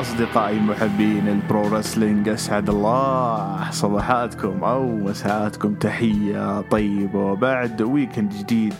أصدقائي 0.00 0.60
محبين 0.60 1.28
ال 1.28 1.38
pro 1.38 1.68
wrestling 1.68 2.28
أسعد 2.28 2.70
الله 2.70 3.70
صباحاتكم 3.70 4.64
أو 4.64 4.96
مساءاتكم. 4.96 5.74
تحية 5.74 6.60
طيبة. 6.60 7.18
وبعد 7.18 7.82
weekend 7.82 8.32
جديد 8.32 8.74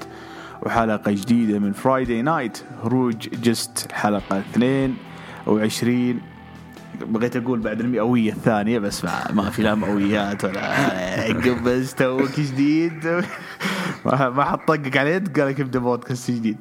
وحلقة 0.63 1.13
جديدة 1.13 1.59
من 1.59 1.73
Friday 1.73 2.23
Night 2.23 2.63
هروج 2.85 3.29
جست 3.29 3.93
حلقة 3.93 4.39
22 4.39 6.21
بغيت 7.01 7.37
أقول 7.37 7.59
بعد 7.59 7.81
المئوية 7.81 8.33
الثانية 8.33 8.79
بس 8.79 9.05
ما, 9.05 9.33
ما 9.33 9.51
في 9.51 9.63
لا 9.63 9.75
مئويات 9.75 10.45
ولا 10.45 11.27
قبز 11.33 11.95
توك 11.95 12.41
جديد. 12.41 13.23
ما 14.05 14.45
حد 14.45 14.59
طقك 14.59 14.97
على 14.97 15.11
يد 15.13 15.41
قال 15.41 15.49
لك 15.49 15.61
ابدأ 15.61 15.79
بودكاست 15.79 16.31
جديد. 16.31 16.57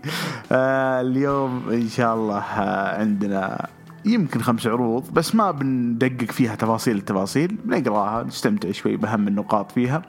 آه 0.51 1.01
اليوم 1.01 1.69
إن 1.69 1.87
شاء 1.89 2.15
الله 2.15 2.37
آه 2.39 2.99
عندنا 2.99 3.67
يمكن 4.05 4.41
خمس 4.41 4.67
عروض 4.67 5.13
بس 5.13 5.35
ما 5.35 5.51
بندقق 5.51 6.31
فيها 6.31 6.55
تفاصيل 6.55 6.97
التفاصيل 6.97 7.57
بنقراها 7.65 8.23
نستمتع 8.23 8.71
شوي 8.71 8.97
بأهم 8.97 9.27
النقاط 9.27 9.71
فيها. 9.71 10.01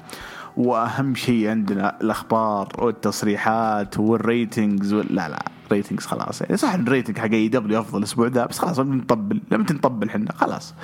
وأهم 0.57 1.15
شيء 1.15 1.49
عندنا 1.49 1.97
الأخبار 2.01 2.69
والتصريحات 2.79 3.99
وال 3.99 4.20
ratings 4.20 4.95
لا 4.95 5.29
لا 5.29 5.45
ratings 5.73 6.07
خلاص. 6.07 6.41
يعني 6.41 6.57
صح 6.57 6.75
ال 6.75 6.81
rating 6.81 7.19
حق 7.19 7.31
AEW 7.31 7.81
أفضل 7.81 7.99
الأسبوع 7.99 8.27
ذا 8.27 8.47
بس 8.47 8.59
خلاص 8.59 8.81
بنطبل 8.81 9.41
لما 9.51 9.63
نطبل 9.73 10.09
إحنا 10.09 10.33
خلاص. 10.33 10.75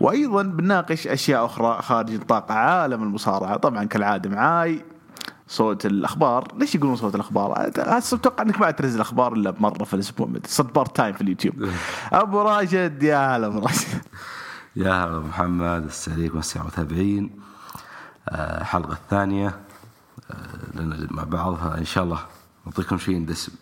وأيضا 0.00 0.42
بنناقش 0.42 1.06
أشياء 1.06 1.44
أخرى 1.44 1.82
خارج 1.82 2.14
نطاق 2.14 2.52
عالم 2.52 3.02
المصارعة 3.02 3.56
طبعا 3.56 3.84
كالعادة 3.84 4.30
معاي 4.30 4.80
صوت 5.48 5.86
الأخبار. 5.86 6.48
ليش 6.58 6.74
يقولون 6.74 6.96
صوت 6.96 7.14
الأخبار؟ 7.14 7.70
أتوقع 7.78 8.42
إنك 8.42 8.60
ما 8.60 8.70
تنزل 8.70 9.00
أخبار 9.00 9.32
إلا 9.32 9.54
مرة 9.58 9.84
في 9.84 9.94
الأسبوع. 9.94 10.28
صد 10.46 10.72
part 10.72 10.96
time 10.96 11.12
في 11.12 11.20
اليوتيوب. 11.20 11.54
أبو 12.12 12.42
راشد 12.42 13.02
يا 13.02 13.36
هلا 13.36 13.46
أبو 13.46 13.58
راشد. 13.58 14.02
يا 14.76 15.04
هلا 15.04 15.18
محمد 15.18 15.84
السلام 15.84 16.18
عليكم 16.18 16.40
المتابعين 16.56 17.30
الحلقة 18.32 18.92
الثانية 18.92 19.60
آه، 20.30 20.80
لنا 20.80 21.08
مع 21.10 21.24
بعضها 21.24 21.78
إن 21.78 21.84
شاء 21.84 22.04
الله 22.04 22.20
نعطيكم 22.66 22.98
شيء 22.98 23.16
ندسم 23.16 23.52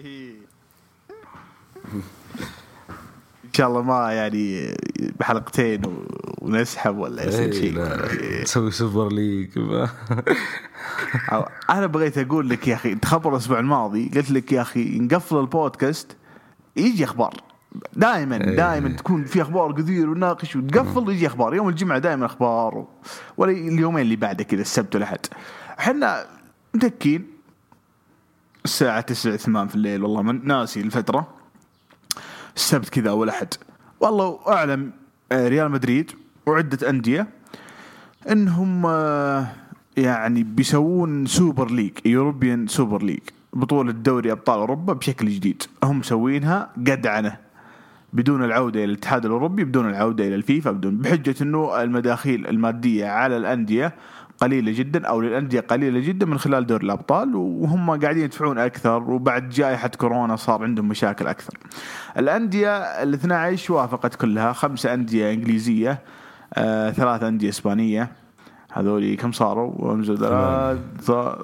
ان 0.00 0.34
شاء 3.54 3.68
الله 3.68 3.82
ما 3.82 4.12
يعني 4.12 4.74
بحلقتين 5.20 5.82
ونسحب 6.38 6.96
ولا 6.98 7.24
يصير 7.28 7.52
إيه، 7.52 7.52
شيء. 7.52 8.42
نسوي 8.42 8.70
Super 8.70 9.12
League. 9.12 9.58
أنا 11.70 11.86
بغيت 11.86 12.18
أقول 12.18 12.48
لك 12.48 12.68
يا 12.68 12.74
أخي 12.74 12.94
تخبر 12.94 13.32
الأسبوع 13.32 13.58
الماضي 13.58 14.10
قلت 14.14 14.30
لك 14.30 14.52
يا 14.52 14.60
أخي 14.62 14.98
نقفل 14.98 15.36
البودكاست 15.36 16.16
يجي 16.76 17.04
أخبار. 17.04 17.34
دائما 17.96 18.36
إيه. 18.36 18.56
دائما 18.56 18.88
تكون 18.88 19.24
في 19.24 19.42
أخبار 19.42 19.72
كثير 19.72 20.10
وناقش 20.10 20.56
وتقفل 20.56 21.08
يجي 21.08 21.26
أخبار. 21.26 21.54
يوم 21.54 21.68
الجمعة 21.68 21.98
دائما 21.98 22.26
أخبار 22.26 22.78
و... 22.78 22.88
ولا 23.36 23.52
اليومين 23.52 24.02
اللي 24.02 24.16
بعده 24.16 24.44
كذا 24.44 24.60
السبت 24.60 24.94
والاحد 24.94 25.18
إحنا 25.78 26.26
متكين. 26.74 27.26
الساعة 28.64 29.00
9 29.00 29.36
8 29.36 29.68
في 29.68 29.74
الليل 29.74 30.02
والله 30.02 30.22
من 30.22 30.46
ناسي 30.46 30.80
الفترة. 30.80 31.43
السبت 32.64 32.88
كذا 32.88 33.10
أول 33.10 33.28
أحد. 33.28 33.54
والله 34.00 34.38
أعلم 34.48 34.92
آه، 35.32 35.48
ريال 35.48 35.70
مدريد 35.70 36.10
وعدة 36.46 36.90
أندية 36.90 37.26
أنهم 38.30 38.86
آه، 38.86 39.46
يعني 39.96 40.42
بيسوون 40.42 41.26
Super 41.26 41.70
League 41.70 41.92
European 42.04 42.66
Super 42.66 43.02
League 43.02 43.20
بطولة 43.52 43.92
دوري 43.92 44.32
أبطال 44.32 44.58
أوروبا 44.58 44.92
بشكل 44.92 45.28
جديد. 45.28 45.62
هم 45.84 45.98
مسوينها 45.98 46.70
قدعنة. 46.76 47.36
بدون 48.12 48.44
العودة 48.44 48.84
إلى 48.84 48.92
الاتحاد 48.92 49.24
الأوروبي 49.24 49.64
بدون 49.64 49.90
العودة 49.90 50.26
إلى 50.26 50.34
الفيفا 50.34 50.70
بدون 50.70 50.96
بحجة 50.96 51.34
أنه 51.42 51.82
المداخيل 51.82 52.46
المادية 52.46 53.06
على 53.06 53.36
الأندية 53.36 53.94
قليلة 54.38 54.72
جدا 54.72 55.06
أو 55.06 55.20
للأندية 55.20 55.60
قليلة 55.60 56.00
جدا 56.00 56.26
من 56.26 56.38
خلال 56.38 56.66
دوري 56.66 56.84
الأبطال 56.84 57.36
وهم 57.36 57.90
قاعدين 57.90 58.24
يدفعون 58.24 58.58
أكثر 58.58 59.10
وبعد 59.10 59.48
جائحة 59.48 59.88
كورونا 59.88 60.36
صار 60.36 60.62
عندهم 60.62 60.88
مشاكل 60.88 61.26
أكثر. 61.26 61.58
الأندية 62.18 62.76
ال 62.76 63.14
12 63.14 63.72
وافقت 63.72 64.14
كلها 64.14 64.52
خمسة 64.52 64.94
أندية 64.94 65.32
إنجليزية 65.32 65.98
آه، 66.54 66.90
ثلاث 66.90 67.22
أندية 67.22 67.48
إسبانية. 67.48 68.12
هذول 68.72 69.14
كم 69.14 69.32
صاروا؟ 69.32 69.72
ومزود 69.76 70.18
ثلاث 70.18 70.78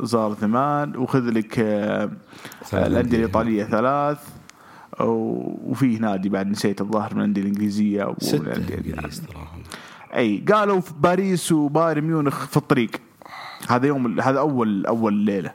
صار 0.04 0.34
ثمان. 0.34 0.96
وخذ 0.96 1.30
لك 1.30 1.58
آه، 1.58 2.10
الأندية 2.72 3.18
الإيطالية 3.18 3.64
ثلاث. 3.64 4.18
وفيه 5.00 5.98
نادي 5.98 6.28
بعد 6.28 6.46
نسيت 6.46 6.80
الظاهر 6.80 7.14
من 7.14 7.20
الأندية 7.20 7.42
الإنجليزية 7.42 8.14
ستة 8.18 9.30
أي 10.14 10.44
قالوا 10.52 10.80
في 10.80 10.92
باريس 11.00 11.52
وبايرن 11.52 12.04
ميونخ 12.04 12.46
في 12.46 12.56
الطريق. 12.56 12.90
هذا 13.68 13.86
يوم 13.86 14.20
هذا 14.20 14.38
أول 14.38 14.86
أول 14.86 15.14
ليلة. 15.14 15.52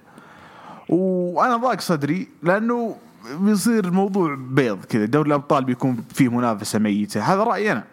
وأنا 0.89 1.57
ضاق 1.57 1.79
صدري 1.79 2.27
لأنه 2.43 2.95
بيصير 3.39 3.85
الموضوع 3.85 4.35
بيض 4.39 4.85
كذا. 4.85 5.05
دوري 5.05 5.27
الأبطال 5.27 5.63
بيكون 5.63 6.03
فيه 6.13 6.29
منافسة 6.29 6.79
ميتة. 6.79 7.21
هذا 7.21 7.43
رأيي 7.43 7.71
أنا. 7.71 7.83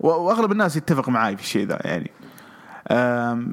وأغلب 0.00 0.52
الناس 0.52 0.76
يتفق 0.76 1.08
معي 1.08 1.36
في 1.36 1.42
الشيء 1.42 1.66
ذا 1.66 1.78
يعني. 1.84 2.10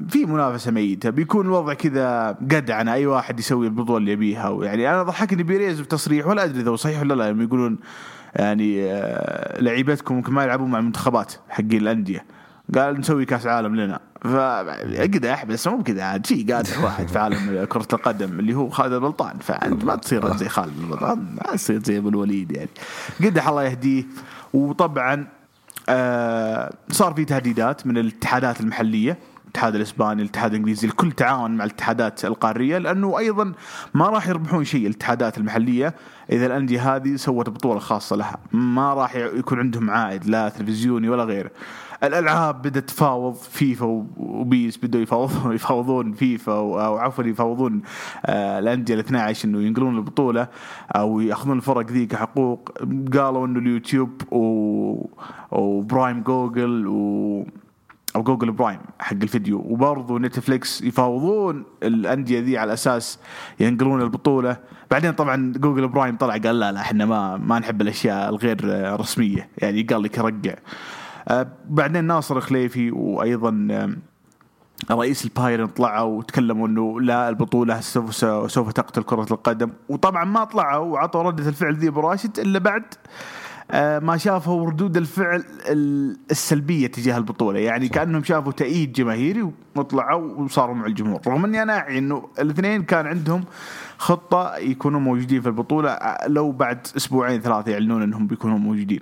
في 0.08 0.26
منافسة 0.26 0.70
ميتة. 0.70 1.10
بيكون 1.10 1.46
الوضع 1.46 1.74
كذا 1.74 2.28
قدعنه 2.28 2.92
أي 2.92 3.06
واحد 3.06 3.38
يسوي 3.38 3.66
البطولة 3.66 3.96
اللي 3.96 4.12
يبيها. 4.12 4.64
يعني 4.64 4.90
أنا 4.90 5.02
ضحكني 5.02 5.42
بيريز 5.42 5.80
بتصريح 5.80 6.26
ولا 6.26 6.44
أدري 6.44 6.60
إذا 6.60 6.70
هو 6.70 6.76
صحيح 6.76 7.00
ولا 7.00 7.14
لا. 7.14 7.42
يقولون 7.42 7.78
يعني 8.36 8.92
آه، 8.92 9.60
لعيبتكم 9.60 10.14
ممكن 10.14 10.32
ما 10.32 10.44
يلعبون 10.44 10.70
مع 10.70 10.78
المنتخبات 10.78 11.32
حقين 11.48 11.80
الأندية. 11.80 12.24
قال 12.74 13.00
نسوي 13.00 13.24
كأس 13.24 13.46
عالم 13.46 13.76
لنا. 13.76 14.00
فاقدح 14.20 15.44
بس 15.44 15.66
مو 15.66 15.82
كذا 15.82 16.02
عاد 16.02 16.26
شيء 16.26 16.54
قادح 16.54 16.80
واحد 16.84 17.08
في 17.08 17.18
عالم 17.18 17.64
كرة 17.64 17.88
القدم 17.92 18.38
اللي 18.38 18.54
هو 18.54 18.68
خالد 18.68 18.92
البلطان. 18.92 19.38
فانت 19.38 19.84
ما 19.84 19.96
تصير 19.96 20.36
زي 20.36 20.48
خالد 20.48 20.78
البلطان 20.78 21.18
ما 21.18 21.56
تصير 21.56 21.82
زي 21.84 21.98
أبو 21.98 22.08
الوليد 22.08 22.52
يعني. 22.52 22.70
قدح 23.24 23.48
الله 23.48 23.62
يهديه. 23.62 24.04
وطبعا 24.54 25.26
آه 25.88 26.72
صار 26.90 27.14
في 27.14 27.24
تهديدات 27.24 27.86
من 27.86 27.98
الاتحادات 27.98 28.60
المحلية. 28.60 29.18
الاتحاد 29.52 29.74
الإسباني 29.74 30.22
الاتحاد 30.22 30.50
الإنجليزي 30.50 30.88
الكل 30.88 31.12
تعاون 31.12 31.50
مع 31.50 31.64
الاتحادات 31.64 32.24
القارية 32.24 32.78
لأنه 32.78 33.18
أيضا 33.18 33.52
ما 33.94 34.08
راح 34.08 34.28
يربحون 34.28 34.64
شيء 34.64 34.86
الاتحادات 34.86 35.38
المحلية 35.38 35.94
إذا 36.32 36.46
الأندية 36.46 36.96
هذه 36.96 37.16
سوت 37.16 37.48
بطولة 37.48 37.78
خاصة 37.78 38.16
لها. 38.16 38.38
ما 38.52 38.94
راح 38.94 39.16
يكون 39.16 39.58
عندهم 39.58 39.90
عائد 39.90 40.26
لا 40.26 40.48
تلفزيوني 40.48 41.08
ولا 41.08 41.24
غيره 41.24 41.50
الألعاب 42.04 42.62
بدأت 42.62 42.88
تفاوض 42.88 43.34
فيفا 43.34 44.06
وبيس 44.16 44.76
بدوا 44.76 45.00
يفاوضون 45.00 45.54
يفاوضون 45.54 46.12
فيفا 46.12 46.52
أو 46.52 46.96
عفوا 46.96 47.24
يفاوضون 47.24 47.82
آه 48.26 48.58
الأندية 48.58 48.94
ال 48.94 48.98
12 48.98 49.48
إنه 49.48 49.62
ينقلون 49.62 49.96
البطولة 49.96 50.48
أو 50.96 51.20
يأخذون 51.20 51.56
الفرق 51.56 51.90
ذي 51.90 52.06
كحقوق 52.06 52.70
قالوا 53.14 53.46
إنه 53.46 53.58
اليوتيوب 53.58 54.22
و... 54.32 55.06
وبرايم 55.50 56.22
جوجل 56.22 56.86
و 56.86 57.46
أو 58.16 58.22
جوجل 58.22 58.52
برايم 58.52 58.80
حق 58.98 59.16
الفيديو. 59.22 59.58
وبرضه 59.58 60.18
نتفليكس 60.18 60.82
يفاوضون 60.82 61.64
الأندية 61.82 62.40
ذي 62.40 62.58
على 62.58 62.72
أساس 62.72 63.18
ينقلون 63.60 64.02
البطولة. 64.02 64.56
بعدين 64.90 65.12
طبعا 65.12 65.52
جوجل 65.56 65.88
برايم 65.88 66.16
طلع 66.16 66.36
قال 66.36 66.60
لا 66.60 66.72
لا 66.72 66.80
إحنا 66.80 67.04
ما 67.04 67.36
ما 67.36 67.58
نحب 67.58 67.82
الأشياء 67.82 68.28
الغير 68.28 68.60
رسمية. 69.00 69.48
يعني 69.58 69.82
قال 69.82 70.02
لك 70.02 70.18
رقع. 70.18 70.54
آه، 71.28 71.46
بعدين 71.68 72.04
ناصر 72.04 72.40
خليفي 72.40 72.90
وأيضا 72.90 73.68
آه، 73.70 73.90
رئيس 74.94 75.24
البايرن 75.24 75.66
طلعوا 75.66 76.18
وتكلموا 76.18 76.68
إنه 76.68 77.00
لا 77.00 77.28
البطولة 77.28 77.80
سوف 77.80 78.14
سوف 78.52 78.72
تقتل 78.72 79.02
كرة 79.02 79.26
القدم. 79.30 79.70
وطبعا 79.88 80.24
ما 80.24 80.44
طلعوا 80.44 80.92
وعطوا 80.92 81.22
ردة 81.22 81.48
الفعل 81.48 81.74
ذي 81.74 81.90
براشد 81.90 82.38
إلا 82.38 82.58
بعد. 82.58 82.84
ما 83.74 84.16
شافوا 84.16 84.70
ردود 84.70 84.96
الفعل 84.96 85.44
السلبية 86.30 86.86
تجاه 86.86 87.18
البطولة. 87.18 87.58
يعني 87.58 87.86
صح. 87.86 87.92
كأنهم 87.92 88.24
شافوا 88.24 88.52
تأييد 88.52 88.92
جماهيري 88.92 89.50
وطلعوا 89.76 90.34
وصاروا 90.36 90.74
مع 90.74 90.86
الجمهور 90.86 91.20
رغم 91.26 91.44
إني 91.44 91.62
أنا 91.62 91.78
أعي 91.78 91.98
إنه 91.98 92.28
الاثنين 92.38 92.82
كان 92.82 93.06
عندهم 93.06 93.44
خطة 93.98 94.56
يكونوا 94.56 95.00
موجودين 95.00 95.40
في 95.40 95.46
البطولة. 95.46 95.90
آه، 95.90 96.28
لو 96.28 96.52
بعد 96.52 96.86
أسبوعين 96.96 97.40
ثلاثة 97.40 97.72
يعلنون 97.72 98.02
إنهم 98.02 98.26
بيكونوا 98.26 98.58
موجودين. 98.58 99.00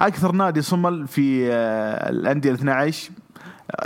أكثر 0.00 0.32
نادي 0.32 0.62
صمل 0.62 1.06
في 1.06 1.52
آه، 1.52 2.10
الأندية 2.10 2.50
ال 2.50 2.54
12 2.54 3.10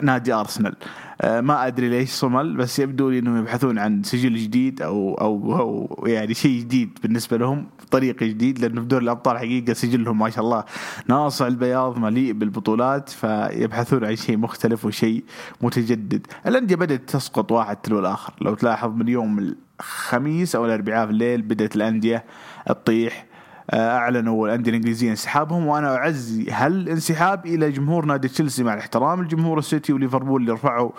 نادي 0.03 0.33
أرسنال. 0.33 0.77
آه، 0.83 1.06
ما 1.25 1.67
أدري 1.67 1.89
ليش 1.89 2.11
صمل 2.11 2.57
بس 2.57 2.79
يبدو 2.79 3.11
لي 3.11 3.19
إنهم 3.19 3.37
يبحثون 3.37 3.79
عن 3.79 4.03
سجل 4.03 4.35
جديد 4.35 4.83
أو 4.83 5.15
أو, 5.15 5.59
أو 5.59 6.05
يعني 6.07 6.35
شيء 6.35 6.61
جديد 6.61 6.99
بالنسبة 7.03 7.37
لهم 7.37 7.67
طريق 7.91 8.25
جديد 8.25 8.59
لأنه 8.59 8.81
في 8.81 8.87
دور 8.87 9.03
الأبطال 9.03 9.39
حقيقة 9.39 9.73
سجلهم 9.73 10.19
ما 10.19 10.31
شاء 10.31 10.45
الله 10.45 10.65
ناصع 11.09 11.47
البياض 11.47 11.99
مليء 11.99 12.33
بالبطولات 12.33 13.09
فيبحثون 13.09 14.05
عن 14.05 14.17
شيء 14.17 14.37
مختلف 14.37 14.85
وشيء 14.85 15.25
متجدد. 15.61 16.27
الأندية 16.47 16.77
بدأت 16.77 17.11
تسقط 17.11 17.53
واحد 17.53 17.77
تلو 17.77 17.99
الآخر. 17.99 18.35
لو 18.41 18.55
تلاحظ 18.55 18.95
من 18.95 19.09
يوم 19.09 19.55
الخميس 19.81 20.57
أو 20.57 20.67
الأربعاء 20.67 21.07
في 21.07 21.13
الليل 21.13 21.43
بدأت 21.43 21.77
الأندية 21.77 22.25
تطيح. 22.67 23.27
آه، 23.31 23.36
أعلنوا 23.75 24.49
الأندية 24.49 24.71
الإنجليزية 24.71 25.11
انسحابهم 25.11 25.67
وأنا 25.67 25.97
أعزي 25.97 26.51
هالانسحاب 26.51 27.47
إلى 27.47 27.71
جمهور 27.71 28.05
نادي 28.05 28.29
تشيلسي 28.29 28.65
مع 28.65 28.75
الاحترام 28.75 29.23
لجمهور 29.23 29.59
السيتي 29.59 29.93
وليفربول 29.93 30.41
اللي 30.41 30.53
رفعوا 30.53 30.91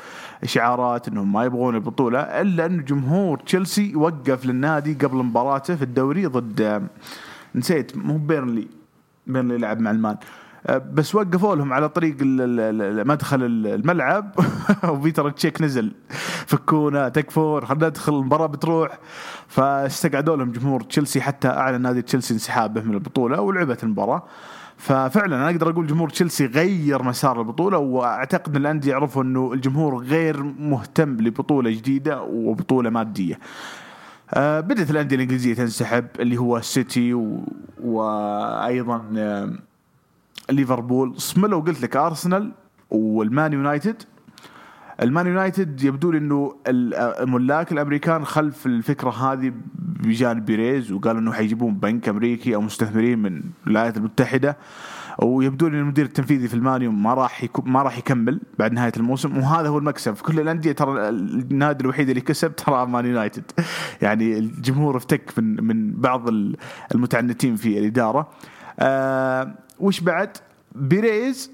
شعارات 0.46 1.08
إنهم 1.08 1.34
ما 1.34 1.46
يبغون 1.46 1.76
البطولة 1.76 2.20
إلا 2.20 2.66
أن 2.66 2.86
جمهور 2.86 3.40
تشيلسي 3.40 3.96
وقف 3.96 4.46
للنادي 4.46 4.94
قبل 4.94 5.18
مباراته 5.18 5.76
في 5.76 5.82
الدوري 5.82 6.26
ضد 6.26 6.62
آه، 6.62 6.82
نسيت 7.56 7.98
مو 7.98 8.18
بيرنلي. 8.18 8.68
بيرنلي 9.28 9.58
لعب 9.58 9.80
مع 9.80 9.92
المان. 9.92 10.16
آه، 10.16 10.18
بس 10.70 11.16
وقفوا 11.16 11.56
لهم 11.56 11.74
على 11.74 11.90
طريق 11.90 12.16
مدخل 13.06 13.44
الملعب 13.44 14.36
وبيتر 14.90 15.30
تشيك 15.30 15.62
نزل 15.62 15.92
فكونا 16.48 17.10
تكفون 17.10 17.66
خلينا 17.66 17.88
ندخل 17.88 18.14
المباراة 18.14 18.46
بتروح 18.46 19.00
فاستقعدوا 19.48 20.36
لهم 20.36 20.52
جمهور 20.52 20.82
تشيلسي 20.82 21.22
حتى 21.22 21.48
أعلن 21.48 21.82
نادي 21.82 22.02
تشيلسي 22.02 22.34
انسحابه 22.34 22.82
من 22.82 22.94
البطولة 22.94 23.42
ولعبت 23.42 23.84
المباراة 23.84 24.24
ففعلا 24.78 25.36
أنا 25.36 25.50
أقدر 25.50 25.70
أقول 25.70 25.88
جمهور 25.88 26.10
تشيلسي 26.10 26.46
غير 26.46 27.04
مسار 27.04 27.40
البطولة 27.42 27.78
وأعتقد 27.78 28.56
إن 28.56 28.62
الأندية 28.62 28.92
يعرفوا 28.92 29.24
إنه 29.24 29.54
الجمهور 29.54 30.04
غير 30.04 30.44
مهتم 30.44 31.18
لبطولة 31.18 31.70
جديدة 31.70 32.22
وبطولة 32.22 32.90
مادية. 32.90 33.40
آه 34.34 34.60
بدأت 34.60 34.92
الأندية 34.92 35.16
الإنجليزية 35.16 35.54
تنسحب 35.54 36.08
اللي 36.20 36.38
هو 36.38 36.58
السيتي. 36.58 37.14
وأيضا 37.84 39.02
ليفربول. 40.50 41.22
صملوا 41.22 41.62
قلت 41.62 41.82
لك 41.82 41.96
أرسنال 41.96 42.52
والمان 42.90 43.54
يونايتد. 43.54 44.04
المان 45.02 45.28
يونايتد 45.28 45.84
يبدو 45.84 46.12
لي 46.12 46.18
إنه 46.18 46.56
ال- 46.68 46.94
الملاك 46.94 47.72
الأمريكان 47.72 48.26
خلف 48.26 48.66
الفكرة 48.66 49.10
هذه 49.10 49.54
بجانب 49.76 50.46
بيريز 50.46 50.92
وقالوا 50.92 51.22
إنه 51.22 51.32
حيجيبون 51.34 51.74
بنك 51.74 52.10
أمريكي 52.10 52.56
أو 52.56 52.62
مستثمرين 52.62 53.20
من 53.20 53.42
الولايات 53.68 53.98
المتحدة. 53.98 54.58
ويبدو 55.20 55.68
لي 55.68 55.80
المدير 55.80 56.06
التنفيذي 56.06 56.48
في 56.48 56.54
المانيو 56.54 56.92
ما 56.92 57.14
راح 57.14 57.46
ما 57.66 57.82
راح 57.82 57.98
يكمل 57.98 58.40
بعد 58.60 58.72
نهاية 58.74 58.92
الموسم. 58.98 59.38
وهذا 59.38 59.68
هو 59.68 59.78
المكسب. 59.78 60.14
في 60.14 60.24
كل 60.24 60.40
الأندية 60.40 60.72
ترى 60.72 61.10
النادي 61.10 61.84
الوحيد 61.84 62.10
اللي 62.10 62.22
كسب 62.22 62.56
ترى 62.56 62.86
مان 62.86 63.06
يونايتد. 63.06 63.52
يعني 64.02 64.38
الجمهور 64.38 64.98
افتك 64.98 65.32
من 65.38 65.64
من 65.64 65.92
بعض 65.92 66.30
المتعنتين 66.96 67.56
في 67.56 67.80
الإدارة. 67.80 68.30
آه 68.80 69.56
وش 69.80 70.00
بعد؟ 70.00 70.38
بيريز 70.76 71.52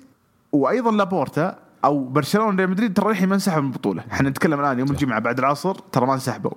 وأيضا 0.52 0.92
لابورتا 0.92 1.56
أو 1.86 2.04
برشلونة 2.04 2.58
ريال 2.58 2.70
مدريد 2.70 2.94
ترى 2.94 3.12
الحين 3.12 3.30
ما 3.30 3.36
انسحبوا 3.36 3.62
من 3.62 3.68
البطولة، 3.68 4.04
إحنا 4.12 4.30
نتكلم 4.30 4.60
الآن 4.60 4.80
يوم 4.80 4.92
الجمعة 4.92 5.20
بعد 5.20 5.40
العصر 5.40 5.74
ترى 5.76 6.06
ما 6.06 6.14
انسحبوا. 6.14 6.52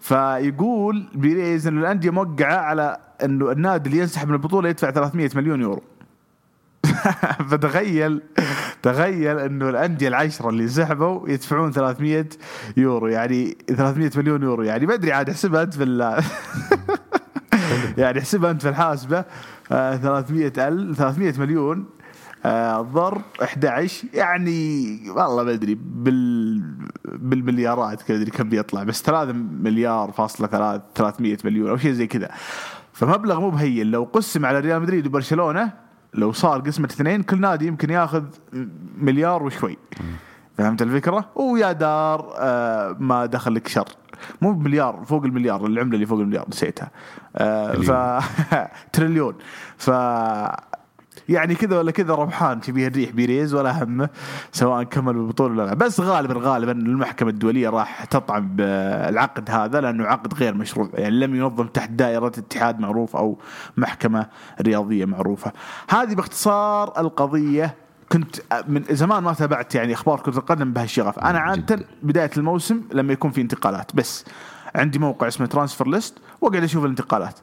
فيقول 0.00 1.06
بيريز 1.14 1.66
انه 1.66 1.80
الأندية 1.80 2.10
موقعة 2.10 2.56
على 2.56 2.96
انه 3.24 3.52
النادي 3.52 3.90
اللي 3.90 4.00
ينسحب 4.00 4.28
من 4.28 4.34
البطولة 4.34 4.68
يدفع 4.68 4.90
300 4.90 5.30
مليون 5.34 5.60
يورو. 5.60 5.82
فتخيل 7.50 8.22
تخيل 8.82 9.38
انه 9.38 9.68
الأندية 9.68 10.08
العشرة 10.08 10.48
اللي 10.48 10.62
انسحبوا 10.62 11.28
يدفعون 11.28 11.72
300 11.72 12.26
يورو. 12.76 13.06
يعني 13.08 13.56
300 13.68 14.10
مليون 14.16 14.42
يورو. 14.42 14.62
يعني 14.62 14.86
ما 14.86 14.94
أدري 14.94 15.12
عاد 15.12 15.30
احسبها 15.30 15.62
انت 15.62 15.74
في 15.74 15.82
ال- 15.84 16.22
يعني 18.02 18.18
احسبها 18.18 18.50
أنت 18.50 18.62
في 18.62 18.68
الحاسبة. 18.68 19.24
آه 19.72 19.96
300 19.96 20.52
ال 20.58 20.96
300 20.96 21.34
مليون 21.38 21.86
آه 22.44 22.80
ضرب 22.80 23.22
11 23.42 24.08
يعني 24.14 24.98
والله 25.10 25.44
ما 25.44 25.52
أدري 25.52 25.74
بال 25.74 26.62
بالمليارات 27.04 28.02
كذا 28.02 28.16
أدري 28.16 28.30
كم 28.30 28.48
بيطلع 28.48 28.82
بس 28.82 29.02
3 29.02 29.32
مليار 29.32 30.12
فاصلة 30.12 30.46
3 30.46 30.82
300 30.94 31.36
مليون 31.44 31.70
أو 31.70 31.76
شيء 31.76 31.92
زي 31.92 32.06
كذا. 32.06 32.30
فمبلغ 32.92 33.40
مو 33.40 33.50
بهين. 33.50 33.90
لو 33.90 34.04
قسم 34.12 34.46
على 34.46 34.60
ريال 34.60 34.82
مدريد 34.82 35.06
وبرشلونة 35.06 35.72
لو 36.14 36.32
صار 36.32 36.60
قسمة 36.60 36.86
اثنين 36.86 37.22
كل 37.22 37.40
نادي 37.40 37.66
يمكن 37.66 37.90
ياخذ 37.90 38.24
مليار 38.98 39.42
وشوي. 39.42 39.78
فهمت 40.58 40.82
الفكرة؟ 40.82 41.24
ويا 41.34 41.72
دار 41.72 42.34
آه 42.38 42.96
ما 42.98 43.26
دخل 43.26 43.54
لك 43.54 43.68
شر. 43.68 43.88
مو 44.42 44.52
بمليار 44.52 45.04
فوق 45.06 45.24
المليار 45.24 45.66
العملة 45.66 45.94
اللي 45.94 46.06
فوق 46.06 46.18
المليار 46.18 46.48
نسيتها. 46.48 46.90
آه 47.36 47.72
ف 47.72 48.24
تريليون. 48.92 49.34
ف 49.76 49.90
يعني 51.28 51.54
كذا 51.54 51.78
ولا 51.78 51.90
كذا 51.90 52.14
ربحان 52.14 52.62
شبيه 52.62 52.88
الريح 52.88 53.10
بيريز 53.10 53.54
ولا 53.54 53.84
همه 53.84 54.08
سواء 54.52 54.82
كمل 54.82 55.12
بالبطولة 55.12 55.52
ولا 55.52 55.62
لا. 55.66 55.74
بس 55.74 56.00
غالبا 56.00 56.34
غالبا 56.38 56.72
المحكمة 56.72 57.30
الدولية 57.30 57.68
راح 57.68 58.04
تطعن 58.04 58.56
بالعقد 58.56 59.50
هذا 59.50 59.80
لأنه 59.80 60.04
عقد 60.04 60.34
غير 60.34 60.54
مشروع. 60.54 60.88
يعني 60.94 61.14
لم 61.20 61.34
ينظم 61.34 61.66
تحت 61.66 61.90
دائرة 61.90 62.26
اتحاد 62.26 62.80
معروف 62.80 63.16
أو 63.16 63.38
محكمة 63.76 64.26
رياضية 64.60 65.04
معروفة. 65.04 65.52
هذه 65.88 66.14
باختصار 66.14 67.00
القضية. 67.00 67.74
كنت 68.12 68.36
من 68.68 68.84
زمان 68.90 69.22
ما 69.22 69.32
تابعت 69.32 69.74
يعني 69.74 69.92
أخبار 69.94 70.20
كرة 70.20 70.38
القدم 70.38 70.72
بهالشغف. 70.72 71.18
أنا 71.18 71.38
عادة 71.38 71.86
بداية 72.02 72.30
الموسم 72.36 72.80
لما 72.92 73.12
يكون 73.12 73.30
في 73.30 73.40
انتقالات 73.40 73.96
بس 73.96 74.24
عندي 74.74 74.98
موقع 74.98 75.28
اسمه 75.28 75.46
transfer 75.46 75.88
list 75.88 76.14
واقعد 76.40 76.62
أشوف 76.62 76.84
الانتقالات. 76.84 77.38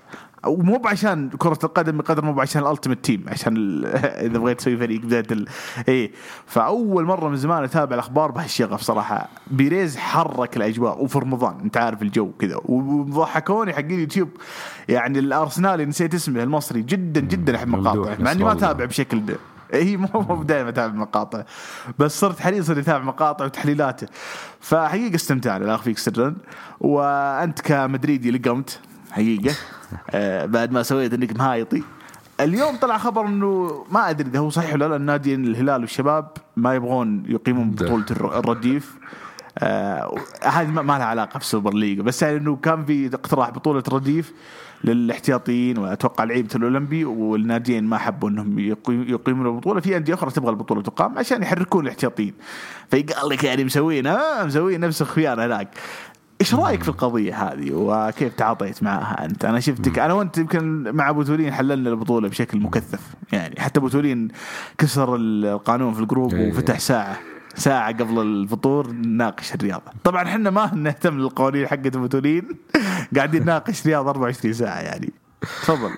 ومو 0.47 0.81
عشان 0.85 1.29
كرة 1.29 1.59
القدم 1.63 1.97
بقدر 1.97 2.25
مو 2.25 2.41
عشان 2.41 2.61
ال 2.61 2.66
Ultimate 2.66 3.05
Team 3.05 3.25
عشان 3.27 3.57
ال- 3.57 3.85
إذا 4.25 4.37
بغيت 4.37 4.57
تسوي 4.57 4.77
فريق 4.77 5.01
بداية 5.01 5.23
ال... 5.31 5.47
اي 5.89 6.11
فأول 6.45 7.05
مرة 7.05 7.29
من 7.29 7.35
زمان 7.37 7.63
أتابع 7.63 7.93
الأخبار 7.93 8.31
بهالشغف 8.31 8.81
صراحة. 8.81 9.29
بيريز 9.51 9.97
حرك 9.97 10.57
الأجواء 10.57 11.03
وفي 11.03 11.19
رمضان 11.19 11.59
أنت 11.59 11.77
عارف 11.77 12.01
الجو 12.01 12.31
كذا. 12.31 12.55
وضحكوني 12.65 13.73
حقين 13.73 13.91
اليوتيوب. 13.91 14.29
يعني 14.89 15.19
الأرسنالي 15.19 15.85
نسيت 15.85 16.13
اسمه 16.13 16.43
المصري 16.43 16.81
جدا 16.81 17.21
جدا 17.21 17.55
أحب 17.55 17.67
مقاطعه. 17.67 18.17
مع 18.19 18.31
إني 18.31 18.43
ما. 18.43 18.51
أتابع 18.51 18.85
بشكل 18.85 19.25
ده. 19.25 19.35
هي 19.73 19.97
مو 19.97 20.07
مو 20.13 20.43
دائما 20.43 20.69
أتابع 20.69 20.93
مقاطع 20.95 21.43
بس 21.99 22.19
صرت 22.19 22.39
حريص 22.39 22.69
إني 22.69 22.79
أتابع 22.79 23.03
مقاطع 23.03 23.45
وتحليلاته. 23.45 24.07
فحقيقة 24.59 25.15
استمتعنا 25.15 25.65
لا 25.65 25.75
أخفيك 25.75 25.97
سرا 25.97 26.35
وأنت 26.79 27.61
كمدريدي 27.61 28.31
لقمت 28.31 28.79
حقيقة. 29.11 29.55
آه 30.09 30.45
بعد 30.45 30.71
ما 30.71 30.83
سويت 30.83 31.13
إنك 31.13 31.37
مهايطي. 31.37 31.83
اليوم 32.39 32.75
طلع 32.75 32.97
خبر 32.97 33.25
إنه 33.27 33.85
ما 33.91 34.09
أدري 34.09 34.29
إذا 34.29 34.39
هو 34.39 34.49
صحيح 34.49 34.73
ولا 34.73 34.87
لا 34.87 34.95
النادي 34.95 35.35
الهلال 35.35 35.81
والشباب 35.81 36.27
ما 36.57 36.73
يبغون 36.75 37.23
يقيمون. 37.27 37.71
بطولة 37.71 38.05
الر- 38.11 38.39
الرديف. 38.39 38.95
آه 39.57 40.15
هذه 40.43 40.67
ما 40.67 40.81
ما 40.81 40.93
لها 40.97 41.05
علاقة 41.05 41.29
في 41.37 41.45
ال 41.45 41.50
Super 41.50 41.73
League 41.73 41.99
بس 41.99 42.21
يعني 42.21 42.37
إنه 42.37 42.55
كان 42.55 42.85
في 42.85 43.07
اقتراح 43.15 43.49
بطولة 43.49 43.83
رديف 43.89 44.33
للاحتياطيين 44.83 45.77
وأتوقع 45.77 46.23
لعيبة 46.23 46.49
الأولمبي 46.55 47.05
والناديين 47.05 47.83
ما 47.83 47.97
حبوا 47.97 48.29
إنهم 48.29 48.59
يقيم- 48.59 49.09
يقيمون 49.09 49.47
البطولة. 49.47 49.81
في 49.81 49.97
أندية 49.97 50.13
أخرى 50.13 50.31
تبغى 50.31 50.49
البطولة 50.49 50.81
تقام 50.81 51.17
عشان 51.17 51.41
يحركون 51.41 51.83
الاحتياطيين. 51.83 52.33
فيقال 52.91 53.29
لك 53.29 53.43
يعني 53.43 53.63
مسوين 53.63 54.07
ها 54.07 54.45
مسوين 54.45 54.79
نفس 54.79 55.01
الخيانه 55.01 55.45
هناك. 55.45 55.67
إيش 56.41 56.55
رأيك 56.55 56.83
في 56.83 56.89
القضية 56.89 57.35
هذه 57.43 57.71
وكيف 57.73 58.33
تعاطيت 58.35 58.83
معها 58.83 59.25
أنت؟ 59.25 59.45
أنا 59.45 59.59
شفتك 59.59 59.99
أنا 59.99 60.13
وأنت 60.13 60.37
يمكن 60.37 60.91
مع 60.95 61.09
أبو 61.09 61.23
تولين 61.23 61.53
حللنا 61.53 61.89
البطولة 61.89 62.29
بشكل 62.29 62.59
مكثف. 62.59 62.99
يعني 63.31 63.61
حتى 63.61 63.79
أبو 63.79 63.87
تولين 63.87 64.27
كسر 64.77 65.15
القانون 65.15 65.93
في 65.93 65.99
ال 65.99 66.05
group 66.05 66.33
إيه. 66.33 66.49
وفتح 66.49 66.79
ساعة 66.79 67.17
ساعة 67.55 67.91
قبل 67.91 68.19
الفطور 68.21 68.91
نناقش 68.91 69.53
الرياضة. 69.55 69.91
طبعا 70.03 70.23
إحنا 70.23 70.49
ما 70.49 70.71
نهتم 70.75 71.17
للقوانين 71.17 71.67
حقت 71.67 71.95
أبو 71.95 72.05
تولين. 72.07 72.43
قاعدين 73.15 73.41
نناقش 73.43 73.87
رياضة 73.87 74.09
24 74.09 74.53
ساعة 74.53 74.79
يعني. 74.79 75.13
تفضل. 75.41 75.91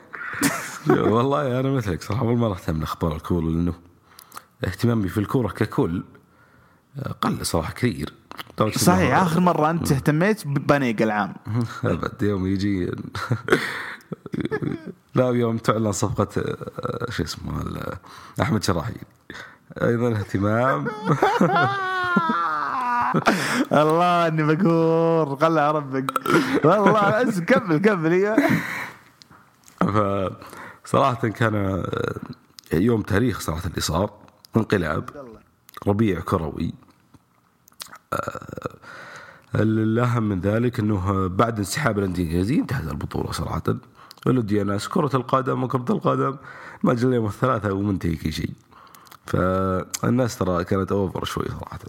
والله 1.12 1.60
أنا 1.60 1.70
مثلك 1.70 2.02
صراحة 2.04 2.22
أول 2.22 2.38
مرة 2.38 2.54
أهتم 2.54 2.80
لأخبار 2.80 3.16
الكورة 3.16 3.46
لأنه 3.46 3.74
اهتمامي 4.64 5.08
في 5.10 5.18
الكورة 5.20 5.48
ككل 5.48 6.04
قل 7.22 7.46
صراحة 7.46 7.74
كثير. 7.74 8.14
صحيح 8.76 9.18
آخر 9.22 9.40
مرة 9.40 9.70
أنت 9.70 9.92
اهتميت 9.92 10.48
ببنيق 10.48 11.02
العام. 11.02 11.34
أبد 11.84 12.22
يوم 12.24 12.48
يجي 12.48 12.92
لا 15.16 15.30
يوم 15.30 15.58
تعلن 15.58 15.92
صفقة 15.92 16.42
آه، 16.42 17.12
شو 17.12 17.24
اسمه 17.24 17.64
أحمد 18.42 18.64
شراحي. 18.64 18.94
أيضا 19.82 20.12
اهتمام. 20.12 20.88
الله 23.82 24.28
إني 24.28 24.44
مقهور 24.44 25.36
خلها 25.36 25.72
ربك 25.72 26.12
والله 26.66 27.24
كمل 27.40 27.78
كمل 27.78 28.12
إيوه. 28.14 28.38
فصراحه 30.84 31.28
كان 31.28 31.56
آه، 31.56 32.16
يوم 32.74 33.02
تاريخ 33.02 33.40
صراحة 33.40 33.68
اللي 33.68 33.82
صار 33.82 34.14
انقلاب 34.58 35.10
ربيع 35.88 36.20
كروي. 36.20 36.74
آه، 38.14 38.76
الأهم 39.56 40.24
من 40.24 40.40
ذلك 40.40 40.80
أنه 40.80 41.28
بعد 41.28 41.58
انسحاب 41.58 42.00
الأندية 42.00 42.24
الإنجليزية 42.24 42.60
انتهت 42.60 42.92
البطولة 42.92 43.32
صراحة. 43.32 43.64
ولدي 44.26 44.64
ناس 44.64 44.88
كرة 44.88 45.16
القدم 45.16 45.64
وكرة 45.64 45.86
القدم 45.90 46.36
ما 46.84 46.92
أجل 46.92 47.10
اليوم 47.10 47.26
الثلاثة 47.26 47.74
ومنتهي 47.74 48.16
كل 48.16 48.34
شيء. 48.34 48.52
فالناس 49.26 50.38
ترى 50.38 50.64
كانت 50.64 50.92
over 50.92 51.26
شوي 51.26 51.46
صراحة. 51.48 51.80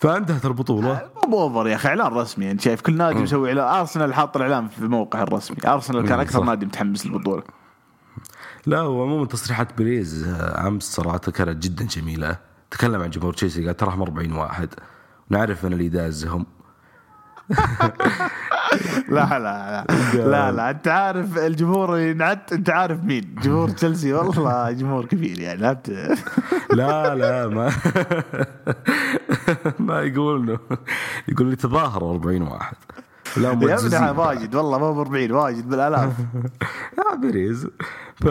فانتهت 0.00 0.44
البطولة. 0.46 1.02
مو 1.28 1.40
over 1.40 1.68
يا 1.68 1.74
أخي 1.74 1.88
إعلان 1.88 2.06
رسمي 2.12 2.50
أنت 2.50 2.60
شايف 2.60 2.80
كل 2.80 2.96
نادي 2.96 3.18
مسوي 3.18 3.48
إعلان. 3.48 3.64
أرسنال 3.80 4.14
حاط 4.14 4.36
الإعلان 4.36 4.68
في 4.68 4.78
الموقع 4.78 5.22
الرسمي. 5.22 5.56
أرسنال 5.66 6.06
كان 6.08 6.20
أكثر 6.20 6.40
صح. 6.40 6.46
نادي 6.46 6.66
متحمس 6.66 7.06
للبطولة. 7.06 7.42
لا 8.66 8.82
وعموما 8.82 9.26
تصريحات 9.26 9.78
بيريز 9.78 10.28
آه، 10.28 10.66
أمس 10.68 10.82
صراحة 10.82 11.18
كانت 11.18 11.62
جدا 11.62 11.84
جميلة. 11.84 12.36
تكلم 12.70 13.02
عن 13.02 13.10
جمهور 13.10 13.32
تشيلسي 13.32 13.66
قال 13.66 13.76
تراهم 13.76 14.02
40 14.02 14.32
واحد. 14.32 14.68
نعرف 15.30 15.66
أن 15.66 15.72
اللي 15.72 15.88
دازهم 15.88 16.46
لا 19.08 19.38
لا 19.38 19.38
لا. 19.38 19.86
لا 20.14 20.52
لا 20.52 20.70
أنت 20.70 20.88
عارف 20.88 21.38
الجمهور 21.38 21.94
اللي 21.94 22.10
ينعت 22.10 22.52
أنت 22.52 22.70
عارف 22.70 23.04
مين؟ 23.04 23.34
جمهور 23.42 23.68
تشيلسي. 23.70 24.12
والله 24.12 24.70
جمهور 24.72 25.04
كبير 25.06 25.40
يعني 25.40 25.60
لا 25.60 27.14
لا 27.14 27.48
ما 27.48 27.72
ما 29.88 30.00
يقول 30.00 30.40
انه 30.40 30.58
يقول 31.28 31.46
لي 31.46 31.56
تظاهروا 31.56 32.12
40 32.12 32.42
واحد. 32.42 32.76
لا 33.36 33.48
يا 33.48 33.52
ابني 33.52 34.20
واجد 34.20 34.54
والله 34.54 34.78
ما 34.78 34.92
ب 34.92 34.98
40 34.98 35.30
واجد 35.30 35.68
بالألاف. 35.68 36.12
لا 36.98 37.14
بيريز 37.14 37.68
ف 38.16 38.28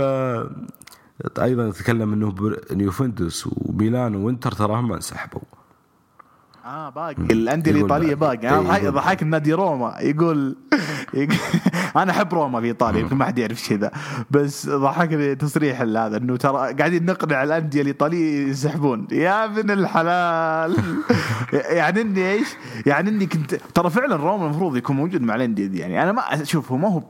أيضا 1.40 1.72
تكلم 1.72 2.14
إنه 2.14 2.84
يوفنتوس 2.84 3.50
وميلان 3.52 4.16
وإنتر 4.16 4.52
تراهم 4.52 4.88
ما 4.88 4.96
أنسحبوا. 4.96 5.42
آه 6.68 6.90
باقي. 6.90 7.16
الأندية 7.32 7.72
الإيطالية 7.72 8.16
باقي. 8.16 8.50
إيه، 8.50 8.76
يقول 8.76 8.92
ضحك 8.92 9.24
نادي 9.24 9.54
روما. 9.54 9.96
يقول, 10.00 10.56
يقول 11.14 11.38
أنا 11.96 12.12
أحب 12.12 12.34
روما 12.34 12.62
في 12.62 12.66
إيطاليا 12.68 13.00
يمكن 13.00 13.16
ما 13.16 13.26
حد 13.26 13.40
يعرف 13.40 13.70
كذا 13.70 13.92
بس 14.32 14.70
ضحكني 14.70 15.36
تصريح 15.36 15.82
هذا 15.82 16.18
إنه 16.18 16.38
ترى 16.38 16.74
قاعدين 16.74 17.06
نقنع 17.06 17.44
الأندية 17.44 17.82
الإيطالية 17.82 18.48
ينسحبون. 18.48 19.08
يا 19.12 19.46
ابن 19.46 19.72
الحلال. 19.72 20.78
يعني 21.80 22.02
إني 22.02 22.32
إيش؟ 22.32 22.48
يعني 22.86 23.10
إني 23.10 23.26
كنت 23.26 23.56
ترى 23.56 23.90
فعلا 23.90 24.16
روما 24.16 24.46
المفروض 24.46 24.78
يكون 24.78 24.96
موجود 24.96 25.22
مع 25.22 25.36
الأندية 25.36 25.68
دي. 25.68 25.80
يعني 25.80 26.04
أنا 26.04 26.12
ما 26.12 26.22
أشوف 26.42 26.72
هو 26.72 26.78
ما 26.78 26.88
هو 26.88 27.04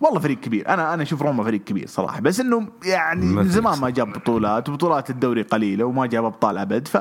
والله 0.00 0.20
فريق 0.20 0.40
كبير. 0.40 0.68
أنا 0.68 0.94
أنا 0.94 1.02
أشوف 1.02 1.22
روما 1.22 1.44
فريق 1.44 1.64
كبير 1.64 1.86
صراحة. 1.86 2.20
بس 2.20 2.40
إنه 2.40 2.68
يعني 2.84 3.26
من 3.26 3.48
زمان. 3.48 3.78
ما 3.80 3.90
جاب 3.90 4.12
بطولات 4.12 4.68
وبطولات 4.68 5.10
الدوري 5.10 5.42
قليلة 5.42 5.84
وما 5.84 6.06
جاب 6.06 6.24
أبطال 6.24 6.58
أبد. 6.58 6.88
ف 6.88 6.96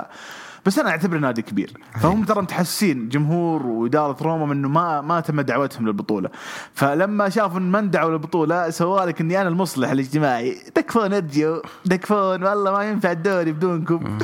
بس 0.66 0.80
أنا 0.80 0.90
أعتبره 0.90 1.20
نادي 1.20 1.42
كبير. 1.42 1.74
فهم 2.02 2.24
ترى 2.24 2.42
متحسين 2.42 3.10
جمهور 3.10 3.66
وإدارة 3.66 4.24
روما 4.24 4.46
من 4.46 4.58
إنه 4.58 4.68
ما 4.68 5.02
ما 5.02 5.20
تم 5.20 5.42
دعوتهم 5.42 5.88
للبطولة. 5.88 6.30
فلما 6.74 7.30
شافوا 7.30 7.60
إن 7.60 7.72
ما 7.72 7.80
اندعوا 7.80 8.12
للبطولة 8.12 8.70
سووا 8.70 9.06
لك 9.06 9.22
إني 9.22 9.42
أنا 9.42 9.50
المصلح 9.50 9.90
الاجتماعي. 9.92 10.54
تكفون 10.76 11.14
ارجعوا 11.14 11.62
تكفون 11.90 12.44
والله 12.44 12.72
ما 12.72 12.84
ينفع 12.84 13.12
الدوري 13.12 13.52
بدونكم. 13.52 14.18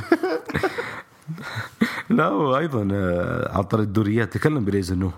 لا 2.10 2.28
وأيضا 2.28 2.88
آه، 2.92 3.58
عن 3.58 3.64
طريق 3.64 3.86
الدوريات. 3.86 4.34
تكلم 4.34 4.66
بريز 4.66 4.92
انه 4.92 5.12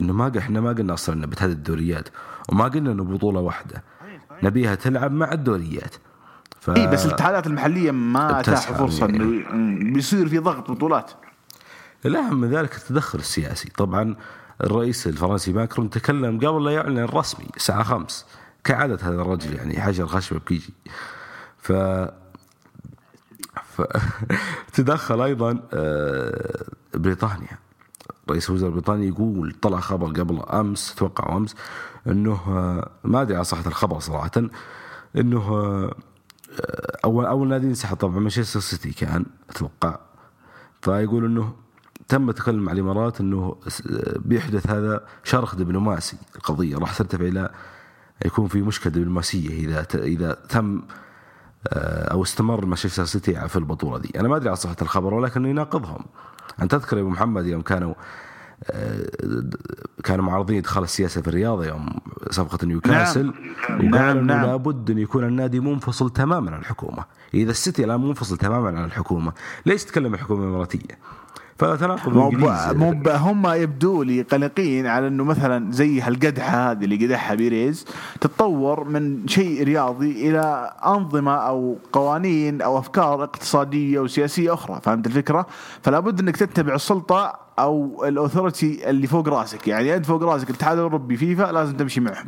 إنه 0.00 0.12
ما 0.12 0.32
إحنا 0.38 0.60
ما 0.60 0.72
قلنا 0.72 0.94
أصلا 0.94 1.26
بتهدد 1.26 1.52
الدوريات 1.52 2.08
وما 2.48 2.64
قلنا 2.64 2.92
إنه 2.92 3.04
بطولة 3.04 3.40
واحدة. 3.40 3.82
نبيها 4.42 4.74
تلعب 4.74 5.12
مع 5.12 5.32
الدوريات. 5.32 5.94
ف... 6.74 6.76
اي 6.76 6.86
بس 6.86 7.06
الاتحادات 7.06 7.46
المحلية 7.46 7.90
ما 7.90 8.40
اتاحوا 8.40 8.76
فرصة 8.76 9.06
يعني. 9.06 9.16
إنه 9.18 9.56
م- 9.56 9.92
بيصير 9.92 10.28
في 10.28 10.38
ضغط 10.38 10.70
بطولات. 10.70 11.10
الأهم 12.06 12.40
من 12.40 12.50
ذلك 12.50 12.76
التدخل 12.76 13.18
السياسي. 13.18 13.70
طبعا 13.70 14.16
الرئيس 14.64 15.06
الفرنسي 15.06 15.52
ماكرون 15.52 15.90
تكلم 15.90 16.38
قبل 16.38 16.64
لا 16.64 16.70
يعلن 16.70 16.98
الرسمي 16.98 17.46
الساعة 17.56 17.82
خمس 17.82 18.26
كعادة 18.64 18.98
هذا 19.02 19.22
الرجل 19.22 19.54
يعني 19.56 19.80
حجر 19.80 20.06
خشبة 20.06 20.38
بكيجي. 20.38 20.74
ف 21.58 21.72
تدخل 24.74 25.22
أيضا 25.22 25.60
آه، 25.72 26.64
بريطانيا. 26.94 27.58
رئيس 28.30 28.50
وزراء 28.50 28.70
بريطانيا 28.72 29.08
يقول 29.08 29.54
طلع 29.62 29.80
خبر 29.80 30.06
قبل 30.06 30.40
أمس 30.40 30.92
أتوقع 30.92 31.36
أمس 31.36 31.54
أنه 32.06 32.32
آه، 32.48 32.88
ما 33.04 33.22
أدري 33.22 33.36
عن 33.36 33.44
صحة 33.44 33.66
الخبر 33.66 33.98
صراحة 34.00 34.30
أنه 35.16 35.38
آه، 35.38 35.94
اول 37.04 37.26
أول 37.26 37.48
نادي 37.48 37.66
انسحب 37.66 37.96
طبعا 37.96 38.18
مانشستر 38.18 38.60
سيتي 38.60 38.90
كان 38.90 39.26
أتوقع. 39.50 39.98
فيقول 40.82 41.24
إنه 41.24 41.54
تم 42.08 42.30
تكلم 42.30 42.62
مع 42.62 42.72
الإمارات 42.72 43.20
إنه 43.20 43.56
بيحدث 44.16 44.70
هذا 44.70 45.06
شرخ 45.24 45.54
دبلوماسي 45.54 46.16
القضية 46.36 46.76
راح 46.76 46.96
ترتفع 46.96 47.24
إلى 47.24 47.50
يكون 48.26 48.48
في 48.48 48.62
مشكلة 48.62 48.92
دبلوماسيه 48.92 49.50
إذا 49.50 49.86
إذا 49.94 50.32
تم 50.48 50.82
آه، 51.68 52.12
أو 52.12 52.22
استمر 52.22 52.66
مانشستر 52.66 53.04
سيتي 53.04 53.48
في 53.48 53.56
البطولة 53.56 53.98
دي. 53.98 54.20
أنا 54.20 54.28
ما 54.28 54.36
أدري 54.36 54.48
عن 54.48 54.54
صحة 54.54 54.76
الخبر 54.82 55.14
ولكنه 55.14 55.48
يناقضهم. 55.48 56.04
انت 56.62 56.74
تذكر 56.74 56.96
يا 56.96 57.02
أبو 57.02 57.10
محمد 57.10 57.46
يوم 57.46 57.62
كانوا 57.62 57.94
كانوا 60.04 60.24
معارضين 60.24 60.58
إدخال 60.58 60.82
السياسة 60.82 61.20
في 61.20 61.28
الرياضه 61.28 61.66
يوم 61.66 61.88
صفقه 62.30 62.66
نيوكاسل. 62.66 63.32
نعم، 63.70 63.94
وقالوا 63.94 64.22
إنه 64.22 64.34
نعم. 64.34 64.46
لابد 64.46 64.90
أن 64.90 64.98
يكون 64.98 65.24
النادي 65.24 65.60
منفصل 65.60 66.10
تماما 66.10 66.50
عن 66.50 66.60
الحكومة. 66.60 67.04
إذا 67.34 67.50
السيتي 67.50 67.84
الآن 67.84 68.00
منفصل 68.00 68.36
تماما 68.36 68.68
عن 68.68 68.84
الحكومة 68.84 69.32
ليش 69.66 69.84
تتكلم 69.84 70.14
الحكومة 70.14 70.42
الإماراتية؟ 70.44 70.98
فتناقض 71.58 72.12
مو 72.76 72.94
هم 73.06 73.46
يبدو 73.46 74.02
لي 74.02 74.22
قلقين 74.22 74.86
على 74.86 75.08
إنه 75.08 75.24
مثلا 75.24 75.72
زي 75.72 76.00
هالقدحة 76.00 76.70
هذه 76.70 76.84
اللي 76.84 77.06
قدحها 77.06 77.34
بيريز 77.34 77.84
تتطور 78.20 78.84
من 78.84 79.28
شيء 79.28 79.64
رياضي 79.64 80.30
إلى 80.30 80.72
أنظمة 80.86 81.34
أو 81.34 81.78
قوانين 81.92 82.62
أو 82.62 82.78
أفكار 82.78 83.24
اقتصادية 83.24 84.00
وسياسيه 84.00 84.54
أخرى 84.54 84.80
فهمت 84.82 85.06
الفكرة؟ 85.06 85.46
فلا 85.82 86.00
بد 86.00 86.20
إنك 86.20 86.36
تتبع 86.36 86.74
السلطة 86.74 87.38
أو 87.58 88.04
الأوثورتي 88.08 88.90
اللي 88.90 89.06
فوق 89.06 89.28
راسك 89.28 89.68
يعني 89.68 89.96
أنت 89.96 90.06
فوق 90.06 90.22
راسك 90.22 90.50
الاتحاد 90.50 90.76
الأوروبي 90.78 91.16
فيفا 91.16 91.52
لازم 91.52 91.76
تمشي 91.76 92.00
معهم 92.00 92.26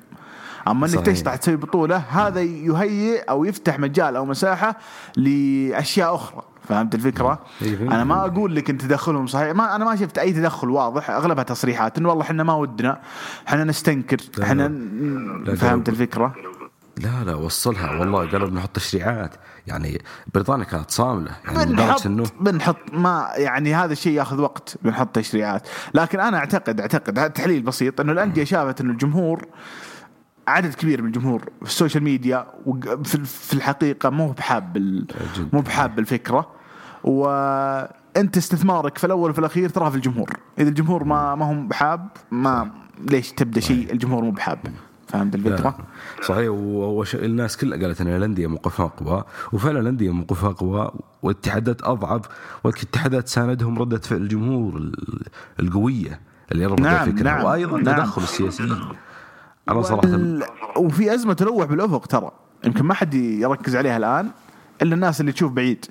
أما 0.68 0.86
إنك. 0.86 1.06
تشطح 1.06 1.36
تسوي 1.36 1.56
بطولة 1.56 1.96
هذا 1.96 2.40
يهيئ 2.40 3.20
أو 3.20 3.44
يفتح 3.44 3.78
مجال 3.78 4.16
أو 4.16 4.24
مساحة 4.24 4.76
لأشياء 5.16 6.14
أخرى 6.14 6.49
فهمت 6.70 6.94
الفكرة؟ 6.94 7.40
إيه،. 7.62 7.82
أنا 7.82 8.04
ما 8.04 8.26
أقول 8.26 8.56
لك 8.56 8.70
إن 8.70 8.78
تدخلهم 8.78 9.26
صحيح 9.26 9.54
ما 9.54 9.76
أنا 9.76 9.84
ما 9.84 9.96
شفت 9.96 10.18
أي 10.18 10.32
تدخل 10.32 10.70
واضح 10.70 11.10
أغلبها 11.10 11.44
تصريحات 11.44 11.98
انه 11.98 12.08
والله 12.08 12.22
إحنا 12.22 12.42
ما 12.42 12.54
ودنا 12.54 13.00
إحنا 13.48 13.64
نستنكر 13.64 14.16
إحنا 14.42 14.68
فهمت. 15.56 15.88
الفكرة؟ 15.88 16.34
لا 16.98 17.24
لا 17.24 17.34
وصلها 17.34 18.00
والله 18.00 18.30
قالوا 18.30 18.48
بنحط 18.48 18.70
تشريعات 18.76 19.34
يعني 19.66 20.02
بريطانيا 20.34 20.64
كانت 20.64 20.90
صاملة 20.90 21.30
يعني 21.44 21.72
بنحط 21.72 22.06
انه 22.06 22.24
بنحط 22.40 22.76
ما 22.92 23.30
يعني 23.36 23.74
هذا 23.74 23.92
الشيء 23.92 24.12
ياخذ 24.12 24.40
وقت 24.40 24.76
بنحط 24.82 25.14
تشريعات 25.14 25.68
لكن 25.94 26.20
أنا 26.20 26.38
اعتقد 26.38 26.80
أعتقد 26.80 27.18
هذا 27.18 27.28
تحليل 27.28 27.62
بسيط 27.62 28.00
إنه 28.00 28.12
الأندية 28.12 28.44
شافت 28.44 28.80
إنه 28.80 28.92
الجمهور 28.92 29.46
عدد 30.48 30.74
كبير 30.74 31.02
من 31.02 31.08
الجمهور 31.08 31.40
في 31.40 31.70
ال 31.70 31.75
social 31.75 32.04
media 32.04 32.46
في 33.24 33.52
الحقيقة 33.52 34.10
مو 34.10 34.32
بحاب. 34.32 34.78
مو 35.52 35.60
بحاب 35.60 35.98
الفكرة 35.98 36.59
وانت 37.04 38.36
استثمارك 38.36 38.98
في 38.98 39.04
الأول 39.04 39.30
وفي 39.30 39.38
الأخير 39.38 39.68
تراه 39.68 39.90
في 39.90 39.96
الجمهور. 39.96 40.30
إذا 40.58 40.68
الجمهور 40.68 41.04
ما 41.04 41.34
ما 41.34 41.50
هم 41.52 41.68
بحاب 41.68 42.08
ما 42.30 42.70
ليش 43.10 43.32
تبدأ 43.32 43.60
شيء 43.60 43.92
الجمهور 43.92 44.24
مو 44.24 44.30
بحاب؟ 44.30 44.58
فهمت 45.08 45.34
الفكرة؟ 45.34 45.56
لا. 45.68 45.74
صحيح. 46.26 46.48
و- 46.50 47.00
وش 47.00 47.14
الناس 47.14 47.56
كلها 47.56 47.78
قالت 47.78 48.00
إن 48.00 48.08
الأندية 48.08 48.46
موقفها 48.46 48.86
اقوى 48.86 49.24
وفعلا 49.52 49.80
الأندية 49.80 50.10
موقفها 50.10 50.50
اقوى 50.50 50.90
والاتحادات 51.22 51.82
أضعف 51.82 52.22
والاتحادات 52.64 53.28
ساندهم 53.28 53.78
ردة 53.78 53.98
فعل 53.98 54.18
الجمهور 54.20 54.76
ال- 54.76 55.22
القوية 55.60 56.20
اللي 56.52 56.66
رفضت 56.66 56.80
نعم، 56.80 57.08
الفكرة 57.08 57.24
نعم، 57.24 57.44
وأيضا 57.44 57.80
نعم. 57.80 57.96
تدخل 57.96 58.22
السياسيين. 58.22 58.78
أنا 59.68 59.82
صراحة 59.82 60.08
وال... 60.08 60.42
وفي 60.76 61.14
أزمة 61.14 61.32
تلوح 61.32 61.66
بالافق 61.66 62.06
ترى. 62.06 62.30
يمكن 62.64 62.84
ما 62.84 62.94
حد 62.94 63.14
يركز 63.14 63.76
عليها 63.76 63.96
الآن 63.96 64.30
إلا 64.82 64.94
الناس 64.94 65.20
اللي 65.20 65.32
تشوف 65.32 65.52
بعيد. 65.52 65.86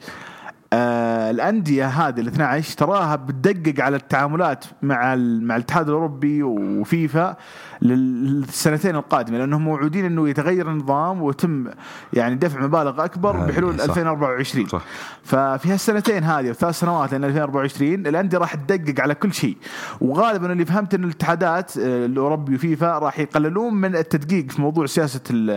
آه 0.74 1.32
الأندية 1.32 1.88
هذه 1.88 2.20
ال 2.20 2.28
12 2.28 2.78
تراها 2.78 3.16
بتدقق 3.16 3.84
على 3.84 3.96
التعاملات 3.96 4.66
مع. 4.82 5.16
مع 5.16 5.56
الاتحاد 5.56 5.88
الأوروبي 5.88 6.44
وفيفا 6.44 7.36
للسنتين 7.82 8.96
القادمة 8.96 9.38
لأنهم 9.38 9.62
موعودين 9.62 10.06
إنه 10.06 10.30
يتغير 10.30 10.72
النظام 10.72 11.22
ويتم 11.22 11.68
يعني 12.14 12.36
دفع 12.36 12.62
مبالغ 12.62 13.06
أكبر 13.06 13.38
بحلول 13.46 13.78
صح. 13.80 13.84
2024 13.84 14.68
صح. 14.68 14.82
ففي 15.24 15.72
هالسنتين 15.74 16.24
هذه 16.24 16.48
والثلاث 16.48 16.80
سنوات 16.80 17.12
لين 17.14 17.24
2024 17.24 17.94
الأندية 17.94 18.38
راح 18.38 18.56
تدقق 18.56 19.02
على 19.02 19.16
كل 19.16 19.34
شيء 19.34 19.58
وغالبا 20.02 20.52
اللي 20.52 20.66
فهمت 20.66 20.94
إن 20.94 21.04
الاتحادات 21.04 21.78
آه، 21.78 22.06
الأوروبي 22.06 22.56
وفيفا 22.56 23.00
راح 23.00 23.20
يقللون 23.20 23.74
من 23.74 23.96
التدقيق 23.96 24.52
في 24.52 24.62
موضوع 24.62 24.86
سياسة 24.86 25.22
ال- 25.32 25.50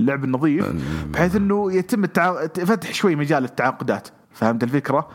اللعب 0.00 0.24
النظيف 0.24 0.72
بحيث 1.10 1.36
إنه 1.36 1.72
يتم 1.72 2.04
التع... 2.04 2.46
فتح 2.46 2.92
شوي 2.94 3.16
مجال 3.16 3.42
للتعاقدات 3.42 4.08
فهمت 4.34 4.62
الفكرة؟ 4.62 5.08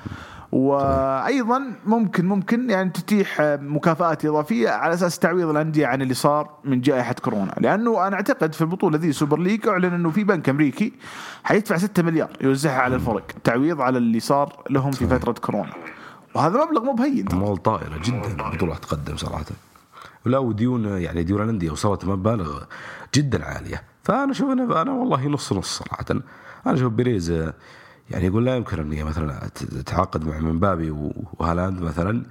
وأيضا 0.52 1.74
ممكن 1.86 2.26
ممكن 2.26 2.70
يعني 2.70 2.90
تتيح 2.90 3.42
آه، 3.42 3.56
مكافآت 3.56 4.26
إضافية 4.26 4.70
على 4.70 4.94
أساس 4.94 5.20
تعويض 5.20 5.50
الأندية 5.50 5.88
عن 5.88 6.02
اللي 6.02 6.14
صار 6.14 6.50
من 6.64 6.82
جائحة 6.82 7.14
كورونا، 7.14 7.56
لأنه 7.58 8.08
أنا 8.08 8.16
أعتقد 8.16 8.56
في 8.56 8.62
البطولة 8.62 8.98
ذي 8.98 9.12
Super 9.12 9.40
League 9.40 9.68
أعلن 9.68 9.94
أنه 9.94 10.10
في 10.10 10.24
بنك 10.24 10.50
أمريكي 10.50 10.94
حيدفع 11.44 11.78
6 11.78 12.04
مليار 12.04 12.30
يوزعها 12.42 12.82
على 12.82 12.96
الفرق 12.96 13.24
تعويض 13.44 13.82
على 13.82 13.98
اللي 13.98 14.20
صار 14.20 14.64
لهم 14.70 14.92
في 14.92 15.08
فترة 15.08 15.32
كورونا. 15.32 15.74
وهذا 16.36 16.66
مبلغ 16.66 16.84
مو 16.84 16.94
بهين. 16.94 17.26
اموال 17.32 17.58
طائله 17.58 17.98
جدا 18.04 18.48
البطوله 18.48 18.76
تقدم 18.76 19.18
صراحة 19.18 19.46
ولا 20.26 20.38
وديون 20.38 20.86
يعني 20.86 21.24
ديون 21.24 21.42
الأندية 21.42 21.72
وصلت 21.72 22.06
مبالغ 22.06 22.64
جدا 23.16 23.46
عالية 23.46 23.84
فأنا 24.04 24.32
أشوف 24.32 24.50
أنا 24.50 24.82
أنا 24.82 24.92
والله 24.92 25.28
نص 25.28 25.54
نص 25.54 25.78
صراحة 25.78 26.06
أنا 26.66 26.74
أشوف 26.74 26.94
بيريز 26.94 27.52
يعني 28.12 28.26
يقول 28.26 28.46
لا 28.46 28.56
يمكن 28.56 28.80
اني 28.80 29.04
مثلا 29.04 29.48
تتعاقد 29.56 30.26
مع 30.28 30.40
مبابي 30.40 31.12
وهالاند 31.40 31.82
مثلا 31.82 32.24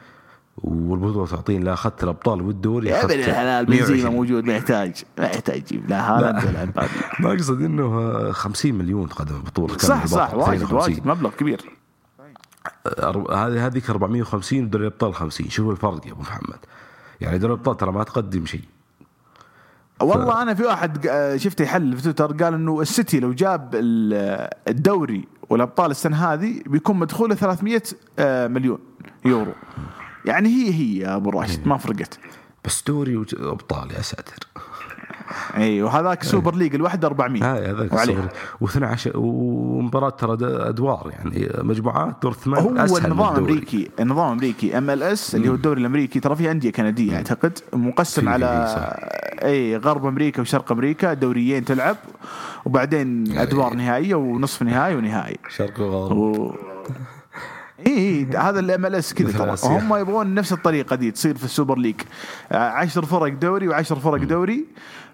والبطولة 0.59 1.27
تعطيني 1.27 1.65
لا 1.65 1.73
أخذت 1.73 2.05
الأبطال 2.05 2.43
والدوري 2.43 2.89
يا 2.89 3.05
ابن 3.05 3.13
الحلال 3.15 3.67
بنزيما 3.67 3.89
120. 3.89 4.15
موجود 4.15 4.45
ما 4.45 4.57
يحتاج 4.57 5.05
ما 5.19 5.25
يحتاج 5.25 5.57
يجيب 5.57 5.89
لا 5.91 6.11
هالاند 6.19 6.45
ولا 6.45 6.65
مبابي. 6.65 6.89
ما 7.21 7.33
أقصد 7.33 7.63
إنه 7.63 8.33
50 8.33 8.75
مليون 8.75 9.09
تقدم 9.09 9.37
البطولة 9.37 9.69
كان 9.77 9.89
صح 9.89 10.07
صح 10.07 10.35
واجد 10.35 10.63
52. 10.63 10.75
واجد 10.81 11.07
مبلغ 11.07 11.31
كبير. 11.31 11.61
هذه 13.31 13.67
هذيك 13.67 13.91
450 13.91 14.65
ودوري 14.65 14.87
الأبطال 14.87 15.15
50 15.15 15.49
شوف 15.51 15.71
الفرق 15.71 16.07
يا 16.07 16.13
أبو 16.13 16.21
محمد. 16.21 16.59
يعني 17.21 17.39
دوري 17.39 17.53
الأبطال 17.55 17.77
ترى 17.77 17.93
ما 17.93 18.05
تقدم 18.05 18.47
شيء. 18.47 18.63
والله 20.01 20.43
أنا 20.43 20.55
في 20.55 20.63
واحد 20.63 21.07
آه، 21.07 21.37
شفته 21.37 21.63
يحلل 21.63 21.97
في 21.97 22.03
تويتر 22.03 22.45
قال 22.45 22.55
إنه 22.55 22.81
السيتي 22.81 23.21
لو 23.21 23.33
جاب 23.33 23.71
ال- 23.75 24.51
الدوري 24.69 25.29
والأبطال 25.51 25.91
السنة 25.91 26.33
هذه 26.33 26.63
بيكون 26.67 26.97
مدخوله 26.97 27.35
300 27.35 27.83
آه، 28.19 28.47
مليون 28.47 28.79
يورو. 29.25 29.53
يعني 30.25 30.49
هي 30.49 30.75
هي 30.75 30.97
يا 30.99 31.17
أبو 31.17 31.31
راشد 31.31 31.67
ما 31.69 31.77
فرقت. 31.77 32.19
بس 32.65 32.83
دوري 32.87 33.17
أبطال 33.17 33.91
يا 33.91 34.03
ساتر. 34.03 34.39
إي 35.57 35.83
وهذاك 35.83 36.23
Super 36.23 36.55
League 36.55 36.75
الواحد 36.75 37.05
400 37.05 37.55
هاي 37.55 37.71
هذاك 37.71 37.93
وعليه. 37.93 38.29
و12 38.65 39.15
ومباراة 39.15 40.11
ترى 40.11 40.37
أدوار 40.69 41.11
يعني 41.11 41.49
مجموعات 41.63 42.17
دور 42.23 42.33
ثمان 42.33 42.63
هو 42.63 42.97
النظام. 42.97 43.35
الامريكي 43.35 43.91
النظام 44.01 44.27
الامريكي 44.27 44.79
MLS 44.79 45.35
اللي 45.35 45.49
هو 45.49 45.55
الدوري 45.55 45.81
الأمريكي 45.81 46.21
ترى 46.21 46.37
في 46.37 46.51
أندية 46.51 46.71
كندية 46.71 47.17
أعتقد 47.17 47.59
مقسم 47.73 48.29
على. 48.29 48.49
إي 49.43 49.77
غرب 49.77 50.07
أمريكا 50.07 50.43
وشرق 50.43 50.73
أمريكا 50.73 51.15
دوريين 51.15 51.65
تلعب 51.65 51.97
وبعدين 52.65 53.39
أدوار 53.39 53.75
نهائية 53.75 54.15
ونصف 54.15 54.63
نهائي 54.63 54.97
ونهائي. 54.97 55.37
شرق 55.49 55.81
وغرب. 55.81 56.17
و... 56.17 56.55
اي 57.87 57.93
إي، 57.99 58.37
هذا 58.37 58.61
ال 58.61 58.95
MLS 58.95 59.15
كذا 59.15 59.33
ترى. 59.39 59.57
هم 59.79 59.95
يبغون 59.97 60.35
نفس 60.35 60.53
الطريقة 60.53 60.97
دي 60.97 61.11
تصير 61.11 61.37
في 61.37 61.45
ال 61.45 61.50
Super 61.50 61.79
League. 61.79 62.01
آه، 62.53 62.69
عشر 62.69 63.05
فرق 63.05 63.33
دوري 63.33 63.69
وعشر 63.69 63.97
فرق 63.97 64.23
دوري. 64.25 64.65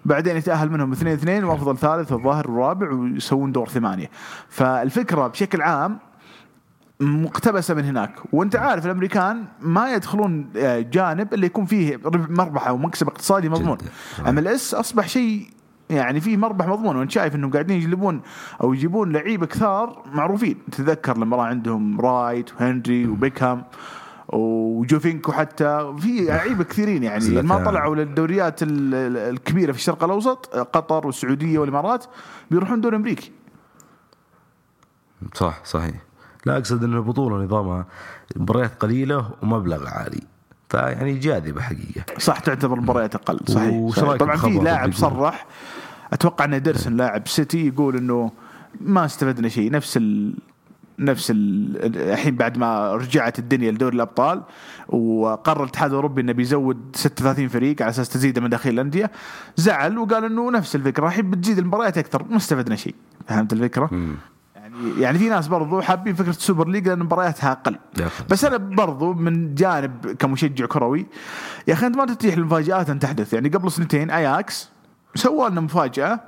بعدين 0.05 0.37
يتأهل 0.37 0.71
منهم 0.71 0.91
اثنين 0.91 1.13
اثنين 1.13 1.43
وأفضل 1.43 1.77
ثالث 1.77 2.11
والظاهر 2.11 2.45
الرابع 2.45 2.91
ويسوون 2.91 3.51
دور 3.51 3.69
ثمانية. 3.69 4.09
فالفكرة 4.49 5.27
بشكل 5.27 5.61
عام 5.61 5.99
مقتبسة 6.99 7.73
من 7.73 7.83
هناك. 7.85 8.15
وأنت 8.33 8.55
عارف 8.55 8.85
الأمريكان 8.85 9.43
ما 9.61 9.93
يدخلون 9.93 10.49
آه، 10.57 10.79
جانب 10.79 11.33
اللي 11.33 11.45
يكون 11.45 11.65
فيه 11.65 11.99
رب- 12.05 12.31
مربح 12.31 12.67
أو 12.67 12.77
مكسب 12.77 13.07
اقتصادي 13.07 13.49
مضمون. 13.49 13.77
MLS 14.27 14.73
أصبح 14.73 15.07
شيء 15.07 15.47
يعني 15.89 16.21
فيه 16.21 16.37
مربح 16.37 16.67
مضمون 16.67 16.95
وانت 16.95 17.11
شايف 17.11 17.35
إنهم 17.35 17.51
قاعدين 17.51 17.77
يجلبون 17.77 18.21
أو 18.63 18.73
يجيبون 18.73 19.11
لعيبه 19.11 19.45
كثار 19.45 20.03
معروفين. 20.13 20.57
تتذكر 20.71 21.17
لما 21.17 21.37
راح 21.37 21.45
عندهم 21.45 22.01
رايت 22.01 22.53
وهنري 22.53 23.07
وبيكهام 23.07 23.63
وجوفينكو 24.29 25.31
حتى. 25.31 25.93
في 25.99 26.25
لعيبة 26.25 26.63
كثيرين 26.63 27.03
يعني. 27.03 27.41
ما 27.41 27.63
طلعوا 27.65 27.95
للدوريات 27.95 28.63
ال- 28.63 28.93
ال- 28.95 29.17
الكبيرة 29.17 29.71
في 29.71 29.77
الشرق 29.77 30.03
الأوسط 30.03 30.45
قطر 30.55 31.05
والسعودية 31.07 31.59
والإمارات 31.59 32.05
بيروحون 32.51 32.81
دوري 32.81 32.95
أمريكي. 32.95 33.31
صح 35.33 35.61
صحيح. 35.65 35.95
لا 36.45 36.57
أقصد 36.57 36.83
إن 36.83 36.93
البطولة 36.93 37.37
نظامها 37.45 37.85
مباريات 38.35 38.71
قليلة 38.81 39.29
ومبلغ 39.43 39.87
عالي. 39.87 40.21
فيعني 40.75 41.13
جاذبة 41.17 41.61
حقيقة 41.61 42.03
صح 42.19 42.39
تعتبر 42.39 42.79
مباريات 42.81 43.15
أقل 43.15 43.39
صحيح, 43.47 43.89
صحيح. 43.89 44.15
طبعا 44.15 44.35
في 44.35 44.47
لاعب؟ 44.63 44.93
صرح 44.93 45.45
أتوقع 46.13 46.45
إيدرسون 46.45 46.97
لاعب 46.97 47.27
سيتي 47.27 47.67
يقول 47.67 47.97
إنه 47.97 48.31
ما 48.81 49.05
استفدنا 49.05 49.49
شيء 49.49 49.71
نفس 49.71 49.97
ال 49.97 50.33
نفس 50.99 51.31
ال- 51.31 52.11
الحين 52.11 52.35
بعد 52.35 52.57
ما 52.57 52.93
رجعت 52.95 53.39
الدنيا 53.39 53.71
لدوري 53.71 53.95
الأبطال 53.95 54.43
وقرر 54.89 55.63
الاتحاد 55.63 55.89
الأوروبي 55.89 56.21
إنه 56.21 56.31
بيزود 56.31 56.77
36 56.95 57.47
فريق 57.47 57.81
على 57.81 57.89
أساس 57.89 58.09
تزيد 58.09 58.39
مداخيل 58.39 58.73
الأندية 58.73 59.11
زعل 59.57 59.97
وقال 59.97 60.23
إنه 60.25 60.51
نفس 60.51 60.75
الفكرة 60.75 61.07
الحين 61.07 61.29
بتزيد 61.31 61.57
المباريات 61.57 61.97
أكثر 61.97 62.23
ما 62.29 62.37
استفدنا 62.37 62.75
شيء 62.75 62.95
فهمت 63.27 63.53
الفكرة؟ 63.53 63.89
مم. 63.91 64.15
يعني 64.97 65.17
في 65.19 65.29
ناس 65.29 65.47
برضو 65.47 65.81
حابين 65.81 66.15
فكرة 66.15 66.29
ال 66.29 66.35
Super 66.35 66.67
League 66.67 66.87
لأن 66.87 66.99
مبارياتها 66.99 67.51
أقل. 67.51 67.75
بس 68.29 68.45
أنا 68.45 68.57
برضو 68.57 69.13
من 69.13 69.55
جانب 69.55 70.15
كمشجع 70.19 70.65
كروي 70.65 71.05
يا 71.67 71.73
أخي 71.73 71.87
أنت 71.87 71.97
ما 71.97 72.05
تتيح 72.05 72.33
المفاجات 72.33 72.89
أن 72.89 72.99
تحدث. 72.99 73.33
يعني 73.33 73.49
قبل 73.49 73.71
سنتين 73.71 74.11
أياكس 74.11 74.69
سوى 75.15 75.49
لنا 75.49 75.61
مفاجأة. 75.61 76.19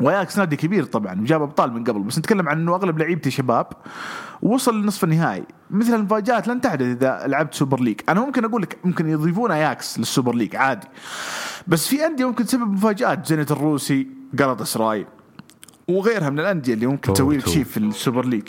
وأياكس 0.00 0.38
نادي 0.38 0.56
كبير 0.56 0.84
طبعا 0.84 1.20
وجاب 1.20 1.42
أبطال 1.42 1.72
من 1.72 1.84
قبل. 1.84 2.00
بس 2.00 2.18
نتكلم 2.18 2.48
عن 2.48 2.60
إنه 2.60 2.74
أغلب 2.74 2.98
لعيبته 2.98 3.30
شباب 3.30 3.66
وصل 4.42 4.82
لنصف 4.82 5.04
النهائي. 5.04 5.44
مثل 5.70 5.94
المفاجآت 5.94 6.48
لن 6.48 6.60
تحدث 6.60 6.86
إذا 6.86 7.26
لعبت 7.26 7.54
Super 7.54 7.80
League. 7.80 8.00
أنا 8.08 8.20
ممكن 8.20 8.44
أقول 8.44 8.62
لك 8.62 8.78
ممكن 8.84 9.08
يضيفون 9.08 9.50
أياكس 9.50 9.98
لل 9.98 10.08
Super 10.08 10.34
League 10.34 10.56
عادي. 10.56 10.86
بس 11.66 11.88
في 11.88 12.06
أندية 12.06 12.24
ممكن 12.28 12.44
تسبب 12.44 12.72
مفاجآت. 12.72 13.26
زينيت 13.26 13.46
الروسي 13.50 14.08
غلطة 14.38 14.60
سراي. 14.60 15.06
وغيرها 15.88 16.30
من 16.30 16.40
الأندية 16.40 16.74
اللي 16.74 16.86
ممكن 16.86 17.12
تسوي 17.12 17.36
لك. 17.36 17.48
شيء 17.48 17.64
في 17.64 17.76
ال 17.76 17.84
Super 17.84 18.26
League 18.26 18.48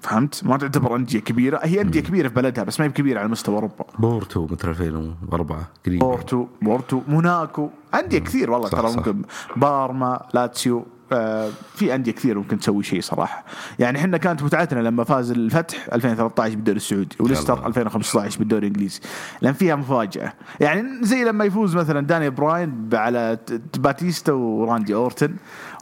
فهمت؟ 0.00 0.44
ما 0.44 0.56
تعتبر 0.56 0.96
أندية 0.96 1.18
كبيرة، 1.18 1.60
هي 1.62 1.80
أندية 1.80 2.00
كبيرة 2.00 2.28
في 2.28 2.34
بلدها 2.34 2.64
بس 2.64 2.80
ما 2.80 2.86
هي 2.86 2.90
كبيرة 2.90 3.18
على 3.18 3.28
مستوى 3.28 3.54
أوروبا. 3.54 3.84
بورتو 3.98 4.46
مثل 4.46 4.68
2004 4.68 5.68
قريب 5.86 5.98
بورتو، 5.98 6.46
بورتو، 6.62 7.00
موناكو، 7.08 7.68
أندية 7.94 8.18
كثير 8.18 8.50
والله 8.50 8.68
ترى. 8.68 8.96
ممكن 8.96 9.22
بارما، 9.56 10.26
لاتسيو 10.34 10.86
آه 11.14 11.50
في 11.74 11.94
أندية 11.94 12.12
كثير 12.12 12.38
ممكن 12.38 12.58
تسوي 12.58 12.82
شيء 12.82 13.00
صراحة. 13.00 13.44
يعني 13.78 13.98
إحنا 13.98 14.16
كانت 14.16 14.42
متعتنا 14.42 14.80
لما 14.80 15.04
فاز 15.04 15.30
الفتح 15.30 15.88
2013 15.92 16.54
بالدوري 16.54 16.76
السعودي 16.76 17.16
وليستر 17.20 17.56
يلا. 17.58 17.66
2015 17.66 18.38
بالدوري 18.38 18.66
الإنجليزي 18.66 19.00
لأن 19.42 19.52
فيها 19.52 19.76
مفاجأة. 19.76 20.32
يعني 20.60 20.84
زي 21.02 21.24
لما 21.24 21.44
يفوز 21.44 21.76
مثلا 21.76 22.00
دانيل 22.06 22.30
براين 22.30 22.88
على 22.92 23.38
باتيستا 23.78 24.32
وراندي 24.32 24.94
أورتن 24.94 25.34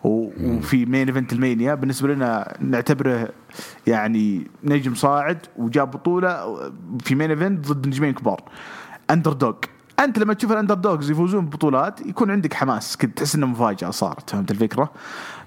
وفي 0.05 0.87
main 0.87 1.09
event 1.09 1.33
ال 1.33 1.40
Mania 1.40 1.75
بالنسبة 1.75 2.09
لنا 2.15 2.57
نعتبره 2.61 3.29
يعني 3.87 4.47
نجم 4.65 4.95
صاعد 4.95 5.39
وجاب 5.57 5.91
بطولة 5.91 6.57
في 7.05 7.15
main 7.15 7.31
event 7.31 7.73
ضد 7.73 7.87
نجمين 7.87 8.15
كبار 8.15 8.43
underdog 9.11 9.55
أنت 10.05 10.19
لما 10.19 10.35
تشوف 10.35 10.53
ال 10.53 10.75
underdogs 10.75 11.11
يفوزون 11.11 11.47
ببطولات 11.47 12.01
يكون 12.01 12.31
عندك 12.31 12.55
حماس. 12.55 12.97
كنت 12.97 13.19
تحس 13.19 13.35
إنه 13.35 13.47
مفاجأة 13.47 13.91
صارت 13.91 14.31
فهمت 14.31 14.51
الفكرة؟ 14.51 14.91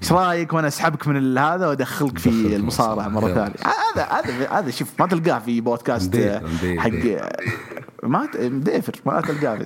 إيش 0.01 0.11
رأيك 0.11 0.53
وأنا 0.53 0.67
أسحبك 0.67 1.07
من 1.07 1.37
هذا 1.37 1.67
وأدخلك 1.67 2.17
في 2.17 2.55
المصارعة 2.55 3.07
مرة. 3.07 3.33
ثانية؟ 3.33 3.55
هذا 3.95 4.03
هذا 4.03 4.49
هذا 4.51 4.71
شوف 4.71 5.01
ما 5.01 5.07
تلقاه 5.07 5.39
في 5.39 5.61
بودكاست 5.61 6.15
آه، 6.15 6.41
حق. 6.77 6.91
ما 8.03 8.27
مديفر 8.35 8.93
ما 9.05 9.21
تلقاه 9.21 9.65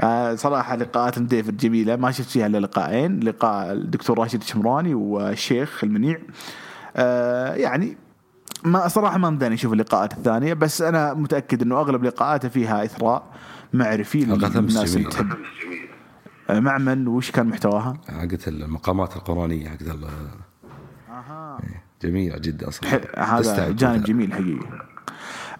آه، 0.00 0.34
صراحة 0.34 0.76
لقاءات 0.76 1.18
مديفر 1.18 1.50
جميلة. 1.50 1.96
ما 1.96 2.10
شفت 2.10 2.30
فيها 2.30 2.46
إلا 2.46 2.58
لقاءين 2.58 3.20
لقاء 3.20 3.72
الدكتور 3.72 4.18
راشد 4.18 4.40
الشمراني 4.40 4.94
والشيخ 4.94 5.84
المنيع. 5.84 6.18
آه، 6.96 7.54
يعني 7.54 7.96
ما 8.64 8.88
صراحة 8.88 9.18
ما 9.18 9.30
مداني 9.30 9.54
أشوف 9.54 9.72
اللقاءات 9.72 10.12
الثانية 10.12 10.54
بس 10.54 10.82
أنا 10.82 11.14
متأكد 11.14 11.62
إنه 11.62 11.80
أغلب 11.80 12.04
لقاءاته 12.04 12.48
فيها 12.48 12.84
إثراء. 12.84 13.22
معرفي 13.72 14.24
للناس 14.24 14.96
اللي. 14.96 15.08
تحب 15.08 15.32
آه، 16.50 16.60
مع 16.60 16.78
من 16.78 17.06
وش 17.08 17.30
كان 17.30 17.46
محتواها؟ 17.46 18.00
حقت 18.08 18.48
المقامات 18.48 19.16
القرآنية 19.16 19.68
حقت 19.68 19.82
ال- 19.82 20.08
إيه، 21.62 21.82
جميلة 22.02 22.38
جدا 22.38 22.70
ح- 22.70 23.18
هذا 23.34 23.70
جانب. 23.70 24.04
جميل 24.04 24.32
حقيقي 24.32 24.89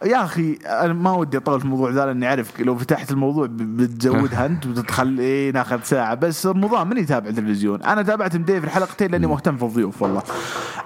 يا 0.05 0.25
أخي 0.25 0.59
أنا 0.67 0.93
ما 0.93 1.13
ودي 1.13 1.37
أطول 1.37 1.59
في 1.59 1.65
الموضوع 1.65 1.91
ذا 1.91 2.07
لأني 2.07 2.29
أعرف 2.29 2.61
لو 2.61 2.77
فتحت 2.77 3.11
الموضوع 3.11 3.47
بتزودها 3.51 4.47
انت 4.47 4.67
وتدخل 4.67 5.19
إيه 5.19 5.53
ناخذ 5.53 5.83
ساعة. 5.83 6.15
بس 6.15 6.47
رمضان 6.47 6.87
من 6.87 6.97
يتابع 6.97 7.31
تلفزيون. 7.31 7.83
أنا 7.83 8.03
تابعت 8.03 8.37
مديف 8.37 8.65
الحلقتين 8.65 9.11
لأني 9.11 9.27
مهتم 9.27 9.57
في 9.57 9.65
الضيوف 9.65 10.03
والله. 10.03 10.23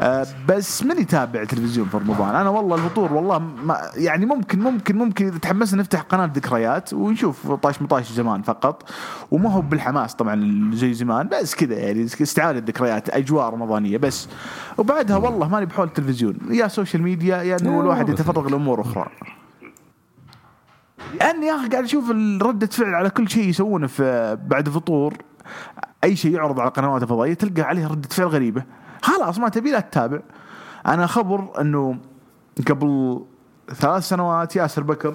آه 0.00 0.26
بس 0.48 0.82
من 0.82 0.98
يتابع 0.98 1.44
تلفزيون 1.44 1.88
في 1.88 1.96
رمضان. 1.96 2.34
أنا 2.34 2.48
والله 2.48 2.76
الفطور 2.76 3.12
والله 3.12 3.38
ما 3.38 3.80
يعني 3.96 4.26
ممكن 4.26 4.60
ممكن 4.60 4.96
ممكن 4.96 5.26
إذا 5.26 5.38
تحمسنا 5.38 5.80
نفتح 5.80 6.00
قناة 6.00 6.30
ذكريات 6.34 6.92
ونشوف 6.92 7.52
طاش 7.52 7.82
ما 7.82 7.90
طاش 7.90 8.12
زمان 8.12 8.42
فقط. 8.42 8.90
وما 9.30 9.50
هو 9.50 9.60
بالحماس 9.60 10.14
طبعا 10.14 10.70
زي 10.74 10.94
زمان 10.94 11.28
بس 11.28 11.54
كذا 11.54 11.74
يعني 11.74 12.04
استعادة 12.04 12.58
ذكريات 12.58 13.10
أجواء 13.10 13.50
رمضانية 13.50 13.98
بس. 13.98 14.28
وبعدها 14.78 15.16
والله 15.16 15.48
ماني 15.48 15.66
بحول 15.66 15.86
التلفزيون. 15.86 16.36
يا 16.50 16.68
social 16.68 17.02
media 17.02 17.42
يا 17.42 17.56
انه 17.60 17.80
الواحد 17.80 18.08
يتفرغ 18.08 18.48
لأمور 18.48 18.80
أخرى. 18.80 19.03
لاني 21.14 21.46
يا 21.46 21.56
أخي 21.56 21.68
قاعد 21.68 21.84
أشوف 21.84 22.10
ردة 22.42 22.66
فعل 22.66 22.94
على 22.94 23.10
كل 23.10 23.28
شيء 23.28 23.48
يسوونه 23.48 23.86
في 23.86 24.38
بعد 24.46 24.68
فطور. 24.68 25.14
أي 26.04 26.16
شيء 26.16 26.34
يعرض 26.34 26.60
على 26.60 26.68
القنوات 26.68 27.02
الفضائية 27.02 27.34
تلقى 27.34 27.62
عليه 27.62 27.86
ردة 27.86 28.08
فعل 28.08 28.26
غريبة. 28.26 28.64
خلاص 29.02 29.38
ما 29.38 29.48
تبي 29.48 29.70
لا 29.70 29.80
تتابع. 29.80 30.20
أنا 30.86 31.06
خبر 31.06 31.60
إنه 31.60 31.98
قبل 32.68 33.20
ثلاث 33.74 34.08
سنوات 34.08 34.56
ياسر 34.56 34.82
بكر 34.82 35.14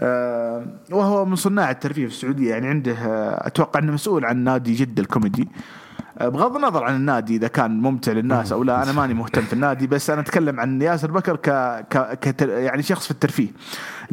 آه، 0.00 0.66
وهو 0.90 1.24
من 1.24 1.36
صناع 1.36 1.70
الترفيه 1.70 2.06
في 2.06 2.12
السعودية 2.12 2.50
يعني 2.50 2.68
عنده 2.68 2.92
آه، 2.92 3.46
أتوقع 3.46 3.80
إنه 3.80 3.92
مسؤول 3.92 4.24
عن 4.24 4.36
نادي 4.36 4.74
جدة 4.74 5.02
الكوميدي. 5.02 5.42
آه، 5.42 5.81
بغض 6.20 6.56
النظر 6.56 6.84
عن 6.84 6.96
النادي 6.96 7.36
إذا 7.36 7.48
كان 7.48 7.80
ممتع 7.80 8.12
للناس 8.12 8.52
أو 8.52 8.62
لا 8.64 8.82
أنا 8.82 8.92
ماني 8.92 9.14
مهتم 9.14 9.42
في 9.42 9.52
النادي 9.52 9.86
بس 9.86 10.10
أنا 10.10 10.20
أتكلم 10.20 10.60
عن 10.60 10.82
ياسر 10.82 11.10
بكر 11.10 11.36
ك, 11.36 11.50
ك... 11.90 12.18
كتر... 12.18 12.48
يعني 12.48 12.82
شخص 12.82 13.04
في 13.04 13.10
الترفيه. 13.10 13.48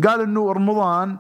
قال 0.07 0.21
إنه 0.21 0.51
رمضان 0.51 1.17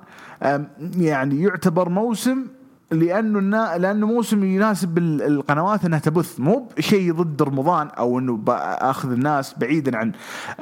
يعني 0.97 1.41
يعتبر 1.43 1.89
موسم 1.89 2.45
لأنه 2.91 3.39
النا... 3.39 3.77
لأنه 3.77 4.07
موسم 4.07 4.43
يناسب 4.43 4.97
ال- 4.97 5.21
القنوات 5.21 5.85
إنها 5.85 5.99
تبث. 5.99 6.39
مو 6.39 6.69
بشيء 6.77 7.13
ضد 7.13 7.41
رمضان 7.41 7.87
أو 7.87 8.19
إنه 8.19 8.37
باخذ 8.37 9.11
الناس 9.11 9.55
بعيدا 9.57 9.97
عن 9.97 10.11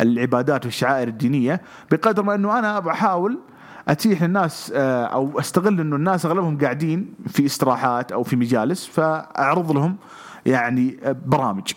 العبادات 0.01 0.65
والشعائر 0.65 1.07
الدينية 1.07 1.61
بقدر 1.91 2.23
ما 2.23 2.35
إنه 2.35 2.59
أنا 2.59 2.79
بحاول 2.79 3.39
أتيح 3.87 4.23
للناس 4.23 4.73
آه، 4.75 5.05
أو 5.05 5.39
أستغل 5.39 5.79
إنه 5.79 5.95
الناس 5.95 6.25
أغلبهم 6.25 6.57
قاعدين 6.57 7.13
في 7.27 7.45
استراحات 7.45 8.11
أو 8.11 8.23
في 8.23 8.35
مجالس 8.35 8.85
فأعرض 8.85 9.71
لهم 9.71 9.95
يعني 10.45 10.99
آه، 11.03 11.15
برامج. 11.25 11.71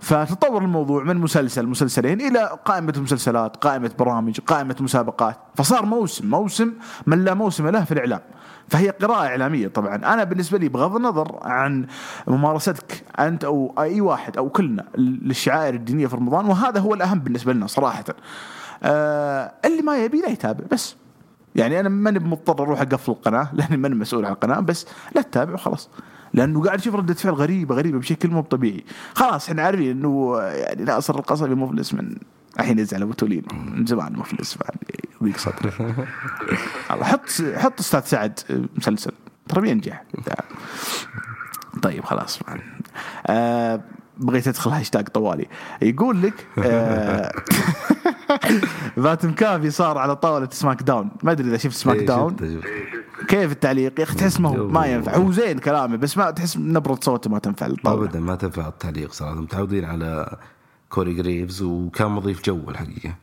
فتطور 0.00 0.62
الموضوع 0.62 1.04
من 1.04 1.16
مسلسل 1.16 1.66
مسلسلين 1.66 2.20
إلى 2.20 2.58
قائمة 2.64 2.94
مسلسلات، 2.96 3.56
قائمة 3.56 3.90
برامج، 3.98 4.40
قائمة 4.40 4.76
مسابقات، 4.80 5.36
فصار 5.54 5.86
موسم 5.86 6.30
موسم 6.30 6.72
من 7.06 7.24
لا 7.24 7.34
موسم 7.34 7.68
له 7.68 7.84
في 7.84 7.92
الإعلام. 7.92 8.20
فهي 8.68 8.90
قراءة 8.90 9.26
إعلامية 9.26 9.68
طبعا. 9.68 9.96
أنا 9.96 10.24
بالنسبة 10.24 10.58
لي 10.58 10.68
بغض 10.68 10.96
النظر 10.96 11.38
عن 11.42 11.86
ممارستك 12.26 13.04
أنت 13.18 13.44
أو 13.44 13.74
أي 13.78 14.00
واحد 14.00 14.36
أو 14.36 14.48
كلنا 14.48 14.84
للشعائر 14.98 15.74
الدينية 15.74 16.06
في 16.06 16.16
رمضان 16.16 16.46
وهذا 16.46 16.80
هو 16.80 16.94
الأهم 16.94 17.18
بالنسبة 17.18 17.52
لنا 17.52 17.66
صراحة. 17.66 18.04
آه 18.82 19.52
اللي 19.64 19.82
ما 19.82 20.04
يبي 20.04 20.20
لا 20.20 20.28
يتابع 20.28 20.64
بس. 20.72 20.96
يعني 21.56 21.80
أنا 21.80 21.88
ماني 21.88 22.18
مضطر 22.18 22.62
أروح 22.62 22.80
أقفل 22.80 23.12
القناة 23.12 23.50
لأني 23.54 23.76
ماني 23.76 23.94
مسؤول 23.94 24.24
عن 24.24 24.32
القناة 24.32 24.60
بس 24.60 24.86
لا 25.14 25.22
تتابع 25.22 25.54
وخلاص. 25.54 25.88
لأنه 26.34 26.62
قاعد 26.64 26.78
أشوف 26.78 26.94
ردة 26.94 27.14
فعل 27.14 27.32
غريبة 27.34 27.74
غريبة 27.74 27.98
بشكل 27.98 28.30
مو 28.30 28.40
طبيعي. 28.40 28.84
خلاص 29.14 29.48
إحنا 29.48 29.62
عارفين 29.62 29.90
إنه 29.90 30.38
يعني 30.40 30.84
ناصر 30.84 31.18
القصبي 31.18 31.54
مفلس 31.54 31.94
من 31.94 32.16
الحين 32.60 32.78
يزعل 32.78 33.02
أبو 33.02 33.12
تولين. 33.12 33.42
من 33.74 33.86
زمان 33.86 34.12
مفلس 34.12 34.56
بعد 34.56 34.76
يضيق 35.22 35.36
صدره. 35.36 36.06
الله 36.90 37.04
حط 37.04 37.20
حط 37.56 37.80
أستاذ 37.80 38.00
سعد 38.00 38.40
مسلسل 38.76 39.12
ترى 39.48 39.60
بينجح. 39.60 40.04
طيب 41.82 42.04
خلاص. 42.04 42.40
آه 43.26 43.80
بغيت 44.20 44.48
أدخل 44.48 44.70
هاشتاج 44.70 45.08
طوالي. 45.08 45.46
يقول 45.82 46.22
لك 46.22 46.46
آه 46.58 47.32
بات 48.96 49.32
مكافي 49.32 49.70
صار 49.70 49.98
على 49.98 50.16
طاولة 50.16 50.48
SmackDown. 50.52 51.10
ما 51.22 51.32
أدري 51.32 51.48
إذا 51.48 51.56
شفت 51.56 51.76
Smack 51.76 51.96
إيه، 51.96 52.06
Down. 52.06 52.36
كيف 53.28 53.52
التعليق؟ 53.52 54.00
يا 54.00 54.04
أخي 54.04 54.14
تحس 54.14 54.40
ما 54.40 54.48
هو 54.48 54.68
ما 54.68 54.86
ينفع. 54.86 55.16
هو 55.16 55.32
زين 55.32 55.58
كلامه 55.58 55.96
بس 55.96 56.16
ما 56.16 56.30
تحس 56.30 56.56
نبرة 56.56 56.98
صوته 57.02 57.30
ما 57.30 57.38
تنفع 57.38 57.66
للطاولة. 57.66 58.04
ابدا 58.04 58.20
ما 58.20 58.34
تنفع 58.34 58.68
التعليق 58.68 59.12
صراحة. 59.12 59.34
متعودين 59.34 59.84
على 59.84 60.36
كوري 60.90 61.14
جريفز 61.14 61.62
وكان 61.62 62.10
مضيف 62.10 62.42
جو 62.42 62.70
الحقيقة. 62.70 63.14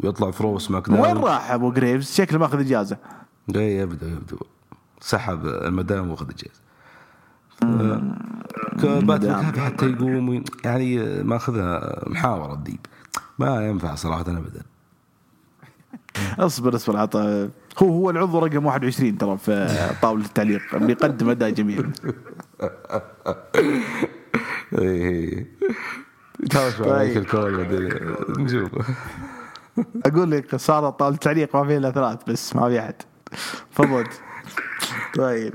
ويطلع 0.00 0.30
في 0.30 0.42
Raw 0.42 0.58
SmackDown 0.58 1.00
وين 1.00 1.16
راح 1.16 1.50
أبو 1.50 1.72
جريفز؟ 1.72 2.14
شكله 2.14 2.38
ماخذ 2.38 2.60
إجازة. 2.60 2.96
اي 3.56 3.76
يبدو 3.76 4.06
يبدو 4.06 4.38
سحب 5.00 5.46
المدام 5.46 6.10
وأخذ 6.10 6.30
إجازة. 6.30 6.61
بات 8.82 9.42
مكافي 9.50 9.60
حتى 9.60 9.86
يقوم 9.86 10.44
يعني 10.64 11.22
ماخذها 11.22 12.02
محاورة 12.06 12.52
الديب. 12.54 12.80
ما 13.38 13.66
ينفع 13.68 13.94
صراحة 13.94 14.20
ابدا. 14.20 14.62
اصبر 16.38 16.74
اصبر 16.74 16.96
عطى 16.96 17.48
هو 17.82 17.88
هو 17.88 18.10
العضو 18.10 18.38
رقم 18.38 18.66
21 18.66 19.18
ترى 19.18 19.38
في 19.38 19.68
طاولة 20.02 20.24
التعليق. 20.24 20.76
بيقدم 20.76 21.30
اداء 21.30 21.50
جميل. 21.50 21.90
اي 24.78 25.46
تعرف 26.50 26.82
طيب. 26.82 26.92
عليك 26.92 27.16
الكول 27.16 27.56
بعدين 27.56 28.14
نشوف. 28.38 28.70
أقول 30.06 30.30
لك 30.30 30.56
صارت 30.56 30.98
طاولة 30.98 31.14
التعليق 31.14 31.56
ما 31.56 31.64
فيها 31.66 31.78
إلا 31.78 31.90
ثلاث 31.90 32.18
بس 32.26 32.56
ما 32.56 32.68
في 32.68 32.80
أحد. 32.80 32.94
فضل 33.70 34.04
طيب. 35.18 35.54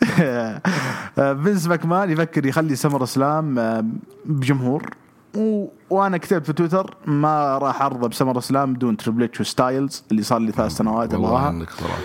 فينس 1.44 1.66
ماكمان 1.66 2.10
يفكر 2.10 2.46
يخلي 2.46 2.76
SummerSlam 2.76 3.58
آه، 3.58 3.84
بجمهور. 4.24 4.90
و... 5.36 5.68
وأنا 5.90 6.16
كتبت 6.16 6.46
في 6.46 6.52
تويتر 6.52 6.96
ما 7.06 7.58
راح 7.58 7.82
أرضى 7.82 8.08
ب 8.08 8.38
SummerSlam 8.38 8.74
بدون 8.74 8.96
Triple 8.96 9.22
H 9.22 9.40
وستايلز 9.40 10.04
اللي 10.10 10.22
صار 10.22 10.38
لي 10.38 10.52
ثلاث 10.52 10.72
سنوات 10.72 11.14
أبغاها. 11.14 11.66
صراحة 11.78 12.00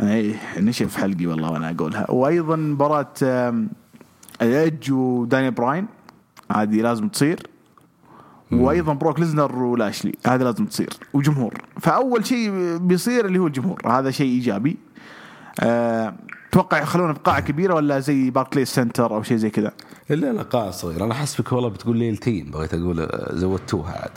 إي 0.00 0.34
نشف 0.58 0.96
حلقي 0.96 1.26
والله 1.26 1.50
وأنا 1.50 1.70
أقولها. 1.70 2.10
وأيضا 2.10 2.56
مباراة 2.56 3.14
إيدج 4.42 4.92
وداني 4.92 5.50
براين 5.50 5.86
هذه 6.52 6.82
لازم 6.82 7.08
تصير. 7.08 7.46
وأيضا 8.52 8.92
بروك 8.92 9.20
ليزنر 9.20 9.62
ولاشلي 9.62 10.14
هذا 10.26 10.44
لازم 10.44 10.66
تصير. 10.66 10.92
وجمهور. 11.12 11.54
فأول 11.80 12.26
شيء 12.26 12.76
بيصير 12.76 13.26
اللي 13.26 13.38
هو 13.38 13.46
الجمهور 13.46 13.82
هذا 13.86 14.10
شيء 14.10 14.26
إيجابي. 14.26 14.76
أه 15.60 16.14
توقع 16.54 16.82
يخلونه 16.82 17.12
بقاعة 17.12 17.40
كبيرة 17.40 17.74
ولا 17.74 18.00
زي 18.00 18.30
Barclays 18.30 18.64
Center 18.64 19.14
أو 19.14 19.22
شيء 19.22 19.36
زي 19.36 19.50
كذا؟ 19.50 19.72
الا 20.10 20.32
لا 20.32 20.42
قاعة 20.42 20.70
صغير 20.70 21.04
أنا 21.04 21.14
حسبك 21.14 21.52
والله 21.52 21.68
بتقول 21.68 21.96
ليلتين 21.96 22.50
بغيت 22.50 22.74
أقول 22.74 23.00
آه، 23.00 23.34
زودتوها 23.34 23.92
عاد. 23.92 24.10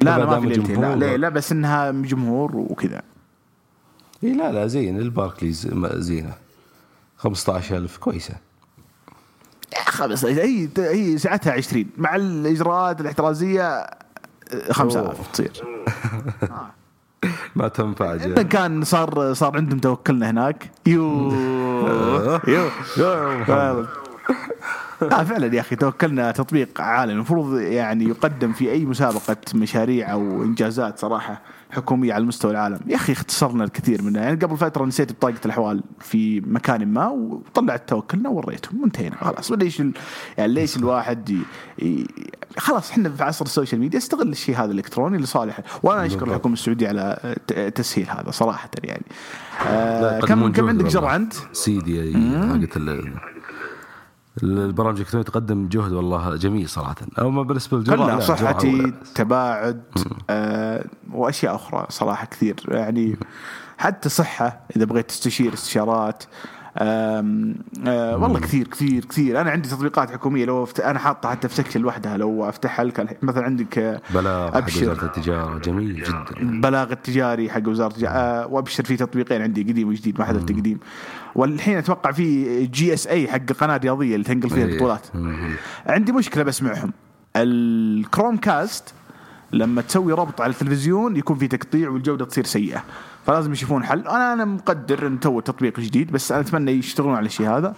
لا 0.00 0.18
لا 0.18 0.26
ما 0.26 0.40
في 0.40 0.46
ليلتين 0.46 0.80
لا, 0.80 0.96
لا, 0.96 1.16
لا 1.16 1.28
بس 1.28 1.52
إنها 1.52 1.90
جمهور 1.90 2.56
وكذا. 2.56 3.02
إي 4.24 4.32
لا 4.32 4.52
لا 4.52 4.66
زين. 4.66 4.98
ال 4.98 5.06
Barclays 5.06 5.68
زينة. 5.94 6.32
15000 7.16 7.96
كويسة. 7.96 8.34
خمس 9.86 10.24
هي 10.24 10.68
هي 10.78 11.18
ساعتها 11.18 11.52
20 11.52 11.86
مع 11.98 12.16
الإجراءات 12.16 13.00
الاحترازية 13.00 13.86
5000 14.70 15.32
تصير. 15.32 15.52
ما 17.56 17.68
تنفع 17.68 18.16
جاي. 18.16 18.44
كان 18.44 18.84
صار 18.84 19.34
صار 19.34 19.56
عندهم 19.56 19.78
توكلنا 19.78 20.30
هناك. 20.30 20.70
يو. 20.86 21.32
يو 22.48 22.64
يو 22.96 23.10
لا 25.02 25.24
فعلا 25.28 25.54
يا 25.54 25.60
أخي 25.60 25.76
توكلنا 25.76 26.30
تطبيق 26.30 26.80
عالمي 26.80 27.14
المفروض 27.14 27.58
يعني 27.60 28.04
يقدم 28.04 28.52
في 28.52 28.70
أي 28.72 28.84
مسابقة 28.84 29.36
مشاريع 29.54 30.12
أو 30.12 30.42
إنجازات 30.42 30.98
صراحة 30.98 31.40
حكومية 31.70 32.12
على 32.14 32.24
مستوى 32.24 32.50
العالم. 32.50 32.80
يا 32.86 32.96
أخي 32.96 33.12
اختصرنا 33.12 33.64
الكثير 33.64 34.02
منها. 34.02 34.22
يعني 34.22 34.36
قبل 34.36 34.56
فترة 34.56 34.84
نسيت 34.84 35.12
بطاقة 35.12 35.34
الأحوال 35.44 35.82
في 36.00 36.40
مكان 36.40 36.88
ما 36.92 37.08
وطلعت 37.08 37.88
توكلنا 37.88 38.28
ووريتهم 38.28 38.82
وانتهينا. 38.82 39.16
خلاص 39.16 39.52
ليش 39.52 39.80
ال... 39.80 39.92
يعني 40.38 40.52
ليش 40.52 40.76
الواحد 40.76 41.30
ي... 41.30 41.38
ي... 41.82 42.06
خلاص 42.56 42.90
إحنا 42.90 43.08
في 43.10 43.22
عصر 43.24 43.44
ال 43.44 43.49
social 43.49 43.80
media 43.80 43.98
استغل 43.98 44.28
الشيء 44.28 44.56
هذا 44.56 44.70
الإلكتروني 44.72 45.18
لصالح 45.18 45.60
وأنا 45.82 46.06
أشكر. 46.06 46.26
الحكومة 46.28 46.54
السعودية 46.54 46.88
على 46.88 47.36
ت- 47.46 47.52
تسهيل 47.52 48.06
هذا 48.10 48.30
صراحة 48.30 48.70
يعني. 48.84 49.04
آه 49.66 50.20
كم 50.20 50.52
كم 50.52 50.68
عندك. 50.68 50.84
جرعة 50.84 51.16
أنت؟ 51.16 51.34
سيدي 51.52 52.12
حقت 52.38 52.76
البرامج 54.42 54.96
الالكترونيه 54.96 55.24
تقدم 55.26 55.68
جهد 55.68 55.92
والله 55.92 56.36
جميل 56.36 56.68
صراحة 56.68 56.96
أو 57.18 57.30
ما 57.30 57.42
بالنسبة 57.42 57.78
للجرعه 57.78 58.20
صحتي. 58.20 58.92
تباعد 59.14 59.82
آه 60.30 60.84
وأشياء 61.12 61.54
أخرى 61.54 61.86
صراحة 61.88 62.26
كثير 62.26 62.56
يعني 62.68 63.16
حتى 63.78 64.08
صحة 64.08 64.60
إذا 64.76 64.84
بغيت 64.84 65.08
تستشير 65.08 65.54
استشارات 65.54 66.24
والله 66.76 68.40
كثير 68.40 68.68
كثير 68.68 69.04
كثير. 69.04 69.40
أنا 69.40 69.50
عندي 69.50 69.68
تطبيقات 69.68 70.10
حكومية 70.10 70.44
لو 70.44 70.62
أفت... 70.62 70.80
أنا 70.80 70.98
حاطه 70.98 71.30
حتى 71.30 71.48
في 71.48 71.54
section 71.54 71.80
لوحدها 71.80 72.16
لو 72.16 72.48
أفتحها 72.48 72.84
لك 72.84 73.18
مثلا 73.22 73.44
عندك 73.44 73.78
آه، 73.78 74.00
بلاغ 74.10 74.50
حق 74.50 74.56
أبشر. 74.56 74.82
وزارة 74.82 75.04
التجارة 75.04 75.58
جميل 75.58 75.94
جدا. 76.02 76.24
البلاغ 76.40 76.92
التجاري 76.92 77.50
حق 77.50 77.68
وزارة 77.68 77.92
التجارة. 77.92 78.12
آه 78.12 78.46
وأبشر 78.46 78.84
في 78.84 78.96
تطبيقين 78.96 79.42
عندي 79.42 79.62
قديم 79.62 79.88
وجديد 79.88 80.18
ما 80.18 80.24
حذفت 80.24 80.52
قديم. 80.52 80.78
والحين 81.34 81.76
أتوقع 81.78 82.12
في 82.12 82.66
GSA 82.66 83.28
حق 83.28 83.52
قناة 83.52 83.76
رياضية 83.76 84.14
اللي 84.14 84.24
تنقل 84.24 84.50
فيها 84.50 84.64
إيه. 84.64 84.72
البطولات 84.72 85.06
مم. 85.14 85.50
عندي 85.86 86.12
مشكلة 86.12 86.42
بس 86.42 86.62
معهم 86.62 86.92
الكروم 87.36 88.36
كاست 88.36 88.94
لما 89.52 89.82
تسوي 89.82 90.12
ربط 90.12 90.40
على 90.40 90.52
التلفزيون 90.52 91.16
يكون 91.16 91.36
في 91.36 91.48
تقطيع 91.48 91.90
والجودة 91.90 92.24
تصير 92.24 92.44
سيئة. 92.44 92.84
فلازم 93.28 93.52
يشوفون 93.52 93.84
حل. 93.84 94.08
أنا 94.08 94.32
أنا 94.32 94.44
مقدر 94.44 95.06
إن 95.06 95.20
تو 95.20 95.40
تطبيق 95.40 95.80
جديد 95.80 96.12
بس 96.12 96.32
أنا 96.32 96.40
أتمنى 96.40 96.72
يشتغلون 96.72 97.14
على 97.14 97.26
الشيء 97.26 97.48
هذا 97.48 97.74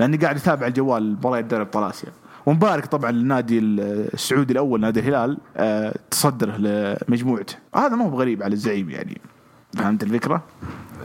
لأني 0.00 0.16
قاعد 0.16 0.36
أتابع 0.36 0.66
الجوال 0.66 1.12
مباريات 1.12 1.44
دوري 1.44 1.62
ابطال 1.62 1.90
اسيا 1.90 2.08
ومبارك 2.46 2.86
طبعا 2.86 3.10
للنادي 3.10 3.58
السعودي 3.58 4.52
الأول 4.52 4.80
نادي 4.80 5.00
الهلال 5.00 5.38
آه، 5.56 5.94
تصدره 6.10 6.56
لمجموعته 6.56 7.56
هذا 7.74 7.96
ما 7.96 8.04
هو 8.04 8.10
بغريب 8.10 8.42
على 8.42 8.52
الزعيم 8.52 8.90
يعني. 8.90 9.20
فهمت 9.78 10.02
الفكرة؟ 10.02 10.42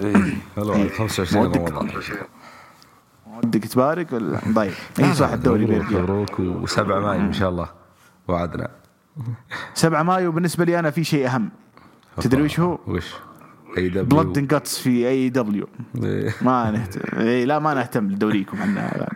إيه 0.02 0.16
هلا 0.58 0.90
25 0.98 1.46
ودك. 1.46 1.58
رمضان 1.72 1.90
ودك 3.44 3.66
تبارك؟ 3.66 4.14
ولا 4.14 4.40
طيب 4.56 4.74
اي 5.00 5.14
صح 5.14 5.30
الدوري 5.30 5.66
مبروك 5.66 6.32
و7 6.36 6.80
مايو 6.80 7.22
إن 7.22 7.34
شاء 7.34 7.50
الله 7.50 7.70
وعدنا. 8.28 8.70
7 9.74 10.04
مايو 10.04 10.32
بالنسبة 10.32 10.66
لي 10.66 10.80
أنا 10.80 10.92
في 10.92 11.04
شيء 11.04 11.28
أهم. 11.28 11.50
تدري 12.22 12.42
وش 12.42 12.60
هو؟ 12.60 12.80
وش؟ 12.88 13.14
AEW 13.78 13.89
Blood 13.89 14.38
and 14.38 14.48
Guts 14.48 14.78
في 14.78 15.08
AEW 15.08 15.68
إيه. 16.04 16.34
ما 16.42 16.72
نهتم 16.72 17.20
إيه 17.20 17.46
لا 17.46 17.60
ما 17.60 17.74
نهتم 17.74 18.12
لدوريكم 18.12 18.58
إحنا. 18.58 19.08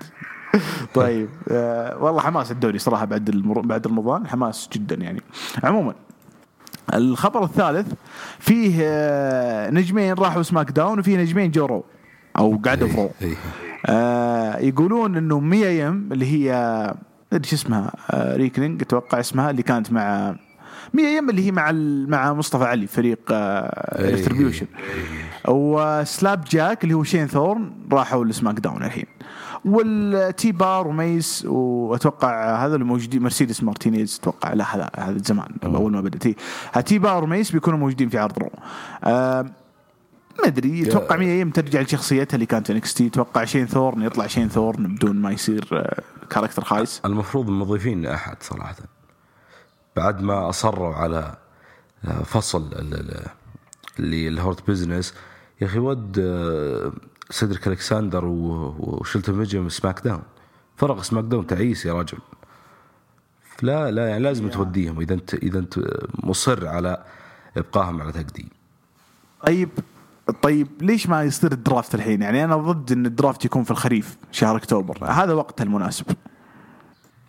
طيب 0.95 1.29
آه 1.49 1.97
والله 2.03 2.21
حماس 2.21 2.51
الدوري 2.51 2.79
صراحة 2.79 3.05
بعد 3.05 3.29
المر... 3.29 3.59
بعد 3.61 3.87
رمضان 3.87 4.27
حماس 4.27 4.69
جدا 4.73 4.95
يعني 4.95 5.21
عموما 5.63 5.93
الخبر 6.93 7.43
الثالث 7.43 7.93
فيه 8.39 8.75
آه 8.81 9.69
نجمين 9.69 10.13
راحوا 10.13 10.41
SmackDown 10.41 10.99
وفيه 10.99 11.17
نجمين 11.17 11.51
جو 11.51 11.65
Raw 11.65 11.85
أو 12.37 12.61
قعدوا 12.65 12.87
في 12.87 12.97
Raw 12.97 13.11
إيه. 13.21 13.35
آه 13.85 14.57
يقولون 14.57 15.17
إنه 15.17 15.39
ميا 15.39 15.69
يم 15.69 16.09
اللي 16.11 16.25
هي 16.25 16.93
شو 17.43 17.55
اسمها 17.55 17.93
آه 18.11 18.35
Reckoning 18.35 18.81
أتوقع 18.81 19.19
اسمها 19.19 19.51
اللي 19.51 19.63
كانت 19.63 19.91
مع 19.91 20.35
ميا 20.93 21.09
يم 21.09 21.29
اللي 21.29 21.45
هي 21.45 21.51
مع 21.51 21.71
مع 22.07 22.33
مصطفى 22.33 22.63
علي 22.63 22.87
فريق 22.87 23.19
آه 23.31 23.99
إيه. 23.99 24.15
Retribution 24.15 24.67
و 25.47 26.43
Slapjack 26.43 26.83
اللي 26.83 26.93
هو 26.93 27.03
شين 27.03 27.27
ثورن 27.27 27.71
راحوا 27.91 28.25
ل 28.25 28.59
SmackDown 28.59 28.83
الحين. 28.83 29.05
وال 29.65 30.51
T-Bar 30.51 30.87
و 30.87 30.99
Mace 30.99 31.45
وأتوقع 31.45 32.65
هذا 32.65 32.73
اللي 32.73 32.85
موجودين 32.85 33.23
مرسيدس 33.23 33.63
مارتينيز 33.63 34.19
أتوقع 34.21 34.53
لا 34.53 34.75
هذا 34.75 34.89
هذا 34.97 35.17
زمان 35.25 35.47
أول 35.65 35.91
ما 35.91 36.01
بدأت. 36.01 36.27
T-Bar 36.85 36.99
و 36.99 37.23
Mace 37.23 37.51
بيكونوا 37.51 37.79
موجودين 37.79 38.09
في 38.09 38.17
عرض 38.17 38.39
Raw 38.39 38.49
آه 39.03 39.41
ما 40.39 40.47
أدري 40.47 40.83
أتوقع 40.83 41.15
ميا 41.15 41.33
يم 41.39 41.49
ترجع 41.49 41.81
لشخصيتها 41.81 42.35
اللي 42.35 42.45
كانت 42.45 42.67
في 42.67 42.73
NXT 42.73 43.07
أتوقع 43.07 43.45
شين 43.45 43.65
ثورن 43.65 44.01
يطلع 44.01 44.27
شين 44.27 44.49
ثورن 44.49 44.95
بدون 44.95 45.15
ما 45.15 45.31
يصير 45.31 45.67
آه، 45.73 46.01
character 46.29 46.63
خايس. 46.63 47.01
المفروض 47.05 47.49
مضيفين 47.49 48.05
أحد 48.05 48.37
صراحة. 48.41 48.75
بعد 49.99 50.21
ما 50.21 50.49
أصروا 50.49 50.95
على 50.95 51.35
فصل 52.25 52.61
ال- 52.73 52.93
ال- 52.93 53.27
اللي 53.99 54.27
ال 54.27 54.35
Hurt 54.35 54.67
Business 54.69 55.13
يا 55.61 55.67
أخي 55.67 55.79
ود 55.79 56.19
آه، 56.19 56.91
سيدريك 57.29 57.67
ألكساندر 57.67 58.25
وشلتون 58.25 59.35
ميجم 59.35 59.69
SmackDown 59.69 60.21
فرق 60.77 61.01
سماك 61.01 61.23
داون 61.23 61.47
تعيس 61.47 61.85
يا 61.85 61.93
رجل. 61.93 62.17
لا 63.61 63.91
لا 63.91 64.07
يعني 64.07 64.23
لازم 64.23 64.49
توديهم 64.49 64.99
إذا 64.99 65.13
انت 65.13 65.33
إذا 65.33 65.59
أنت 65.59 65.79
مصر 66.23 66.67
على 66.67 67.03
ابقائهم 67.57 68.01
على 68.01 68.11
تقديم 68.11 68.49
طيب 69.45 69.69
طيب 70.41 70.67
ليش 70.81 71.09
ما 71.09 71.23
يصير 71.23 71.51
ال 71.51 71.59
draft 71.59 71.95
الحين؟ 71.95 72.21
يعني 72.21 72.43
أنا 72.43 72.55
ضد 72.57 72.91
إن 72.91 73.05
ال 73.05 73.12
draft 73.12 73.45
يكون 73.45 73.63
في 73.63 73.71
الخريف 73.71 74.17
شهر 74.31 74.55
أكتوبر، 74.55 74.97
هذا 75.05 75.33
وقتها 75.33 75.63
المناسب. 75.63 76.05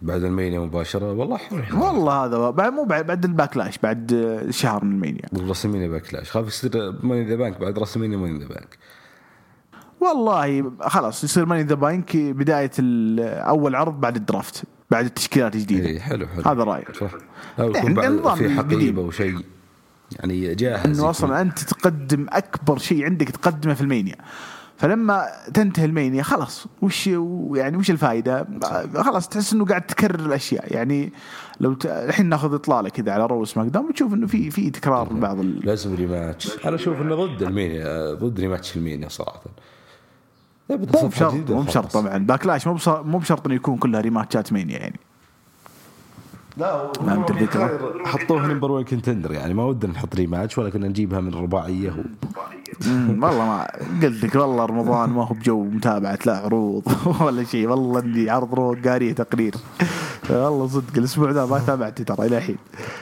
بعد 0.03 0.25
ال 0.25 0.31
Mania 0.31 0.61
مباشرة 0.61 1.13
والله 1.13 1.37
حلو 1.37 1.85
والله 1.85 2.25
هذا 2.25 2.51
بعد 2.51 2.73
مو 2.73 2.85
بعد, 2.85 3.07
بعد 3.07 3.25
ال 3.25 3.31
Backlash 3.31 3.79
بعد 3.79 4.47
شهر 4.51 4.85
من 4.85 4.93
ال 4.93 5.01
Mania. 5.01 5.49
WrestleMania 5.49 5.89
Backlash 5.89 6.31
خاف 6.31 6.47
يصير 6.47 6.99
Money 7.03 7.19
in 7.19 7.25
the 7.25 7.37
Bank 7.37 7.61
بعد 7.61 7.79
WrestleMania 7.79 8.17
Money 8.17 8.33
in 8.33 8.39
the 8.39 8.47
Bank 8.47 8.79
والله 10.01 10.73
خلاص 10.81 11.25
يصير 11.25 11.47
Money 11.47 11.58
in 11.58 11.63
the 11.63 11.75
Bank 11.75 12.17
بداية 12.17 12.71
أول 13.39 13.75
عرض 13.75 14.01
بعد 14.01 14.17
ال 14.17 14.25
draft 14.25 14.63
بعد 14.91 15.05
التشكيلات 15.05 15.55
الجديدة. 15.55 15.87
اي 15.87 16.01
حلو 16.01 16.27
حلو 16.27 16.43
هذا 16.43 16.65
رأيي. 16.65 16.85
صح 17.01 17.11
أو 17.59 17.71
يكون 17.71 17.97
يعني 17.97 18.37
في. 18.37 18.51
حقيبة 18.51 19.03
وشيء 19.03 19.39
يعني 20.19 20.55
جاهز 20.55 21.01
إنه. 21.01 21.11
أصلا 21.11 21.41
أنت 21.41 21.59
تقدم 21.59 22.27
أكبر 22.31 22.79
شيء 22.79 23.05
عندك 23.05 23.31
تقدمه 23.31 23.75
في 23.75 23.81
ال 23.81 23.86
Mania. 23.86 24.17
فلما 24.81 25.27
تنتهي 25.55 25.85
ال 25.85 25.91
Mania 25.91 26.23
خلاص 26.23 26.67
وش 26.83 27.07
يعني 27.55 27.77
وش 27.77 27.91
الفائده؟ 27.91 28.47
خلاص 28.95 29.29
تحس 29.29 29.53
إنه 29.53 29.65
قاعد 29.65 29.83
تكرر 29.83 30.27
الأشياء. 30.27 30.75
يعني 30.75 31.13
لو 31.61 31.75
ت... 31.75 31.87
الحين 31.87 32.27
ناخذ 32.27 32.55
إطلالة 32.55 32.89
كذا 32.89 33.13
على 33.13 33.27
Raw 33.27 33.45
SmackDown 33.45 33.89
بتشوف 33.91 34.15
إنه 34.15 34.27
في 34.27 34.51
في 34.51 34.71
تكرار 34.71 35.13
بعض 35.13 35.41
ال... 35.41 35.67
لازم 35.67 35.95
rematch 35.95 36.67
أنا 36.67 36.75
أشوف 36.75 37.01
إنه 37.01 37.15
ضد 37.15 37.43
ال 37.43 37.55
Mania 37.55 38.15
ضد 38.15 38.41
rematch 38.41 38.77
ال 38.77 38.82
Mania 38.82 39.09
صراحة. 39.09 39.43
مو 40.71 40.77
بشرط 40.77 41.51
مو 41.51 41.63
بشرط. 41.63 41.93
طبعا. 41.93 42.19
Backlash 42.19 42.67
مو 42.67 42.79
مو 42.89 43.19
بشرط 43.19 43.47
إنه 43.47 43.55
يكون 43.55 43.77
كلها 43.77 44.01
ريماتشات 44.01 44.53
Mania 44.53 44.79
يعني. 44.79 45.01
لا 46.57 46.93
فهمت 46.93 47.31
الفكرة؟ 47.31 47.93
حطوها 48.05 48.47
number 48.47 48.71
1 48.71 48.85
contender 48.89 49.33
يعني 49.33 49.55
ما 49.55 49.65
ودنا 49.65 49.93
نحط 49.93 50.15
rematch 50.17 50.59
ولكن 50.59 50.81
نجيبها 50.81 51.21
من 51.21 51.35
رباعية 51.35 51.91
و... 51.91 51.95
والله 53.09 53.45
ما 53.45 53.67
قلت 54.03 54.25
لك 54.25 54.35
والله 54.35 54.65
رمضان 54.65 55.11
ما 55.11 55.25
هو 55.27 55.35
بجو 55.35 55.65
متابعة 55.65 56.19
لا 56.27 56.37
عروض 56.37 56.83
ولا 57.27 57.45
شيء. 57.45 57.69
والله 57.69 58.01
إني 58.01 58.31
عرض 58.31 58.55
Raw 58.55 58.77
قارية 58.85 59.13
تقرير. 59.13 59.55
والله 60.31 60.67
صدق 60.67 60.97
الأسبوع 60.97 61.31
ذا 61.31 61.47
ما 61.47 61.59
تابعته 61.59 62.05
ترى 62.05 62.27
إلى 62.27 62.39
الحين 62.39 62.57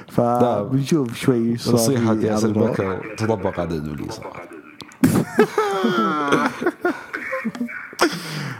فبنشوف 0.09 1.15
شوي 1.15 1.57
في 1.57 2.27
ياسر. 2.27 2.53
بكر 2.53 3.15
تطبق 3.19 3.61
على 3.61 3.79
دولي 3.79 4.05
صراحة 4.11 4.49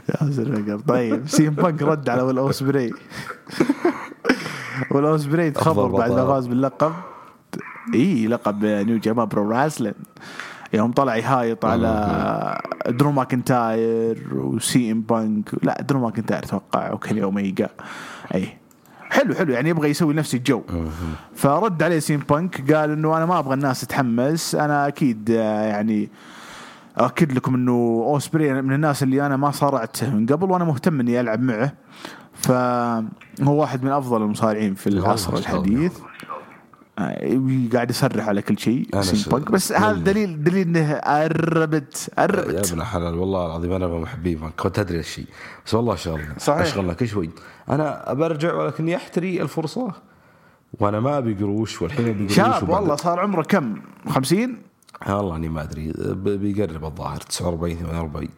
ياسر 0.09 0.63
فقر 0.63 0.79
طيب 0.89 1.29
سيم 1.29 1.55
بانك 1.55 1.83
رد 1.83 2.09
على 2.09 2.23
والاوسبري 2.23 2.93
والاوسبري 4.91 5.51
تخبر 5.51 5.87
بعد 5.87 6.11
ما. 6.11 6.27
فاز 6.27 6.47
باللقب. 6.47 6.93
اي 7.95 8.27
لقب 8.27 8.65
نيو 8.65 8.99
جاما 8.99 9.25
برو 9.25 9.51
راسلين 9.51 9.95
يوم 10.73 10.93
طلع 10.93 11.17
يهايط 11.17 11.65
على 11.65 12.61
درو 12.87 13.13
ماكنتاير 13.13 14.29
وسي 14.35 14.93
إم 14.93 15.01
بانك. 15.01 15.51
لا 15.63 15.83
درو 15.83 16.01
ماكنتاير 16.01 16.45
أتوقع 16.45 16.93
وكيني 16.93 17.23
اوميجا 17.23 17.69
اي 18.35 18.59
حلو 19.11 19.35
حلو 19.35 19.53
يعني 19.53 19.69
يبغى 19.69 19.91
يسوي 19.91 20.15
نفس 20.15 20.35
الجو. 20.35 20.63
فرد 21.35 21.83
عليه 21.83 21.99
سي 21.99 22.15
إم 22.15 22.23
بانك 22.31 22.73
قال 22.73 22.91
إنه 22.91 23.17
أنا 23.17 23.27
ما 23.27 23.39
أبغى 23.39 23.55
الناس 23.55 23.81
تتحمس 23.81 24.55
أنا 24.55 24.89
أكيد 24.89 25.31
آه، 25.31 25.63
يعني 25.63 26.09
اكد 26.97 27.33
لكم 27.33 27.55
إنه 27.55 28.05
أوسبري 28.07 28.63
من 28.63 28.73
الناس 28.73 29.03
اللي 29.03 29.27
أنا 29.27 29.37
ما 29.37 29.51
صارعت 29.51 30.05
من 30.05 30.27
قبل 30.27 30.51
وأنا 30.51 30.65
مهتم 30.65 31.01
إني 31.01 31.21
ألعب 31.21 31.43
معه. 31.43 31.73
فهو 32.39 33.61
واحد 33.61 33.83
من 33.85 33.91
أفضل 33.91 34.23
المصارعين 34.23 34.75
في 34.75 34.87
العصر. 34.87 35.37
الحديث. 35.37 35.99
آه، 36.99 37.69
قاعد 37.73 37.91
يصرح 37.91 38.29
على 38.29 38.43
كل 38.43 38.59
شيء 38.59 39.01
سي 39.01 39.22
إم 39.22 39.33
بانك. 39.33 39.51
بس 39.51 39.73
هذا. 39.73 39.93
دليل 39.99 40.45
دليل 40.45 40.69
إنه 40.69 40.95
قربت 40.95 42.11
يا 42.19 42.23
قربت 42.23 42.71
ابن 42.71 42.81
الحلال 42.81 43.15
والله 43.15 43.47
العظيم 43.47 43.73
أنا 43.73 43.87
من 43.87 44.01
محبين 44.01 44.41
ما 44.41 44.51
كنت 44.57 44.79
أدري 44.79 44.99
هالشيء 44.99 45.27
بس 45.67 45.75
والله 45.75 45.95
شغلنا 45.95 46.35
صحيح. 46.39 46.61
اشغلنا 46.61 46.93
كل 46.93 47.09
شوي 47.09 47.31
أنا 47.71 48.13
برجع 48.13 48.55
ولكني 48.55 48.97
احتري 48.97 49.43
الفرصة. 49.43 49.93
وأنا 50.81 51.01
ما 51.01 51.19
أبي 51.19 51.35
قروش 51.35 51.83
والحين 51.83 52.09
أبي 52.09 52.19
قروش 52.19 52.37
شاب 52.37 52.69
والله 52.69 52.97
صار 52.97 53.21
عمره 53.21 53.43
كم؟ 53.43 53.75
50 54.09 54.57
والله 55.09 55.37
إني 55.37 55.49
ما 55.49 55.63
أدري. 55.63 55.93
بيقرب 56.37 56.85
الظاهر 56.85 57.21
49 57.21 57.77
48 57.77 58.29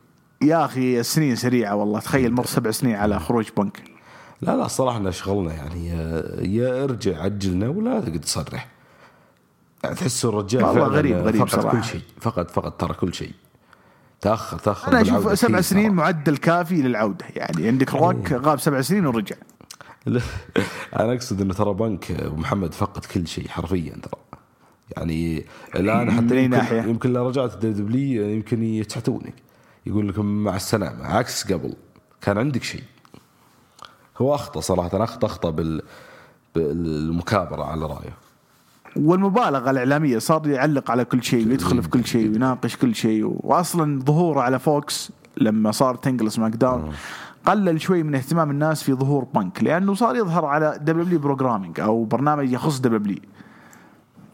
يا 0.42 0.64
أخي 0.64 1.00
السنين 1.00 1.36
سريعة 1.36 1.74
والله. 1.76 2.00
تخيل 2.00 2.32
مر 2.32 2.46
سبع 2.46 2.70
سنين 2.70 2.94
على 2.96 3.18
خروج 3.20 3.48
بنك. 3.56 3.82
لا 4.42 4.56
لا 4.56 4.66
الصراحه 4.66 4.98
انه 4.98 5.10
شغلنا 5.10 5.52
يعني 5.54 5.88
يا, 5.88 6.36
يا 6.40 6.84
ارجع 6.84 7.22
عجلنا 7.22 7.68
ولا 7.68 8.00
تقعد 8.00 8.20
تصرح. 8.20 8.68
يعني 9.84 9.96
تحس 9.96 10.24
الرجال 10.24 10.64
والله 10.64 10.84
غريب- 10.86 11.16
غريب 11.16 11.44
فقد 11.44 11.60
صراحة. 11.62 11.76
كل 11.78 11.84
شيء 11.84 12.00
فقد 12.20 12.50
فقد 12.50 12.76
ترى 12.76 12.94
كل 12.94 13.14
شيء. 13.14 13.32
تأخر 14.20 14.58
تأخر 14.58 14.92
أنا 14.92 15.00
أشوف 15.02 15.38
سبع 15.38 15.60
سنين 15.60 15.82
صراحة. 15.82 15.94
معدل 15.94 16.36
كافي 16.36 16.82
للعودة. 16.82 17.24
يعني 17.36 17.66
عندك 17.68 17.94
روك 17.94 18.32
غاب 18.32 18.60
سبع 18.60 18.80
سنين 18.80 19.06
ورجع. 19.06 19.36
لا، 20.06 20.20
أنا 20.96 21.12
أقصد 21.12 21.40
إنه 21.40 21.54
ترى 21.54 21.74
بنك 21.74 22.16
ومحمد 22.32 22.74
فقد 22.74 23.04
كل 23.04 23.26
شيء 23.26 23.48
حرفيا 23.48 23.92
ترى. 24.02 24.20
يعني 24.96 25.46
الآن 25.74 26.10
حتى 26.10 26.22
يمكن, 26.36 26.50
ناحية؟ 26.50 26.82
يمكن 26.82 27.12
لو 27.12 27.28
رجعت 27.28 27.64
الدبليو 27.64 28.26
يمكن 28.28 28.62
يتحتونك. 28.62 29.34
يقول 29.86 30.08
لكم 30.08 30.24
مع 30.26 30.56
السلامة. 30.56 31.06
عكس 31.06 31.52
قبل. 31.52 31.74
كان 32.20 32.38
عندك 32.38 32.62
شيء. 32.62 32.82
هو 34.20 34.34
أخطأ 34.34 34.60
صراحة 34.60 35.04
أخطأ 35.04 35.26
أخطأ 35.26 35.50
بال 35.50 35.82
بالمكابرة 36.54 37.64
على 37.64 37.86
رأيه. 37.86 38.14
والمبالغة 38.96 39.70
الإعلامية 39.70 40.18
صار 40.18 40.46
يعلق 40.46 40.90
على 40.90 41.04
كل 41.04 41.22
شيء 41.22 41.48
ويدخل 41.48 41.82
في 41.82 41.88
كل 41.88 42.06
شيء 42.06 42.30
ويناقش 42.30 42.76
كل 42.76 42.94
شيء. 42.94 43.36
واصلا 43.40 44.00
ظهوره 44.02 44.40
على 44.40 44.58
فوكس 44.58 45.12
لما 45.36 45.70
صار 45.70 45.94
تنقل 45.94 46.30
سماك 46.32 46.52
داون 46.56 46.92
قلل 47.46 47.80
شوي 47.80 48.02
من 48.02 48.14
اهتمام 48.14 48.50
الناس 48.50 48.82
في 48.82 48.94
ظهور 48.94 49.24
بانك 49.24 49.62
لأنه 49.64 49.94
صار 49.94 50.16
يظهر 50.16 50.44
على 50.44 50.78
دبليو 50.82 51.18
programming 51.18 51.80
أو 51.80 52.04
برنامج 52.04 52.52
يخص 52.52 52.80
دبليو 52.80 53.18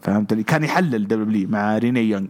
فهمت 0.01 0.33
لي؟ 0.33 0.43
كان 0.43 0.63
يحلل 0.63 1.07
دبليو 1.07 1.49
مع 1.49 1.77
ريني 1.77 2.09
يونغ 2.09 2.27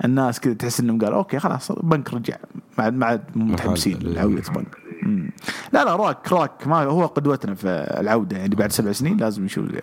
فالناس 0.00 0.40
كذا 0.40 0.54
تحس 0.54 0.80
إنهم 0.80 0.98
قال 0.98 1.12
okay 1.12 1.38
خلاص 1.38 1.72
بنك 1.72 2.14
رجع 2.14 2.36
ما 2.78 2.84
عاد 2.84 2.96
ما 2.96 3.06
عاد 3.06 3.22
متحمسين 3.36 3.96
محل. 3.96 4.14
لعودة 4.14 4.42
بنك 4.54 4.76
مم. 5.02 5.30
لا 5.72 5.84
لا 5.84 5.96
راك 5.96 6.32
راك 6.32 6.66
ما 6.66 6.82
هو 6.82 7.06
قدوتنا 7.06 7.54
في 7.54 7.68
العودة 8.00 8.36
يعني 8.36 8.54
بعد 8.54 8.72
سبع 8.72 8.92
سنين 8.92 9.16
لازم 9.16 9.44
نشوف 9.44 9.72
زي 9.72 9.80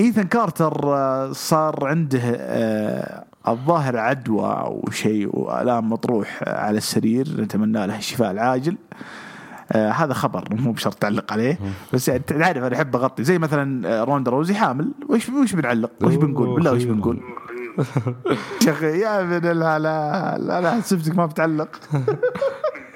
ايثن 0.00 0.22
كارتر 0.22 0.94
آه، 0.94 1.32
صار 1.32 1.86
عنده 1.86 2.20
آه، 2.24 3.24
الظاهر 3.48 3.96
عدوى 3.98 4.44
أو 4.44 4.88
شيء 4.92 5.30
وآلام 5.32 5.90
مطروح 5.90 6.40
على 6.46 6.78
السرير 6.78 7.40
نتمنى 7.40 7.86
له 7.86 7.98
الشفاء 7.98 8.30
العاجل 8.30 8.76
آه 9.72 9.90
هذا 9.90 10.14
خبر 10.14 10.44
مو 10.50 10.72
بشرط 10.72 10.94
تعلق 10.94 11.32
عليه 11.32 11.58
بس 11.92 12.08
يعني 12.08 12.20
تعرف 12.26 12.64
أنا 12.64 12.76
أحب 12.76 12.96
أغطي 12.96 13.24
زي 13.24 13.38
مثلا 13.38 13.88
آه، 13.88 14.04
روندا 14.04 14.30
روزي 14.30 14.54
حامل 14.54 14.92
وش 15.08 15.28
وش 15.28 15.52
بنعلق؟ 15.54 15.90
وش 16.02 16.14
بنقول؟ 16.14 16.54
بالله 16.54 16.72
وش 16.72 16.84
بنقول؟ 16.84 17.20
يا 18.66 18.72
أخي 18.72 19.00
يا 19.00 19.20
ابن 19.20 19.50
الحلال 19.50 20.50
أنا 20.50 20.70
حسبتك 20.70 21.16
ما 21.16 21.26
بتعلق 21.26 21.68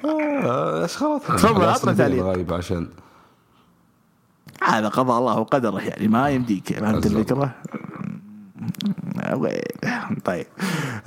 آه، 0.04 0.82
إيش 0.82 0.96
خلاص 0.96 1.22
تفضل، 1.22 1.64
عطنا 1.64 1.92
تعليق. 1.92 2.24
غايب 2.24 2.52
عشان 2.54 2.88
هذا 4.62 4.88
قضاء 4.88 5.18
الله 5.18 5.38
وقدره 5.38 5.80
يعني 5.80 6.08
ما 6.08 6.30
يمديك 6.30 6.72
فهمت 6.72 6.94
بالضبط. 7.08 7.32
الفكرة؟ 7.32 7.54
وين. 9.34 9.52
طيب 10.24 10.46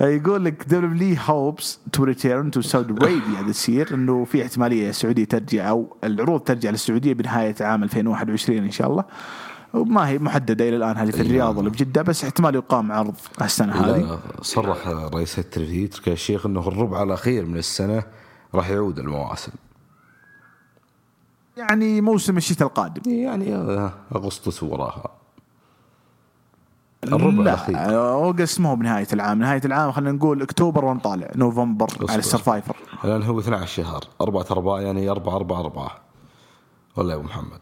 يقول 0.00 0.44
لك 0.44 0.64
دبليو 0.68 0.90
hopes 0.94 1.80
to 1.92 2.04
return 2.04 2.50
to 2.50 2.60
Saudi 2.60 2.92
Arabia 2.92 3.42
this 3.48 3.68
year 3.68 3.94
إنه 3.94 4.24
في 4.24 4.42
احتمالية 4.42 4.88
السعودية 4.88 5.24
ترجع 5.24 5.68
أو 5.70 5.96
العروض 6.04 6.40
ترجع 6.40 6.70
للسعودية 6.70 7.12
بنهاية 7.14 7.54
عام 7.60 7.82
2021 7.82 8.58
إن 8.58 8.70
شاء 8.70 8.90
الله 8.90 9.04
وما 9.74 10.08
هي 10.08 10.18
محددة 10.18 10.68
إلى 10.68 10.76
الآن 10.76 10.96
هذه 10.96 11.10
في 11.10 11.22
الرياض 11.22 11.58
ولا 11.58 11.68
بجده 11.70 12.02
بس 12.02 12.24
احتمال 12.24 12.54
يقام 12.54 12.92
عرض 12.92 13.14
السنة 13.42 13.72
هذه. 13.74 14.18
صرح 14.42 14.88
رئيس 14.88 15.38
الترفيه 15.38 15.90
تركي 15.90 16.12
الشيخ 16.12 16.46
إنه 16.46 16.60
الربع 16.68 17.02
الأخير 17.02 17.46
من 17.46 17.56
السنة 17.56 18.02
راح 18.54 18.70
يعود 18.70 18.98
المواسم. 18.98 19.52
يعني 21.56 22.00
موسم 22.00 22.36
الشتاء 22.36 22.68
القادم. 22.68 23.12
يعني 23.12 23.54
آه، 23.54 23.92
أغسطس 24.14 24.62
وراها. 24.62 25.10
الربع 27.04 27.24
لا 27.30 27.40
الأخير. 27.42 27.76
أوغست 27.78 28.60
مو 28.60 28.74
بنهاية 28.76 29.06
العام. 29.12 29.38
نهاية 29.38 29.60
العام 29.64 29.92
خلينا 29.92 30.12
نقول 30.12 30.42
أكتوبر 30.42 30.84
ونطالع 30.84 31.30
نوفمبر 31.36 31.86
على 32.08 32.18
السرفايفر. 32.18 32.76
الآن 33.04 33.22
هو 33.22 33.40
12 33.40 33.66
شهر 33.66 34.00
أربعة 34.20 34.46
أرباع 34.50 34.80
يعني 34.80 35.10
أربعة 35.10 35.36
أربعة 35.36 35.60
أربعة. 35.60 35.90
ولا 36.96 37.10
يا 37.10 37.14
أبو 37.14 37.24
محمد. 37.24 37.60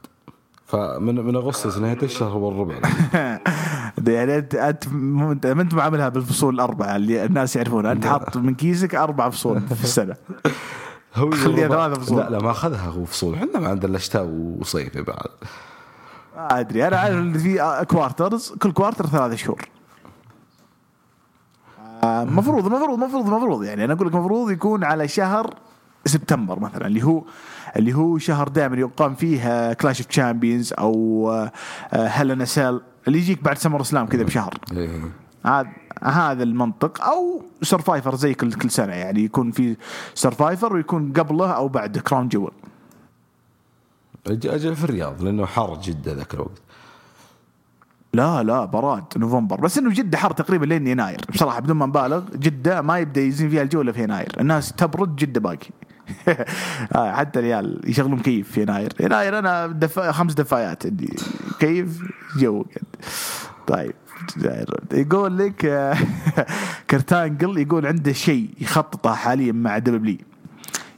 فمن 0.68 1.14
من 1.14 1.36
أغسطس 1.36 1.78
نهاية 1.78 2.02
الشهر 2.02 2.30
هو 2.30 2.48
الربع 2.48 2.74
يعني 4.14 4.38
انت 4.38 4.54
أنت 4.54 4.88
ما 4.92 5.62
أنت 5.62 5.74
معاملها 5.74 6.08
بالفصول 6.08 6.54
الأربعة 6.54 6.96
اللي 6.96 7.24
الناس 7.24 7.56
يعرفونها 7.56 7.92
أنت 7.92 8.06
حاط 8.06 8.36
من 8.36 8.54
كيسك 8.54 8.94
أربع 8.94 9.30
فصول 9.30 9.60
في 9.60 9.84
السنة. 9.84 10.16
هو 11.14 11.30
خليها 11.44 11.68
ثلاثة 11.68 12.00
فصول. 12.00 12.18
لا 12.18 12.30
لا 12.30 12.42
ما 12.42 12.50
أخذها 12.50 12.86
هو 12.86 13.04
فصول. 13.04 13.34
إحنا 13.34 13.60
ما 13.60 13.68
عندنا 13.68 13.90
إلا 13.90 13.98
شتاء 13.98 14.24
وصيف 14.60 14.98
بعد. 14.98 15.30
ما 16.36 16.60
أدري. 16.60 16.88
أنا 16.88 16.96
عارف 16.96 17.14
اللي 17.14 17.38
في 17.38 17.84
quarters 17.88 18.52
كل 18.62 18.72
quarter 18.72 19.06
ثلاثة 19.06 19.36
شهور. 19.36 19.68
آه، 22.02 22.24
مفروض 22.24 22.66
مفروض 22.66 22.98
مفروض 22.98 23.26
مفروض. 23.26 23.64
يعني 23.64 23.84
أنا 23.84 23.92
أقول 23.92 24.06
لك 24.06 24.14
مفروض 24.14 24.50
يكون 24.50 24.84
على 24.84 25.08
شهر 25.08 25.54
سبتمبر 26.04 26.60
مثلا 26.60 26.86
اللي 26.86 27.02
هو 27.02 27.22
اللي 27.76 27.94
هو 27.94 28.18
شهر 28.18 28.48
دائما 28.48 28.76
يقام 28.76 29.14
فيه 29.14 29.72
كلاش 29.72 30.00
اوف 30.00 30.06
تشامبيونز 30.06 30.72
أو 30.72 31.30
هيل 31.92 32.31
إن 32.31 32.44
اسيل 32.44 32.80
اللي 33.08 33.18
يجيك 33.18 33.42
بعد 33.42 33.58
سمر 33.58 33.80
اسلام 33.80 34.06
كذا 34.06 34.22
بشهر. 34.22 34.54
إيه. 34.72 35.00
هذا 35.46 35.68
هذا 36.02 36.42
المنطق. 36.42 37.02
أو 37.02 37.42
سرفايفر 37.62 38.14
زي 38.14 38.34
كل 38.34 38.52
كل 38.52 38.70
سنة 38.70 38.92
يعني 38.92 39.24
يكون 39.24 39.50
في 39.50 39.76
سرفايفر 40.14 40.72
ويكون 40.72 41.12
قبله 41.12 41.50
أو 41.50 41.68
بعد 41.68 41.98
كراون 41.98 42.28
جول 42.28 42.52
أجل 44.26 44.76
في 44.76 44.84
الرياض 44.84 45.22
لأنه 45.22 45.46
حر 45.46 45.78
جدا 45.82 46.14
ذاك 46.14 46.34
الوقت. 46.34 46.62
لا 48.12 48.42
لا 48.42 48.64
براد 48.64 49.04
نوفمبر. 49.16 49.60
بس 49.60 49.78
إنه 49.78 49.94
جدة 49.94 50.18
حر 50.18 50.30
تقريبا 50.32 50.66
لين 50.66 50.86
يناير. 50.86 51.20
بصراحة 51.34 51.60
بدون 51.60 51.76
ما 51.76 51.86
نبالغ 51.86 52.22
جدة 52.34 52.82
ما 52.82 52.98
يبدأ 52.98 53.20
يزين 53.20 53.50
فيها 53.50 53.62
الجو 53.62 53.80
الا 53.80 53.92
في 53.92 54.02
يناير. 54.02 54.36
الناس 54.40 54.72
تبرد 54.72 55.16
جدة 55.16 55.40
باقي. 55.40 55.56
آه، 55.56 55.87
حتى 57.18 57.40
العيال 57.40 57.80
يشغلوا 57.84 58.18
مكيف 58.18 58.52
في 58.52 58.62
يناير؟ 58.62 58.92
يناير 59.00 59.38
أنا 59.38 59.66
دفا 59.66 60.12
خمس 60.12 60.34
دفايات 60.34 60.86
عندي. 60.86 61.16
كيف؟ 61.60 62.02
جو 62.38 62.64
طيب 63.66 63.94
يقول 64.92 65.38
لك 65.38 65.64
آه، 65.64 65.96
كرت 66.90 67.24
انجل 67.24 67.58
يقول 67.58 67.86
عنده 67.86 68.12
شيء 68.12 68.50
يخططه 68.60 69.14
حاليا 69.14 69.52
مع 69.52 69.78
دبليو 69.78 70.18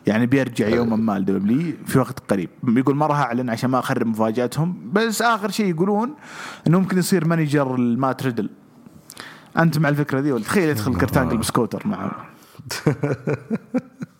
يعني 0.06 0.26
بيرجع 0.26 0.68
يوما 0.68 0.96
ما 0.96 1.18
لدبليو 1.18 1.74
في 1.86 1.98
وقت 1.98 2.30
قريب. 2.30 2.50
يقول 2.68 2.96
ما 2.96 3.06
راح 3.06 3.18
أعلن 3.18 3.50
عشان 3.50 3.70
ما 3.70 3.78
أخرب 3.78 4.06
مفاجأتهم 4.06 4.90
بس 4.92 5.22
آخر 5.22 5.50
شيء 5.50 5.66
يقولون 5.66 6.14
إنه 6.66 6.78
ممكن 6.78 6.98
يصير 6.98 7.28
manager 7.28 7.74
لمات 7.74 8.22
ريدل. 8.22 8.50
أنت 9.58 9.78
مع 9.78 9.88
الفكرة 9.88 10.20
ذي 10.20 10.32
ولا؟ 10.32 10.44
تخيل 10.44 10.68
يدخل 10.68 10.96
كرت 11.00 11.18
انجل 11.18 11.36
بسكوتر 11.36 11.82
معه. 11.86 12.26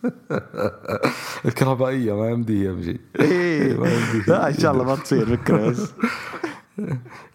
الكهربائية 1.45 2.13
ما 2.13 2.29
يمدي 2.29 2.65
يمشي 2.65 2.99
إيه. 3.19 3.73
لا 4.27 4.47
إن 4.47 4.59
شاء 4.59 4.71
الله 4.71 4.83
ما 4.83 4.95
تصير 4.95 5.37
فكره 5.37 5.69
بس. 5.69 5.91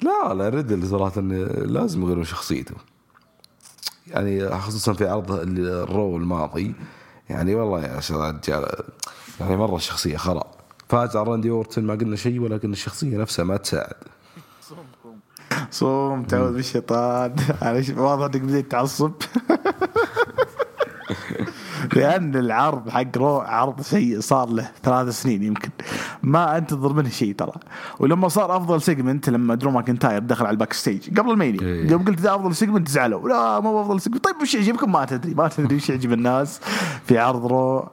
لا 0.03 0.35
لا 0.35 0.49
ريدل 0.49 0.89
صراحة 0.89 1.21
لازم 1.21 2.03
يغيرون 2.03 2.25
شخصيته. 2.25 2.75
يعني 4.07 4.51
خصوصا 4.51 4.93
في 4.93 5.09
عرض 5.09 5.31
الرو 5.33 6.17
الماضي. 6.17 6.75
يعني 7.29 7.55
والله 7.55 7.85
يا 7.85 8.01
رجال 8.11 8.67
يعني 9.41 9.57
مرة 9.57 9.77
الشخصية 9.77 10.17
خرا. 10.17 10.45
فاز 10.89 11.17
على 11.17 11.31
راندي 11.31 11.51
أورتن 11.51 11.85
ما 11.85 11.95
قلنا 11.95 12.17
شيء 12.17 12.41
ولكن 12.41 12.73
الشخصية 12.73 13.19
نفسها 13.19 13.45
ما 13.45 13.57
تساعد. 13.57 13.95
صوم 15.71 16.23
تعوذ 16.23 16.53
بالشيطان. 16.53 17.37
واضح 17.97 18.25
انك 18.25 18.41
بديت 18.41 18.71
تعصب. 18.71 19.13
لأن 21.97 22.37
العرض 22.37 22.89
حق 22.89 23.17
رو 23.17 23.39
عرض 23.39 23.81
سيء 23.81 24.21
صار 24.21 24.49
له 24.49 24.69
ثلاث 24.83 25.23
سنين 25.23 25.43
يمكن. 25.43 25.71
ما 26.23 26.59
أنتظر 26.59 26.93
منه 26.93 27.09
شيء 27.09 27.35
ترى. 27.35 27.53
ولما 27.99 28.29
صار 28.29 28.57
أفضل 28.57 28.83
segment 28.83 29.31
لما 29.31 29.55
درو 29.55 29.71
ماكنتاير 29.71 30.19
دخل 30.19 30.47
على 30.47 30.55
ال 30.55 30.73
backstage 30.73 31.19
قبل 31.19 31.31
المانيا. 31.31 31.61
إيه. 31.63 31.91
يوم 31.91 32.05
قلت 32.05 32.21
ذا 32.21 32.35
أفضل 32.35 32.55
segment 32.55 32.89
زعلوا. 32.89 33.29
لا 33.29 33.61
مو 33.61 33.81
أفضل 33.81 34.01
segment 34.01 34.25
طيب 34.25 34.37
وش 34.43 34.55
يعجبكم؟ 34.55 34.93
ما 34.93 35.05
تدري 35.05 35.35
ما 35.35 35.49
تدري 35.49 35.77
وش 35.77 35.91
يعجب 35.91 36.13
الناس 36.13 36.61
في 37.05 37.19
عرض 37.19 37.47
رو. 37.47 37.89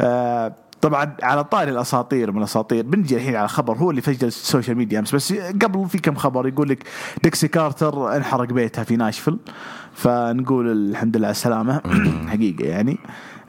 آه 0.00 0.54
طبعا 0.80 1.16
على 1.22 1.44
طاري 1.44 1.70
الأساطير 1.70 2.32
من 2.32 2.38
الأساطير 2.38 2.84
بنجي 2.84 3.16
الحين 3.16 3.36
على 3.36 3.48
خبر 3.48 3.76
هو 3.76 3.90
اللي 3.90 4.00
فجر 4.00 4.26
ال 4.26 4.33
social 4.33 4.76
media 4.76 4.98
أمس. 4.98 5.14
بس 5.14 5.32
قبل 5.32 5.88
في 5.88 5.98
كم 5.98 6.14
خبر 6.14 6.48
يقول 6.48 6.68
لك 6.68 6.84
ديكسي 7.22 7.48
كارتر 7.48 8.16
انحرق 8.16 8.52
بيتها 8.52 8.84
في 8.84 8.96
ناشفل 8.96 9.38
فنقول 9.94 10.72
الحمد 10.72 11.16
لله 11.16 11.26
على 11.26 11.32
السلامة. 11.32 11.80
حقيقة 12.32 12.64
يعني. 12.64 12.98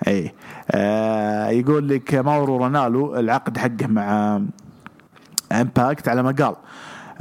اي 0.08 0.34
آه 0.72 1.50
يقول 1.50 1.89
لك 1.89 2.15
ماورو 2.15 2.58
رونالو 2.58 3.15
العقد 3.15 3.58
حقه 3.58 3.88
مع 3.88 4.41
امباكت 5.52 6.08
على 6.08 6.24
ما 6.24 6.32
قال. 6.32 6.56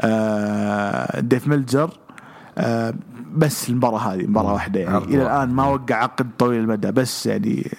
آه 0.00 1.20
ديف 1.20 1.48
ميلجر 1.48 1.90
آه 2.58 2.94
بس 3.36 3.68
المباراة 3.68 3.98
هذه 3.98 4.26
مباراة 4.26 4.52
واحدة 4.52 4.80
يعني. 4.80 5.04
إلى. 5.04 5.22
الآن 5.22 5.48
ما 5.48 5.66
وقع 5.66 5.94
عقد 5.94 6.30
طويل 6.38 6.60
المدى 6.60 6.92
بس 6.92 7.26
يعني 7.26 7.70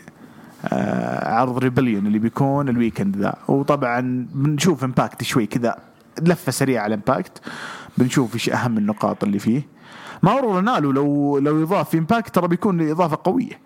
آه 0.66 1.34
عرض 1.34 1.58
ريبليون 1.58 2.08
اللي 2.08 2.20
بيكون 2.20 2.70
ال 2.70 2.76
weekend 2.76 3.18
ذا. 3.18 3.36
وطبعا 3.48 4.28
بنشوف 4.34 4.84
امباكت 4.84 5.24
شوي 5.24 5.46
كذا 5.46 5.76
لفة 6.22 6.52
سريعة 6.52 6.84
على 6.84 6.96
امباكت. 6.96 7.42
بنشوف 7.98 8.34
إيش 8.34 8.50
أهم 8.50 8.78
النقاط 8.78 9.24
اللي 9.24 9.40
فيه. 9.40 9.62
ماورو 10.24 10.56
رونالو 10.56 10.92
لو 10.92 11.38
لو 11.38 11.62
يضاف 11.62 11.90
في 11.90 11.98
امباكت 11.98 12.36
ترى 12.36 12.48
بيكون 12.48 12.90
إضافة 12.90 13.18
قوية. 13.24 13.65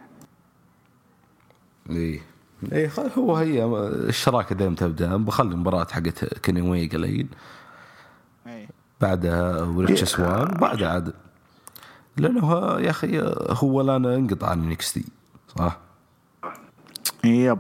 إيه. 1.90 2.20
إيه 2.72 2.88
خل- 2.88 3.12
هو 3.18 3.36
هي 3.36 3.66
الشراكة 4.10 4.56
دائما 4.56 4.76
تبدأ. 4.76 5.18
بخلي 5.18 5.52
المباراة 5.52 5.88
حقت 5.92 6.26
كيني 6.26 6.62
ويج 6.62 6.96
الحين 6.96 7.30
بعدها 9.02 9.62
وريتش 9.62 10.04
سوان 10.04 10.56
وبعدها 10.56 10.90
عاد. 10.90 11.14
لأنه 12.18 12.54
يا 12.80 12.90
أخي 12.90 13.20
هو 13.50 13.82
الان 13.82 14.06
انقطع 14.06 14.50
عن 14.50 14.64
إن 14.64 14.74
إكس 14.74 14.94
تي 14.94 15.06
صح؟ 15.58 15.78
yep 17.24 17.60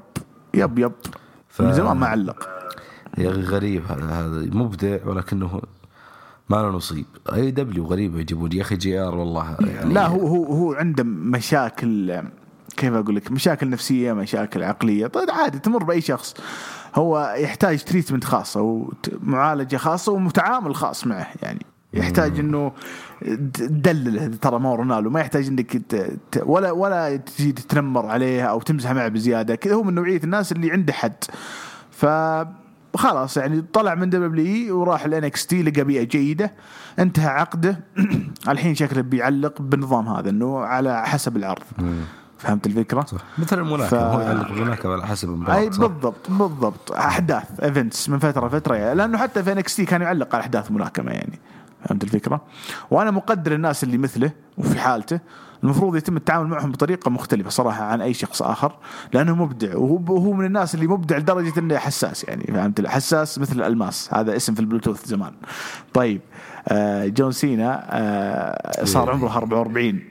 yep 0.53 0.79
yep. 0.79 0.91
ف- 1.49 1.61
من 1.61 1.73
زمان 1.73 1.97
ما 1.97 2.07
علق. 2.07 2.49
يا 3.17 3.31
أخي 3.31 3.41
غريب 3.41 3.83
هذا 3.85 4.05
هذا 4.05 4.49
مبدع 4.55 4.97
ولكنه 5.05 5.61
ما 6.49 6.55
له 6.55 6.69
نصيب. 6.69 7.05
AEW 7.33 7.85
غريبة 7.85 8.19
يجيبون. 8.19 8.51
يا 8.51 8.61
أخي 8.61 8.75
JR 8.75 9.15
والله 9.15 9.55
يعني 9.59 9.93
لا 9.93 10.07
هو 10.07 10.27
هو 10.27 10.45
هو 10.45 10.73
عنده 10.73 11.03
مشاكل 11.03 12.21
كيف 12.79 12.93
أقول 12.93 13.15
لك 13.15 13.31
مشاكل 13.31 13.69
نفسية 13.69 14.13
مشاكل 14.13 14.63
عقلية 14.63 15.07
طيب 15.07 15.29
عادي 15.31 15.59
تمر 15.59 15.83
بأي 15.83 16.01
شخص. 16.01 16.33
هو 16.95 17.35
يحتاج 17.37 17.83
treatment 17.83 18.23
خاصه 18.23 18.61
ومعالجه 19.21 19.77
خاصة 19.77 20.11
ومتعامل 20.11 20.75
خاص 20.75 21.07
معه 21.07 21.27
يعني 21.41 21.65
يحتاج 21.93 22.39
إنه 22.39 22.71
تدلله 23.53 24.27
ترى 24.27 24.59
مورو 24.59 24.75
رانالو 24.75 25.09
ما 25.09 25.19
يحتاج 25.19 25.47
إنك 25.47 25.77
ت- 25.77 26.43
ولا 26.45 26.71
ولا 26.71 27.15
تجي 27.15 27.51
تتنمر 27.51 28.05
عليه 28.05 28.43
أو 28.43 28.61
تمزح 28.61 28.91
معه 28.91 29.07
بزيادة 29.07 29.55
كذا 29.55 29.73
هو 29.73 29.83
من 29.83 29.93
نوعية 29.95 30.21
الناس 30.23 30.51
اللي 30.51 30.71
عنده 30.71 30.93
حد. 30.93 31.23
ف 31.91 32.05
خلاص 32.95 33.37
يعني 33.37 33.61
طلع 33.73 33.95
من 33.95 34.09
WWE 34.09 34.79
وراح 34.79 35.05
ال 35.05 35.23
NXT 35.23 35.63
لقى 35.63 35.83
بيئة 35.83 36.03
جيدة 36.03 36.53
انتهى 36.99 37.27
عقده. 37.27 37.79
الحين 38.49 38.75
شكله 38.75 39.01
بيعلق 39.01 39.61
بالنظام 39.61 40.07
هذا 40.07 40.29
إنه 40.29 40.59
على 40.59 41.05
حسب 41.07 41.37
العرض. 41.37 41.63
فهمت 42.39 42.67
الفكرة؟ 42.67 43.01
صح. 43.01 43.17
مثل 43.37 43.59
الملاكمة 43.59 43.87
ف- 43.87 43.93
هو 43.93 44.19
يعلق 44.21 44.47
الملاكمه 44.51 44.93
على 44.93 45.07
حسب 45.07 45.29
المباراة 45.29 45.57
أي؟ 45.57 45.65
بالضبط 45.69 46.29
بالضبط. 46.29 46.91
أحداث 46.91 47.59
events 47.63 48.09
من 48.09 48.19
فترة 48.19 48.47
لفترة. 48.47 48.75
يعني 48.75 48.95
لأنه 48.95 49.17
حتى 49.17 49.43
في 49.43 49.51
NXT 49.51 49.85
كان 49.85 50.01
يعلق 50.01 50.35
على 50.35 50.41
أحداث 50.43 50.71
ملاكمة 50.71 51.11
يعني. 51.11 51.39
فهمت 51.85 52.03
الفكرة؟ 52.03 52.41
وأنا 52.91 53.11
مقدر 53.11 53.53
الناس 53.53 53.83
اللي 53.83 53.97
مثله 53.97 54.31
وفي 54.57 54.79
حالته. 54.79 55.19
المفروض 55.63 55.95
يتم 55.95 56.17
التعامل 56.17 56.47
معهم 56.47 56.71
بطريقة 56.71 57.11
مختلفة 57.11 57.49
صراحة 57.49 57.83
عن 57.83 58.01
أي 58.01 58.13
شخص 58.13 58.41
آخر. 58.41 58.71
لأنه 59.13 59.35
مبدع 59.35 59.77
وهو 59.77 59.95
وهو 60.15 60.33
من 60.33 60.45
الناس 60.45 60.75
اللي 60.75 60.87
مبدع 60.87 61.17
لدرجة 61.17 61.59
إنه 61.59 61.77
حساس 61.77 62.23
يعني. 62.23 62.43
فهمت 62.43 62.87
حساس 62.87 63.39
مثل 63.39 63.55
الألماس. 63.55 64.09
هذا 64.13 64.35
اسم 64.35 64.53
في 64.53 64.59
البلوتوث 64.59 65.05
زمان. 65.05 65.31
طيب 65.93 66.21
آه 66.67 67.07
جون 67.07 67.31
سينا 67.31 67.83
آه 67.89 68.85
صار 68.85 69.11
عمره 69.11 69.37
44 69.37 70.01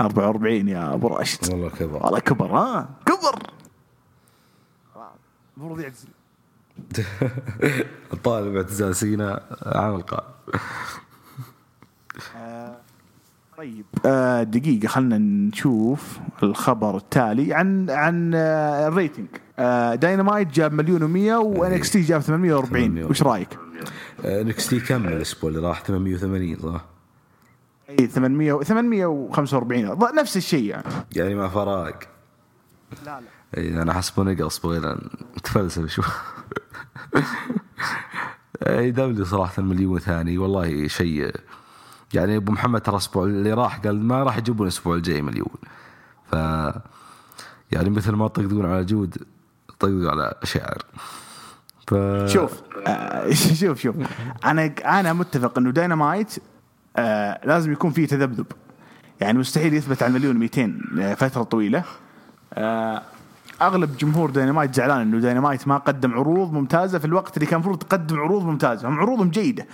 44 0.00 0.68
يا 0.68 0.94
أبو 0.94 1.06
راشد 1.08 1.52
والله 1.52 1.68
كبر. 1.68 2.02
والله 2.04 2.18
كبر 2.18 2.46
ها؟ 2.46 2.88
كبر! 3.06 3.42
المفروض 5.56 5.80
يعتزل 5.80 6.08
الطالب 8.12 8.56
اعتزال 8.56 8.96
سينا 8.96 9.40
عام 9.66 9.94
القادم 9.94 10.34
طيب. 13.58 13.84
آه 14.06 14.42
دقيقة 14.42 14.88
خلنا 14.88 15.18
نشوف 15.18 16.18
الخبر 16.42 16.96
التالي 16.96 17.54
عن 17.54 17.90
عن 17.90 18.32
آه 18.34 18.88
ال 18.88 18.93
rating. 18.93 19.26
آه 19.58 19.94
داينامايت 19.94 20.48
جاب 20.48 20.72
مليون 20.72 21.00
و100 21.00 21.32
و 21.44 21.72
NXT 21.72 22.00
جاب 22.00 22.20
840 22.20 23.02
وش 23.04 23.22
رأيك؟ 23.22 23.58
NXT 24.24 24.80
كم 24.80 25.08
الأسبوع 25.08 25.50
اللي 25.50 25.68
راح 25.68 25.82
880 25.82 26.56
صح؟ 26.58 26.84
إي 27.90 28.06
800 28.06 28.62
845 28.62 29.94
ض- 29.94 30.14
نفس 30.14 30.36
الشيء 30.36 30.64
يعني. 30.64 30.84
يعني 31.16 31.34
ما 31.34 31.48
فرق 31.48 31.98
لا 33.06 33.20
لا. 33.20 33.26
إي 33.56 33.82
أنا 33.82 33.92
حسبه 33.92 34.22
نقص 34.22 34.58
بغينا 34.58 35.00
نتفلسف 35.38 35.86
شوي 35.86 36.04
AEW 38.66 39.24
صراحة 39.24 39.62
مليون 39.62 39.98
ثاني 39.98 40.38
والله 40.38 40.88
شيء 40.88 41.32
يعني 42.14 42.36
أبو 42.36 42.52
محمد 42.52 42.80
ترى 42.80 42.92
الأسبوع 42.92 43.24
اللي 43.24 43.52
راح 43.52 43.78
قال 43.78 44.02
ما 44.02 44.22
راح 44.22 44.36
يجيبون 44.38 44.66
الأسبوع 44.66 44.96
الجاي 44.96 45.22
مليون. 45.22 45.48
ف 46.30 46.32
يعني 47.72 47.90
مثل 47.90 48.12
ما 48.12 48.28
تطقطقون 48.28 48.66
على 48.66 48.84
جود 48.84 49.16
طقطقوا 49.68 50.10
على 50.10 50.34
شاعر 50.42 50.78
ف 51.88 51.94
شوف 52.32 52.62
آه 52.86 53.30
شوف 53.60 53.80
شوف. 53.80 53.96
أنا 54.44 54.64
أنا 55.00 55.12
متفق 55.12 55.58
إنه 55.58 55.70
داينامايت 55.70 56.34
آه 56.96 57.40
لازم 57.44 57.72
يكون 57.72 57.90
فيه 57.90 58.06
تذبذب. 58.06 58.46
يعني 59.20 59.38
مستحيل 59.38 59.74
يثبت 59.74 60.02
على 60.02 60.10
المليون 60.10 60.36
200 60.36 61.14
فترة 61.16 61.42
طويلة. 61.42 61.84
آه 62.54 63.02
أغلب 63.62 63.96
جمهور 63.96 64.30
داينامايت 64.30 64.74
زعلان 64.74 65.00
إنه 65.00 65.18
داينامايت 65.18 65.68
ما 65.68 65.76
قدم 65.76 66.14
عروض 66.14 66.52
ممتازة 66.52 66.98
في 66.98 67.04
الوقت 67.04 67.36
اللي 67.36 67.46
كان 67.46 67.54
المفروض 67.54 67.78
تقدم 67.78 68.20
عروض 68.20 68.44
ممتازة. 68.44 68.88
هم 68.88 68.98
عروضهم 68.98 69.30
جيدة 69.30 69.66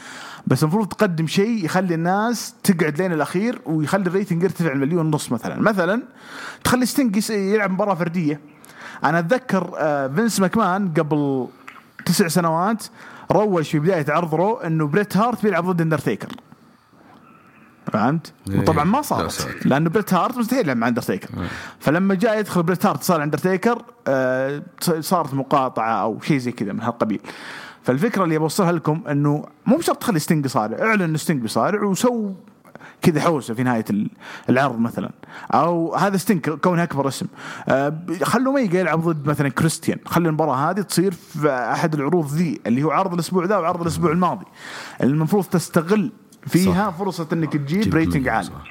بس 0.46 0.62
المفروض 0.62 0.88
تقدم 0.88 1.26
شيء 1.26 1.64
يخلي 1.64 1.94
الناس 1.94 2.54
تقعد 2.62 2.98
لين 2.98 3.12
الأخير 3.12 3.60
ويخلي 3.66 4.06
ال 4.06 4.11
rating 4.11 4.42
يرتفع 4.42 4.72
المليون 4.72 5.06
ونص 5.06 5.32
مثلا. 5.32 5.60
مثلا 5.60 6.02
تخلي 6.64 6.86
ستينج 6.86 7.30
يلعب 7.30 7.70
مباراة 7.70 7.94
فردية. 7.94 8.40
أنا 9.04 9.18
أتذكر 9.18 9.70
آه، 9.78 10.08
فينس 10.08 10.40
ماكمان 10.40 10.88
قبل 10.88 11.46
تسع 12.06 12.28
سنوات 12.28 12.84
روج 13.32 13.64
في 13.64 13.78
بداية 13.78 14.06
عرض 14.08 14.34
Raw 14.34 14.56
إنه 14.56 14.86
بريت 14.86 15.16
هارت 15.16 15.42
بيلعب 15.42 15.70
ضد 15.70 15.80
إندرتيكر. 15.80 16.28
فهمت؟ 17.92 18.32
إيه. 18.50 18.58
وطبعا 18.60 18.84
ما 18.84 19.02
صارت. 19.02 19.48
لأنه 19.64 19.90
بريت 19.90 20.14
هارت 20.14 20.38
مستحيل 20.38 20.60
يلعب 20.64 20.76
مع 20.76 20.88
اندرتيكر 20.88 21.28
فلما 21.80 22.14
جاء 22.14 22.38
يدخل 22.38 22.62
بريت 22.62 22.86
هارت 22.86 23.02
صار 23.02 23.22
اندرتيكر 23.22 23.82
آه 24.08 24.62
صارت 25.00 25.34
مقاطعة 25.34 26.02
أو 26.02 26.20
شيء 26.20 26.38
زي 26.38 26.52
كذا 26.52 26.72
من 26.72 26.82
هالقبيل. 26.82 27.20
فالفكرة 27.82 28.24
اللي 28.24 28.38
بوصلها 28.38 28.72
لكم 28.72 29.02
إنه 29.10 29.44
مو 29.66 29.76
بشرط 29.76 29.96
تخلي 29.96 30.18
ستينج 30.18 30.44
يصارع. 30.44 30.78
اعلن 30.86 31.02
انه 31.02 31.18
ستينج 31.18 31.42
بيصارع 31.42 31.82
وسو 31.82 32.32
كذا 33.02 33.20
حوسة 33.20 33.54
في 33.54 33.62
نهاية 33.62 33.84
ال- 33.90 34.10
العرض 34.48 34.78
مثلا. 34.78 35.10
أو 35.54 35.94
هذا 35.94 36.16
ستينج 36.16 36.50
كونه 36.50 36.82
أكبر 36.82 37.08
اسم. 37.08 37.26
آه 37.68 37.94
خلوا 38.22 38.52
أوميجا 38.52 38.80
يلعب 38.80 39.00
ضد 39.08 39.26
مثلا 39.28 39.48
كريستيان 39.48 39.98
خلي 40.06 40.28
المباراة 40.28 40.70
هذه 40.70 40.80
تصير 40.80 41.12
في 41.12 41.50
أحد 41.50 41.94
العروض 41.94 42.32
ذي 42.34 42.60
اللي 42.66 42.82
هو 42.82 42.90
عرض 42.90 43.12
الأسبوع 43.14 43.44
ذا 43.44 43.56
وعرض 43.56 43.80
الأسبوع 43.80 44.12
الماضي. 44.12 44.46
المفروض 45.02 45.44
تستغل 45.44 46.12
فيها 46.46 46.90
صح. 46.90 46.96
فرصة 46.96 47.28
إنك 47.32 47.52
تجيب 47.52 47.94
rating 47.94 48.28
عالي. 48.28 48.46
صح. 48.46 48.70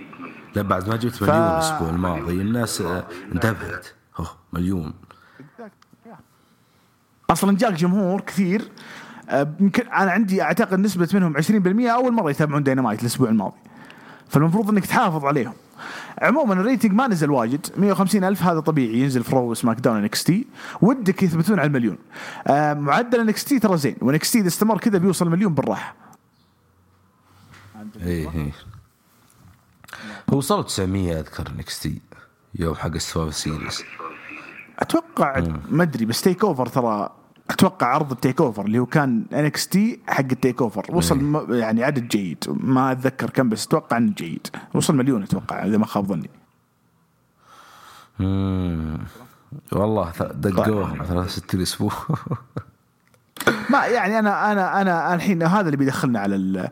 لا 0.55 0.61
بعد 0.61 0.89
ما 0.89 0.95
جبت 0.95 1.23
مليون 1.23 1.37
الأسبوع 1.37 1.89
الماضي 1.89 2.41
الناس 2.41 2.81
آه، 2.81 3.03
انتبهت. 3.33 3.87
أوه 4.19 4.27
مليون. 4.53 4.93
أصلا 7.29 7.57
جاك 7.57 7.73
جمهور 7.73 8.21
كثير 8.21 8.71
آه، 9.29 9.47
يمكن 9.59 9.87
أنا 9.87 10.11
عندي 10.11 10.41
أعتقد 10.41 10.79
نسبة 10.79 11.07
منهم 11.13 11.37
20% 11.37 11.89
أول 11.89 12.13
مرة 12.13 12.29
يتابعون 12.29 12.63
داينامايت 12.63 13.01
الأسبوع 13.01 13.29
الماضي. 13.29 13.57
فالمفروض 14.29 14.69
إنك 14.69 14.85
تحافظ 14.85 15.25
عليهم. 15.25 15.53
عموما 16.21 16.53
ال 16.53 16.59
rating 16.59 16.93
ما 16.93 17.07
نزل 17.07 17.31
واجد. 17.31 17.67
150 17.77 18.23
ألف 18.23 18.43
هذا 18.43 18.59
طبيعي. 18.59 18.99
ينزل 18.99 19.23
في 19.23 19.35
Raw 19.35 19.53
SmackDown 19.53 19.97
NXT. 19.97 20.47
ودك 20.81 21.23
يثبتون 21.23 21.59
على 21.59 21.67
المليون. 21.67 21.97
آه، 22.47 22.73
معدل 22.73 23.19
NXT 23.19 23.59
ترى 23.59 23.77
زين. 23.77 23.95
و 24.01 24.31
NXT 24.31 24.39
إذا 24.39 24.47
استمر 24.47 24.77
كذا 24.77 24.97
بيوصل 24.97 25.29
مليون 25.29 25.53
بالراحة. 25.53 26.08
اي 28.01 28.27
اي 28.27 28.51
هو 30.29 30.37
وصلوا 30.37 30.61
900 30.63 31.19
أذكر 31.19 31.47
NXT 31.49 32.01
يوم 32.55 32.75
حق 32.75 32.87
ال 32.87 32.92
Survivor 32.92 33.35
Series 33.35 33.83
أتوقع 34.79 35.43
ما 35.69 35.83
أدري 35.83 36.05
بس 36.05 36.21
TakeOver 36.21 36.65
ترى 36.65 37.09
أتوقع 37.49 37.87
عرض 37.87 38.11
ال 38.11 38.41
TakeOver 38.41 38.65
اللي 38.65 38.79
هو 38.79 38.85
كان 38.85 39.25
NXT 39.33 39.99
حق 40.07 40.19
ال 40.31 40.61
TakeOver 40.61 40.85
وصل 40.89 41.17
م- 41.23 41.53
يعني 41.53 41.83
عدد 41.83 42.07
جيد. 42.07 42.43
ما 42.49 42.91
أتذكر 42.91 43.29
كم 43.29 43.49
بس 43.49 43.65
أتوقع 43.67 43.97
إنه 43.97 44.13
جيد. 44.13 44.47
وصل 44.73 44.95
مليون 44.95 45.23
أتوقع 45.23 45.65
إذا 45.65 45.77
ما 45.77 45.85
خاب 45.85 46.05
ظني. 46.07 46.29
والله 49.71 50.11
دقوها 50.33 51.03
63 51.03 51.61
أسبوع 51.61 51.91
ما 53.69 53.85
يعني 53.85 54.19
أنا 54.19 54.51
أنا 54.51 54.81
أنا 54.81 55.15
الحين 55.15 55.43
هذا 55.43 55.65
اللي 55.65 55.77
بيدخلنا 55.77 56.19
على 56.19 56.35
ال 56.35 56.69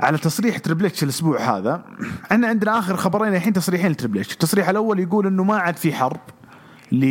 على 0.00 0.18
تصريح 0.18 0.58
Triple 0.58 0.90
الأسبوع 1.02 1.40
هذا 1.40 1.84
إحنا 2.32 2.46
عندنا 2.46 2.78
آخر 2.78 2.96
خبرين 2.96 3.34
الحين 3.34 3.52
تصريحين 3.52 3.90
ل 3.90 3.94
Triple 3.94 4.20
التصريح 4.20 4.68
الأول 4.68 5.00
يقول 5.00 5.26
إنه 5.26 5.44
ما 5.44 5.56
عاد 5.56 5.76
في 5.76 5.92
حرب 5.92 6.20
ل 6.92 7.04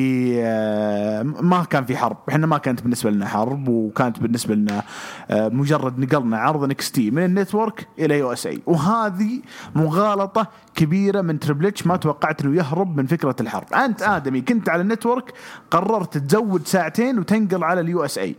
ما 1.24 1.64
كان 1.70 1.86
في 1.86 1.98
حرب. 1.98 2.18
إحنا 2.30 2.48
ما 2.48 2.58
كانت 2.58 2.82
بالنسبة 2.82 3.12
لنا 3.12 3.26
حرب 3.26 3.68
وكانت 3.68 4.20
بالنسبة 4.20 4.56
لنا 4.56 4.84
آه، 5.32 5.50
مجرد 5.50 6.00
نقلنا 6.00 6.38
عرض 6.38 6.64
NXT 6.64 7.12
من 7.12 7.26
ال 7.26 7.33
network 7.33 7.88
إلى 8.00 8.20
USA 8.20 8.62
وهذه 8.66 9.42
مغالطة 9.76 10.48
كبيرة 10.76 11.22
من 11.22 11.40
Triple 11.39 11.66
H 11.66 11.88
ما 11.88 11.98
توقعت 11.98 12.42
إنه 12.42 12.56
يهرب 12.56 12.98
من 12.98 13.06
فكرة 13.06 13.36
الحرب. 13.40 13.74
أنت 13.74 14.02
آدمي 14.02 14.42
كنت 14.42 14.70
على 14.70 14.82
ال 14.82 14.88
network 14.88 15.34
قررت 15.72 16.18
تزود 16.18 16.68
ساعتين 16.68 17.20
وتنقل 17.20 17.64
على 17.64 17.82
ال 17.82 18.06
USA 18.06 18.36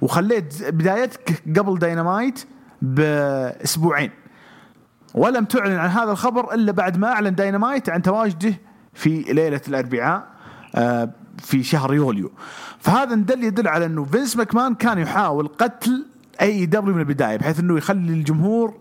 وخليت 0.00 0.64
بدايتك 0.68 1.42
قبل 1.58 1.78
داينامايت 1.78 2.44
بأسبوعين. 2.94 4.10
ولم 5.14 5.44
تعلن 5.44 5.76
عن 5.76 5.88
هذا 5.90 6.10
الخبر 6.12 6.54
إلا 6.54 6.72
بعد 6.72 6.98
ما 6.98 7.08
أعلن 7.12 7.34
داينامايت 7.34 7.88
عن 7.88 8.02
تواجده 8.02 8.54
في 8.94 9.08
ليلة 9.22 9.60
الأربعاء 9.68 10.26
آه، 10.74 11.10
في 11.38 11.62
شهر 11.62 11.94
يوليو. 11.94 12.32
فهذا 12.78 13.14
دل 13.14 13.44
يدل 13.44 13.68
على 13.68 13.86
إنه 13.86 14.04
فينس 14.04 14.36
ماكمان 14.36 14.74
كان 14.74 14.98
يحاول 14.98 15.48
قتل 15.48 16.06
AEW 16.40 16.94
من 16.94 17.00
البداية 17.00 17.36
بحيث 17.36 17.60
إنه 17.60 17.76
يخلي 17.76 18.12
الجمهور 18.12 18.74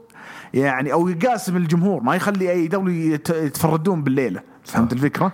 يعني 0.54 0.94
أو 0.94 1.08
يقاسم 1.10 1.58
الجمهور 1.58 2.04
ما 2.04 2.16
يخلي 2.16 2.52
AEW 2.52 3.14
يت- 3.14 3.30
يتفردون 3.30 4.04
بالليلة. 4.04 4.42
فهمت 4.64 4.94
الفكرة؟ 4.94 5.32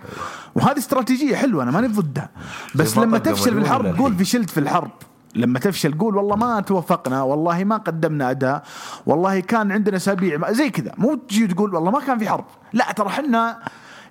وهذه 0.55 0.77
استراتيجية 0.77 1.35
حلوة 1.35 1.63
أنا 1.63 1.71
ماني 1.71 1.87
ضدها. 1.87 2.29
بس 2.75 2.97
ما 2.97 3.03
لما 3.03 3.17
تفشل 3.17 3.43
في 3.43 3.49
مليون 3.49 3.63
الحرب 3.65 3.85
إلا 3.85 3.97
قول. 3.97 4.15
فشلت 4.15 4.49
في 4.49 4.59
الحرب. 4.59 4.91
لما 5.35 5.59
تفشل 5.59 5.97
قول 5.97 6.17
والله 6.17 6.35
ما 6.35 6.59
توفقنا 6.59 7.23
والله 7.23 7.63
ما 7.63 7.77
قدمنا 7.77 8.31
أداء 8.31 8.63
والله 9.05 9.39
كان 9.39 9.71
عندنا 9.71 9.97
أسابيع 9.97 10.51
زي 10.51 10.69
كذا. 10.69 10.91
مو 10.97 11.15
تجي 11.15 11.47
تقول 11.47 11.75
والله 11.75 11.91
ما 11.91 11.99
كان 11.99 12.17
في 12.17 12.29
حرب. 12.29 12.45
لا 12.73 12.91
ترى 12.91 13.07
إحنا 13.07 13.59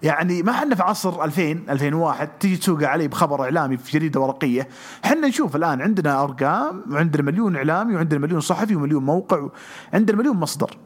يعني 0.03 0.43
ما 0.43 0.53
إحنا 0.53 0.75
في 0.75 0.83
عصر 0.83 1.25
2000 1.25 1.43
2001 1.71 2.29
تيجي 2.41 2.57
تسوق 2.57 2.83
علي 2.83 3.09
بخبر 3.09 3.45
إعلامي 3.45 3.77
في 3.77 3.99
جريده 3.99 4.21
ورقية. 4.21 4.69
إحنا 5.05 5.29
نشوف 5.29 5.57
الآن 5.57 5.83
عندنا 5.83 6.23
أرقام 6.23 6.85
وعندنا 6.91 7.23
مليون 7.23 7.57
إعلامي 7.57 7.95
وعندنا 7.95 8.21
مليون 8.21 8.41
صحفي 8.41 8.77
ومليون 8.77 9.05
موقع 9.05 9.49
عندنا 9.95 10.17
مليون 10.17 10.37
مصدر. 10.37 10.77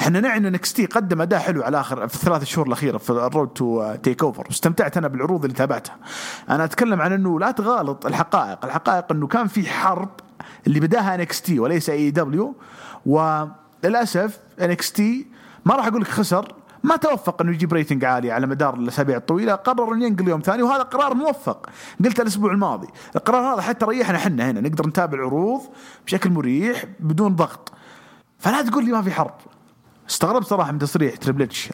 إحنا 0.00 0.20
نعي 0.20 0.36
إن 0.36 0.52
NXT 0.52 0.86
قدم 0.86 1.20
أداء 1.20 1.40
حلو 1.40 1.62
على 1.62 1.80
اخر 1.80 2.08
في 2.08 2.14
الثلاث 2.14 2.44
شهور 2.44 2.66
الأخيرة 2.66 2.98
في 2.98 3.10
ال 3.10 3.48
Road 3.48 3.94
to 4.02 4.22
TakeOver 4.22 4.44
واستمتعت 4.46 4.96
أنا 4.96 5.08
بالعروض 5.08 5.44
اللي 5.44 5.56
تابعتها. 5.56 5.96
أنا 6.50 6.64
أتكلم 6.64 7.00
عن 7.02 7.12
إنه 7.12 7.40
لا 7.40 7.50
تغالط 7.50 8.06
الحقائق. 8.06 8.64
الحقائق 8.64 9.12
إنه 9.12 9.26
كان 9.26 9.46
في 9.46 9.68
حرب 9.68 10.10
اللي 10.66 10.80
بداها 10.80 11.14
NXT 11.14 11.60
وليس 11.60 11.90
AEW 11.90 12.54
وللأسف 13.06 14.38
NXT 14.60 15.26
ما 15.64 15.74
راح 15.74 15.86
أقول 15.86 16.00
لك 16.00 16.08
خسر. 16.08 16.54
ما 16.84 16.96
توفق 16.96 17.42
إنه 17.42 17.52
يجيب 17.52 17.72
rating 17.72 18.04
عالي 18.04 18.30
على 18.30 18.46
مدار 18.46 18.74
الأسابيع 18.74 19.16
الطويلة. 19.16 19.54
قرر 19.54 19.92
إنه 19.92 20.06
ينقل 20.06 20.28
يوم 20.28 20.40
ثاني 20.40 20.62
وهذا 20.62 20.82
قرار 20.82 21.14
موفق. 21.14 21.70
قلت 22.04 22.20
الأسبوع 22.20 22.52
الماضي. 22.52 22.88
القرار 23.16 23.54
هذا 23.54 23.62
حتى 23.62 23.86
ريحنا 23.86 24.16
إحنا 24.16 24.50
هنا. 24.50 24.60
نقدر 24.60 24.86
نتابع 24.86 25.18
العروض 25.18 25.62
بشكل 26.06 26.30
مريح 26.30 26.84
بدون 27.00 27.36
ضغط. 27.36 27.72
فلا 28.38 28.62
تقول 28.62 28.84
لي 28.84 28.92
ما 28.92 29.02
في 29.02 29.10
حرب. 29.10 29.34
استغربت 30.12 30.46
صراحة 30.46 30.72
من 30.72 30.78
تصريح 30.78 31.16
Triple 31.16 31.42
H 31.42 31.70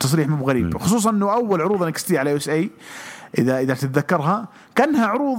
تصريح 0.00 0.28
مو 0.28 0.48
غريب 0.48 0.78
خصوصا 0.78 1.10
إنه 1.10 1.32
أول 1.32 1.60
عروض 1.60 1.82
NXT 1.82 2.18
على 2.18 2.30
USA 2.30 2.70
اذا 3.38 3.58
إذا 3.60 3.74
تتذكرها 3.74 4.48
كأنها 4.74 5.06
عروض 5.06 5.38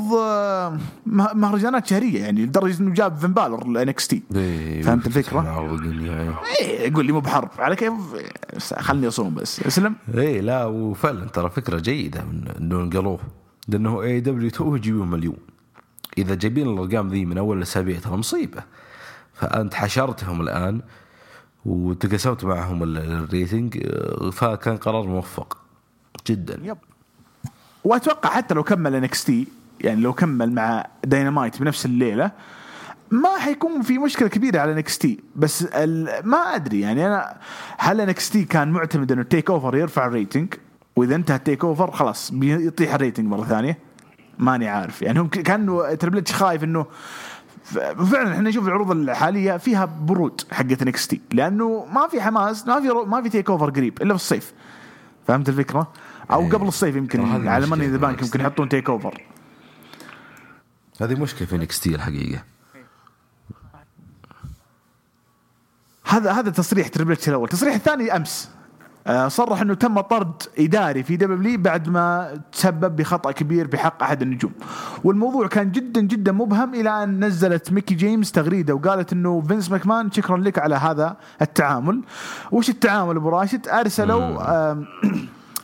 مه- 1.06 1.34
مهرجانات 1.34 1.88
شهرية 1.88 2.22
يعني 2.24 2.46
لدرجة 2.46 2.80
إنه 2.82 2.94
جاب 2.94 3.18
فين 3.18 3.34
بالر 3.34 3.62
ال 3.66 4.08
NXT 4.08 4.24
فهمت 4.84 5.08
الدنيا. 5.18 6.36
إيه 6.62 6.88
يقول 6.92 7.06
لي 7.06 7.12
مو 7.12 7.20
بحرب. 7.20 7.50
على 7.60 7.76
كيف؟ 7.76 7.94
خلني 8.74 9.08
أصوم 9.08 9.34
بس. 9.36 9.60
أسلم؟ 9.64 9.96
اي 10.18 10.42
لا 10.42 10.66
وفعلا 10.66 11.26
ترى 11.26 11.50
فكرة 11.50 11.80
جيدة 11.80 12.24
إنه 12.60 12.78
نقلوه 12.78 13.20
لأنه 13.68 14.02
AEW 14.02 14.50
تو 14.50 14.76
يجيبون 14.76 15.10
مليون. 15.10 15.38
إذا 16.18 16.36
جايبين 16.36 16.68
الأرقام 16.70 17.08
ذي 17.10 17.26
من 17.26 17.38
أول 17.38 17.58
الاسابيع 17.58 18.00
ترى 18.00 18.18
مصيبة. 18.18 18.64
فأنت 19.34 19.74
حشرتهم 19.74 20.42
الآن 20.42 20.82
وتقاسمت 21.66 22.44
معهم 22.46 22.84
ال- 22.84 22.98
ال 22.98 23.09
rating 23.09 23.78
آه، 23.86 24.30
فكان 24.30 24.78
قرار 24.78 25.08
موفق 25.08 25.58
جدا. 26.28 26.60
yep. 26.64 26.78
وأتوقع 27.84 28.30
حتى 28.30 28.54
لو 28.54 28.64
كمل 28.64 28.96
NXT 28.96 29.48
يعني 29.82 30.02
لو 30.02 30.14
كمل 30.14 30.52
مع 30.54 30.86
داينامايت 31.04 31.62
بنفس 31.62 31.86
الليلة 31.86 32.32
ما 33.12 33.38
حيكون 33.40 33.82
في 33.82 33.98
مشكلة 33.98 34.28
كبيرة 34.28 34.60
على 34.60 34.72
NXT 34.72 35.20
بس 35.36 35.64
ما 36.24 36.38
أدري 36.38 36.80
يعني 36.80 37.08
أنا 37.08 37.38
هل 37.78 38.02
NXT 38.02 38.44
كان 38.44 38.72
معتمد 38.72 39.12
إنه 39.12 39.22
ال 39.22 39.50
TakeOver 39.50 39.76
يرفع 39.76 40.06
ال 40.08 40.13
rating؟ 40.13 40.54
وإذا 40.96 41.16
انتهى 41.16 41.36
ال 41.36 41.64
TakeOver 41.64 41.92
خلاص 41.92 42.32
بيطيح 42.32 42.94
ال 42.94 42.99
rating 42.99 43.28
مرة 43.28 43.46
ثانية. 43.46 43.78
ماني 44.40 44.68
عارف. 44.68 45.02
يعني 45.02 45.20
هم 45.20 45.28
ك- 45.28 45.40
كانه 45.42 45.94
Triple 45.94 46.18
H 46.18 46.34
خايف 46.34 46.64
إنه 46.64 46.86
فعلا 48.12 48.34
إحنا 48.34 48.50
نشوف 48.50 48.68
العروض 48.68 48.92
الحالية 48.92 49.58
فيها 49.58 49.86
برود 49.86 50.42
حقت 50.52 50.82
NXT 50.82 51.22
لأنه 51.34 51.86
ما 51.92 52.08
في 52.08 52.22
حماس 52.22 52.68
ما 52.68 52.82
في 52.82 52.88
ما 52.88 53.22
في 53.22 53.30
TakeOver 53.30 53.70
قريب 53.70 54.02
إلا 54.02 54.14
في 54.14 54.22
الصيف 54.22 54.54
فهمت 55.28 55.50
الفكرة؟ 55.50 55.92
أو 56.32 56.42
إيه. 56.42 56.50
قبل 56.50 56.68
الصيف 56.68 56.96
يمكن 56.96 57.48
على 57.48 57.68
Money 57.68 57.82
in 57.82 57.88
the 57.88 57.98
Bank. 57.98 58.22
يمكن 58.22 58.40
يحطون 58.40 58.70
TakeOver 58.70 59.22
هذه 61.02 61.16
مشكلة 61.16 61.48
في 61.48 61.58
NXT 61.58 61.96
الحقيقة 61.96 62.44
هذا 66.06 66.32
هذا 66.32 66.50
تصريح 66.50 66.88
Triple 66.88 67.12
H 67.12 67.30
الأول، 67.30 67.44
التصريح 67.44 67.76
الثاني 67.76 68.16
أمس 68.16 68.50
صرح 69.28 69.62
إنه 69.62 69.74
تم 69.74 70.00
طرد 70.00 70.44
إداري 70.60 71.04
في 71.04 71.16
W 71.16 71.62
بعد 71.62 71.90
ما 71.90 72.40
تسبب 72.52 72.96
بخطأ 72.96 73.32
كبير 73.32 73.68
بحق 73.68 74.04
أحد 74.04 74.22
النجوم. 74.22 74.52
والموضوع 75.04 75.48
كان 75.48 75.72
جدا 75.72 76.02
جدا 76.02 76.32
مبهم 76.32 76.74
إلى 76.74 77.04
أن 77.04 77.26
نزلت 77.26 77.72
ميكي 77.72 77.96
جيمس 77.96 78.32
تغريدة 78.32 78.76
وقالت 78.76 79.14
إنه 79.14 79.42
فينس 79.42 79.72
ماكمان 79.72 80.12
شكرا 80.12 80.38
لك 80.38 80.60
على 80.60 80.76
هذا 80.76 81.18
التعامل. 81.42 82.02
وش 82.52 82.70
التعامل 82.70 83.16
أبو 83.16 83.30
راشد؟ 83.30 83.68
أرسلوا 83.68 84.76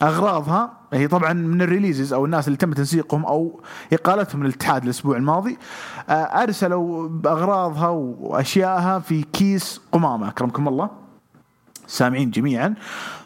أغراضها. 0.02 0.72
هي 0.92 1.08
طبعا 1.08 1.32
من 1.32 1.62
ال 1.62 1.68
releases 1.68 2.12
أو 2.12 2.24
الناس 2.24 2.46
اللي 2.46 2.56
تم 2.56 2.72
تنسيقهم 2.72 3.24
أو 3.24 3.60
إقالتهم 3.92 4.40
من 4.40 4.46
الاتحاد 4.46 4.84
الأسبوع 4.84 5.16
الماضي. 5.16 5.58
آه، 6.08 6.12
أرسلوا 6.12 7.08
أغراضها 7.26 7.88
واشيائها 7.88 8.98
في 8.98 9.22
كيس 9.22 9.80
قمامة. 9.92 10.28
أكرمكم 10.28 10.68
الله. 10.68 11.07
سامعين 11.88 12.30
جميعا. 12.30 12.74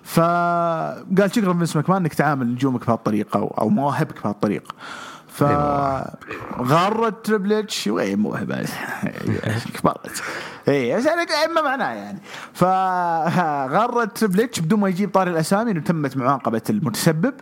فقال 0.05 1.31
شكرا 1.35 1.53
فينس 1.53 1.77
ماكمان 1.77 1.99
إنك 2.03 2.15
تعامل 2.15 2.47
نجومك 2.47 2.87
بهالطريقة 2.87 3.39
أو, 3.41 3.55
أو 3.61 3.69
مواهبك 3.69 4.23
بهالطريقة. 4.25 4.75
فغرد 5.29 7.27
Triple 7.27 7.53
H. 7.53 7.87
وين 7.87 8.19
موهبه 8.19 8.65
كبرت. 9.75 10.23
اي 10.69 11.03
أنا- 11.03 11.51
ما 11.55 11.63
معناه 11.63 11.91
يعني. 11.93 12.19
فغرد 12.53 14.17
Triple 14.19 14.41
H 14.41 14.61
بدون 14.61 14.81
ما 14.81 14.89
يجيب 14.89 15.11
طاري 15.11 15.31
الأسامي 15.31 15.71
إنه 15.71 15.81
تمت 15.81 16.17
معاقبة 16.17 16.63
المتسبب 16.71 17.35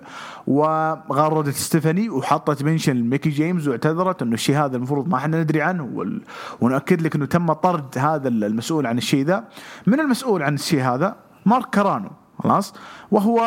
وغردت 0.46 1.54
ستيفاني 1.54 2.08
وحطت 2.10 2.62
mention 2.62 2.96
لميكي 2.96 3.30
جيمز 3.30 3.68
واعتذرت 3.68 4.22
إنه 4.22 4.34
الشيء 4.34 4.56
هذا 4.56 4.76
المفروض 4.76 5.08
ما 5.08 5.16
إحنا 5.16 5.40
ندري 5.42 5.62
عنه 5.62 5.88
وال... 5.94 6.22
ونؤكد 6.60 7.02
لك 7.02 7.14
إنه 7.16 7.26
تم 7.26 7.52
طرد 7.52 7.98
هذا 7.98 8.28
المسؤول 8.28 8.86
عن 8.86 8.98
الشيء 8.98 9.24
ذا. 9.24 9.44
من 9.86 10.00
المسؤول 10.00 10.42
عن 10.42 10.54
الشيء 10.54 10.82
هذا؟ 10.82 11.16
مارك 11.46 11.70
كارانو 11.70 12.10
خلاص؟ 12.42 12.74
وهو 13.10 13.38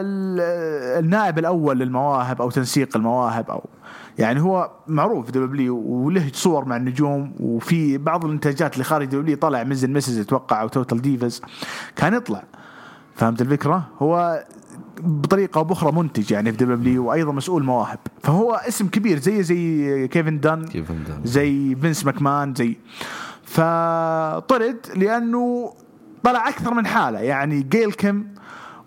ال- 0.00 1.04
النائب 1.04 1.38
الأول 1.38 1.78
للمواهب 1.78 2.42
أو 2.42 2.50
تنسيق 2.50 2.96
المواهب 2.96 3.50
أو 3.50 3.64
يعني 4.20 4.40
هو 4.40 4.70
معروف 4.86 5.26
في 5.26 5.32
W 5.32 5.76
وله 5.76 6.30
صور 6.32 6.64
مع 6.64 6.76
النجوم 6.76 7.32
وفي 7.40 7.98
بعض 7.98 8.24
الإنتاجات 8.24 8.72
اللي 8.72 8.84
خارج 8.84 9.06
W 9.06 9.36
طلع 9.36 9.62
Miz 9.64 9.78
and 9.78 9.92
Mrs 9.92 10.18
أتوقع 10.18 10.62
أو 10.62 10.68
Total 10.68 11.02
Divas 11.02 11.42
كان 11.96 12.14
يطلع 12.14 12.42
فهمت 13.14 13.40
الفكرة؟ 13.40 13.88
هو 13.98 14.44
بطريقة 15.00 15.58
أو 15.58 15.64
بأخرى 15.64 15.92
منتج 15.92 16.30
يعني 16.30 16.52
في 16.52 16.64
W 16.64 17.06
وأيضا 17.06 17.32
مسؤول 17.32 17.64
مواهب 17.64 17.98
فهو 18.22 18.52
اسم 18.54 18.88
كبير 18.88 19.18
زي 19.18 19.42
زي 19.42 20.08
كيفن 20.08 20.40
دان 20.40 20.64
كيفن 20.64 21.04
دان. 21.08 21.20
زي 21.24 21.74
فينس 21.74 22.06
ماكمان 22.06 22.54
زي 22.54 22.76
فطرد 23.44 24.78
لأنه 24.96 25.72
طلع 26.24 26.48
أكثر 26.48 26.74
من 26.74 26.86
حالة 26.86 27.18
يعني 27.18 27.62
جيل 27.62 27.92
كيم 27.92 28.34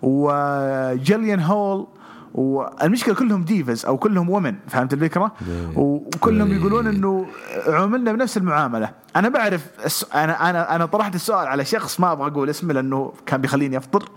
وجيليان 0.02 1.40
هول 1.40 1.86
والمشكلة 2.34 3.14
كلهم 3.14 3.44
divas 3.44 3.86
أو 3.86 3.98
كلهم 3.98 4.30
women 4.30 4.54
فهمت 4.68 4.92
الفكرة؟ 4.92 5.32
وكلهم 5.76 6.50
إيه. 6.50 6.58
يقولون 6.58 6.86
إنه 6.86 7.26
عملنا 7.66 8.12
بنفس 8.12 8.36
المعاملة، 8.36 8.90
أنا 9.16 9.28
بعرف. 9.28 9.66
أنا 10.14 10.50
أنا 10.50 10.76
أنا 10.76 10.86
طرحت 10.86 11.14
السؤال 11.14 11.48
على 11.48 11.64
شخص 11.64 12.00
ما 12.00 12.12
أبغى 12.12 12.30
أقول 12.30 12.50
اسمه 12.50 12.72
لأنه 12.72 13.12
كان 13.26 13.40
بيخليني 13.40 13.76
أفطر 13.76 14.08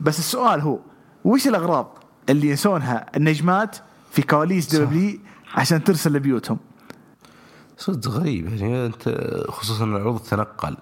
بس 0.00 0.18
السؤال 0.18 0.60
هو 0.60 0.78
وش 1.24 1.46
الأغراض 1.46 1.98
اللي 2.28 2.50
ينسونها 2.50 3.06
النجمات 3.16 3.76
في 4.10 4.22
كواليس 4.22 4.76
W 4.76 5.18
عشان 5.54 5.84
ترسل 5.84 6.12
لبيوتهم؟ 6.12 6.58
صدق 7.78 8.10
غريب 8.10 8.48
يعني 8.48 8.86
أنت 8.86 9.08
خصوصا 9.48 9.84
العروض 9.84 10.20
تتنقل 10.20 10.76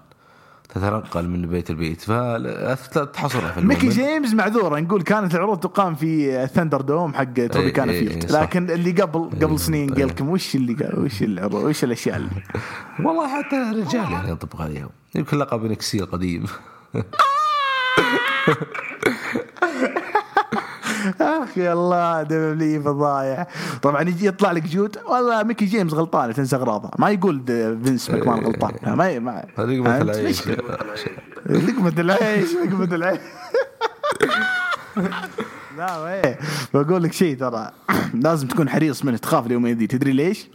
تتنقل 0.74 1.28
من 1.28 1.46
بيت 1.46 1.70
لبيت 1.70 2.00
فتحصرها 2.00 3.52
في 3.52 3.60
ميكي. 3.60 3.88
جيمز 3.88 4.34
معذورة 4.34 4.80
نقول 4.80 5.02
كانت 5.02 5.34
العروض 5.34 5.60
تقام 5.60 5.94
في 5.94 6.46
ThunderDome 6.46 7.14
حق 7.14 7.34
Tropicana 7.34 7.92
إيه، 7.92 8.08
Field 8.08 8.30
صح. 8.30 8.42
لكن 8.42 8.70
اللي 8.70 8.90
قبل 8.90 9.30
قبل 9.42 9.58
سنين 9.58 9.92
إيه. 9.92 10.04
قالكم 10.04 10.28
وش 10.28 10.54
اللي 10.54 10.74
قال 10.74 10.98
وش 10.98 11.22
العروض 11.22 11.64
وش 11.64 11.84
الأشياء 11.84 12.16
اللي 12.16 12.30
والله 13.04 13.42
حتى 13.42 13.56
الرجال 13.56 14.12
يعني 14.12 14.28
ينطبق 14.28 14.62
عليهم 14.62 14.90
يمكن 15.14 15.38
لقب 15.38 15.64
نكسي 15.64 15.98
القديم 15.98 16.44
أخ 21.20 21.58
يا 21.58 21.72
الله 21.72 22.22
W 22.22 22.82
فضايح. 22.82 23.46
طبعا 23.82 24.02
يجي 24.02 24.26
يطلع 24.26 24.52
لك 24.52 24.62
جود 24.62 24.96
والله 25.08 25.42
ميكي 25.42 25.64
جيمس 25.64 25.92
غلطان 25.92 26.34
تنسى 26.34 26.56
أغراضه. 26.56 26.90
ما 26.98 27.10
يقول 27.10 27.42
فينس 27.84 28.10
ماكمان 28.10 28.38
غلطان. 28.38 28.72
ما 28.96 29.18
ما؟ 29.18 29.44
مثل 29.58 30.10
العيش. 30.10 30.48
لقمة 31.46 31.94
العيش 31.98 32.54
لقمة 32.54 32.94
العيش. 32.94 33.20
لا 35.78 35.98
ويه 35.98 36.38
بقول 36.74 37.02
لك 37.02 37.12
شيء 37.12 37.36
ترى. 37.36 37.70
لازم 38.14 38.48
تكون 38.48 38.68
حريص 38.68 39.04
منه 39.04 39.16
تخاف 39.16 39.46
اليومين 39.46 39.78
ذي 39.78 39.86
تدري 39.86 40.12
ليش؟ 40.12 40.48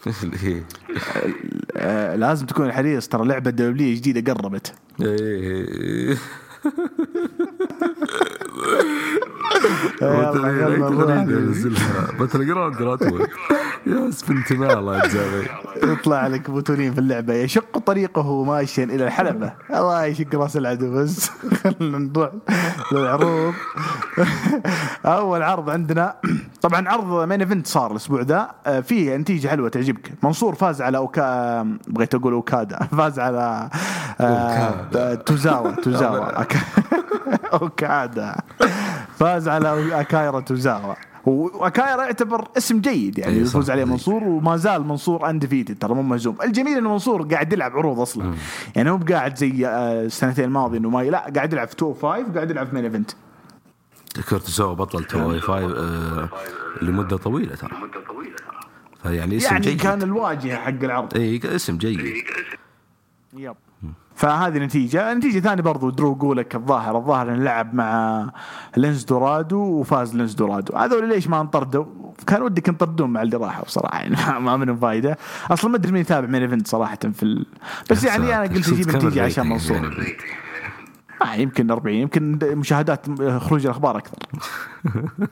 آه 1.77 2.15
لازم 2.15 2.45
تكون 2.45 2.71
حريص. 2.71 3.07
ترى 3.07 3.27
لعبة 3.27 3.51
W 3.51 3.95
جديدة 3.95 4.33
قربت. 4.33 4.73
نروح. 10.01 11.25
نزلها 11.25 12.07
باتل 12.19 12.45
جراوند 12.47 12.81
راتول 12.81 13.27
يا 13.87 14.09
اسم 14.09 14.37
انتماء 14.37 14.79
الله 14.79 14.97
يجزاه 14.97 15.43
يطلع 15.83 16.27
لك 16.27 16.51
بطولين 16.51 16.93
في 16.93 16.99
اللعبة. 16.99 17.33
يشق 17.33 17.77
طريقه 17.77 18.43
ماشيا 18.43 18.83
إلى 18.83 19.03
الحلبة. 19.07 19.53
الله 19.73 20.05
يشق 20.05 20.35
رأس 20.35 20.57
العدو 20.57 20.93
بس 20.93 21.29
خلينا 21.63 21.97
نروح 21.97 22.29
للعروض. 22.91 23.53
أول 25.05 25.41
عرض 25.43 25.69
عندنا 25.69 26.15
طبعا 26.65 26.89
عرض 26.89 27.27
مين 27.29 27.39
ايفنت 27.41 27.67
صار 27.67 27.91
الأسبوع 27.91 28.21
ذا 28.21 28.51
آه، 28.65 28.79
فيه 28.79 29.15
نتيجة 29.15 29.47
حلوة 29.47 29.69
تعجبك. 29.69 30.11
منصور 30.23 30.55
فاز 30.55 30.81
على 30.81 30.97
أوكا 30.97 31.61
بغيت 31.87 32.15
أقول 32.15 32.33
أوكادا. 32.33 32.79
فاز 32.97 33.19
على 33.19 33.69
آه، 34.21 35.13
توزاوا 35.15 35.71
توزاوا. 35.71 36.41
أك- 36.43 36.57
أوكادا. 37.61 38.35
فاز 39.17 39.47
على 39.47 39.99
أكايرا 40.01 40.39
توزاوا. 40.39 40.93
وأكايرا 41.25 42.03
يعتبر 42.03 42.47
اسم 42.57 42.79
جيد 42.81 43.19
يعني 43.19 43.37
يفوز. 43.37 43.71
عليه. 43.71 43.85
منصور 43.85 44.23
وما 44.23 44.57
زال 44.57 44.87
منصور 44.87 45.29
undefeated 45.29 45.77
ترى 45.79 45.93
مو 45.93 46.01
مهزوم. 46.01 46.37
الجميل 46.43 46.77
انه 46.77 46.89
منصور 46.89 47.21
قاعد 47.21 47.53
يلعب 47.53 47.71
عروض 47.77 47.99
أصلا. 47.99 48.33
يعني 48.75 48.91
مو 48.91 48.97
بقاعد 48.97 49.37
زي 49.37 49.67
آه، 49.67 50.01
السنتين 50.05 50.45
الماضيه 50.45 50.77
انه 50.77 50.89
ما 50.89 51.01
لا 51.03 51.31
قاعد 51.35 51.53
يلعب 51.53 51.67
في 51.67 51.75
205 51.85 52.31
وقاعد 52.31 52.51
يلعب 52.51 52.67
في 52.67 52.75
Main 52.75 52.83
Event 52.83 53.11
كورتيزو 54.29 54.75
بطل 54.75 55.03
two 55.03 55.33
oh 55.33 55.39
5 55.41 55.53
آه 55.53 56.29
لمدة 56.81 57.17
طويلة 57.17 57.55
ترى. 57.55 57.71
فيعني 59.03 59.37
اسم 59.37 59.45
يعني 59.47 59.59
جيد. 59.65 59.81
كان 59.81 60.01
الواجهة 60.01 60.55
حق 60.57 60.69
العرض. 60.83 61.17
اي 61.17 61.41
اسم 61.55 61.77
جيد. 61.77 62.23
yep. 63.37 63.55
فهذه 64.15 64.57
نتيجة، 64.57 65.13
نتيجة 65.13 65.39
ثانية 65.39 65.61
برضو 65.63 65.89
درو 65.89 66.15
جولاك 66.15 66.55
الظاهر 66.55 66.97
الظاهر 66.97 67.29
انه 67.33 67.43
لعب 67.43 67.73
مع 67.73 68.25
لينز 68.77 69.03
دورادو 69.03 69.57
وفاز 69.57 70.15
لينز 70.15 70.33
دورادو، 70.33 70.77
هذول 70.77 71.09
ليش 71.09 71.27
ما 71.27 71.41
انطردوا؟ 71.41 71.85
كان 72.27 72.41
ودك 72.41 72.67
ينطردون 72.67 73.09
مع 73.09 73.21
اللي 73.21 73.37
راحوا 73.37 73.65
بصراحة 73.65 73.97
يعني 73.99 74.15
ما- 74.15 74.39
ما 74.39 74.57
منهم 74.57 74.77
فايدة، 74.77 75.17
أصلا 75.51 75.71
ما 75.71 75.77
أدري 75.77 75.91
مين 75.91 76.01
يتابع 76.01 76.27
Main 76.27 76.41
Event 76.41 76.67
صراحة 76.67 76.97
في 77.13 77.23
ال... 77.23 77.45
بس 77.91 78.03
يعني 78.03 78.35
أنا 78.35 78.41
قلت 78.43 78.67
أجيب 78.69 78.89
نتيجة 78.95 79.23
عشان 79.25 79.49
منصور 79.49 79.77
يعني؟ 79.77 80.15
آه 81.25 81.35
يمكن 81.35 81.71
40 81.71 81.95
يمكن 81.95 82.39
مشاهدات 82.43 83.05
خروج 83.41 83.65
الأخبار 83.65 83.97
أكثر. 83.97 84.17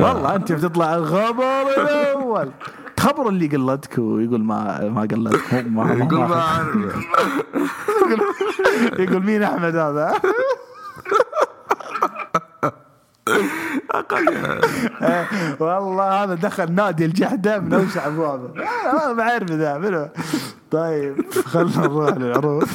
والله 0.00 0.34
أنت 0.36 0.52
بتطلع 0.52 0.94
الخبر 0.94 1.62
الأول. 1.82 2.50
خبر 3.00 3.28
اللي 3.28 3.46
قلدك 3.46 3.98
ويقول 3.98 4.44
ما 4.44 4.88
ما 4.88 5.00
قلدك 5.00 5.54
ما 5.54 5.62
ما- 5.84 5.94
يقول 5.94 6.18
ما 6.18 6.66
يقول 9.04 9.22
مين 9.24 9.42
أحمد 9.42 9.76
هذا؟ 9.76 10.14
والله 15.60 16.24
هذا 16.24 16.34
دخل 16.34 16.72
نادي 16.72 17.04
الجحدة 17.04 17.58
من 17.58 17.74
اوسع 17.74 18.06
ابوابه 18.06 18.62
آه، 18.62 19.12
ما 19.12 19.22
أعرف 19.22 19.50
ذا 19.50 19.78
منو. 19.78 20.08
طيب 20.70 21.24
خلنا 21.46 21.76
نروح 21.76 22.16
للعروض 22.16 22.68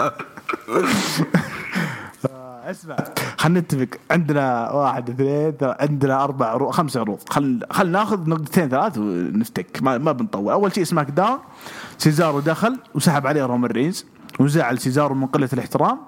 آه، 0.00 0.12
اسمع. 2.70 2.96
خلينا 3.38 3.60
نتفق. 3.60 3.88
عندنا 4.10 4.70
واحد 4.70 5.10
اثنين 5.10 5.54
عندنا 5.62 6.24
أربع 6.24 6.46
عروض 6.46 6.70
خمس 6.70 6.96
عروض. 6.96 7.28
خل 7.28 7.60
خل 7.70 7.88
ناخذ 7.88 8.28
نقطتين 8.28 8.68
ثلاث 8.68 8.98
ونفتك. 8.98 9.82
ما, 9.82 9.98
ما 9.98 10.12
بنطول. 10.12 10.52
أول 10.52 10.74
شيء 10.74 10.84
سماك 10.84 11.10
داون. 11.10 11.38
سيزارو 11.98 12.40
دخل 12.40 12.78
وسحب 12.94 13.26
عليه 13.26 13.44
رومان 13.44 13.70
رينز. 13.70 14.06
وزعل 14.40 14.78
سيزارو 14.78 15.14
من 15.14 15.26
قلة 15.26 15.48
الاحترام. 15.52 15.98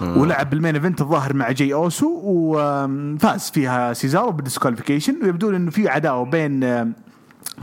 ولعب 0.00 0.50
بال 0.50 0.58
main 0.58 0.74
event 0.74 1.00
الظاهر 1.00 1.34
مع 1.34 1.50
جي 1.50 1.74
أوسو 1.74 2.20
وفاز 2.24 3.50
فيها 3.50 3.92
سيزارو 3.92 4.32
بال 4.32 4.41
disqualification 4.41 5.16
ويبدو 5.22 5.50
انه 5.50 5.70
في 5.70 5.88
عداوة 5.88 6.24
بين 6.24 6.60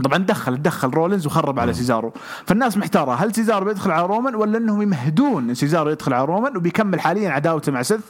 طبعا 0.04 0.18
دخل 0.18 0.62
دخل 0.62 0.90
رولينز 0.90 1.26
وخرب 1.26 1.60
على 1.60 1.74
سيزارو. 1.74 2.14
فالناس 2.46 2.78
محتارة 2.78 3.14
هل 3.14 3.36
سيزارو 3.36 3.66
بيدخل 3.66 3.92
على 3.92 4.06
رومان 4.06 4.36
ولا 4.36 4.58
إنهم 4.58 4.82
يمهدون 4.82 5.50
إن 5.50 5.56
سيزارو 5.56 5.90
يدخل 5.90 6.14
على 6.14 6.26
رومان 6.26 6.58
وبيكمل 6.58 7.00
حاليا 7.00 7.30
عداوته 7.30 7.72
مع 7.72 7.82
سيث 7.82 8.02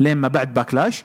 لين 0.00 0.16
ما 0.16 0.28
بعد 0.28 0.54
باكلاش؟ 0.54 1.02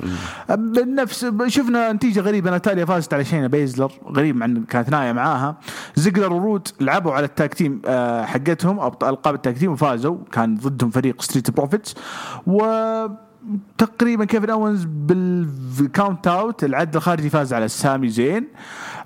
بالنفس 0.49 1.25
شفنا 1.47 1.91
نتيجة 1.91 2.19
غريبة 2.19 2.51
ناتاليا 2.51 2.85
فازت 2.85 3.13
على 3.13 3.25
شينا 3.25 3.47
بيزلر 3.47 3.91
غريب 4.07 4.35
مع 4.35 4.45
إن 4.45 4.63
كانت 4.63 4.89
نايا 4.89 5.11
معاها. 5.11 5.57
زيجلر 5.95 6.33
ورود 6.33 6.67
لعبوا 6.81 7.13
على 7.13 7.25
ال 7.25 7.32
tag 7.32 7.53
team 7.53 7.81
آه، 7.85 8.25
حقتهم 8.25 8.79
ألقاب 9.03 9.35
ال 9.35 9.41
tag 9.41 9.57
team 9.57 9.71
وفازوا. 9.71 10.17
كان 10.31 10.55
ضدهم 10.55 10.89
فريق 10.89 11.21
ستريت 11.21 11.51
بروفيتس 11.51 11.95
و 12.47 12.63
تقريبا 13.77 14.25
كيفن 14.25 14.49
اونز 14.49 14.87
بال 14.87 15.27
count 15.27 16.27
out 16.27 16.63
العد 16.63 16.95
الخارجي 16.95 17.29
فاز 17.29 17.53
على 17.53 17.67
سامي 17.67 18.09
زين. 18.09 18.47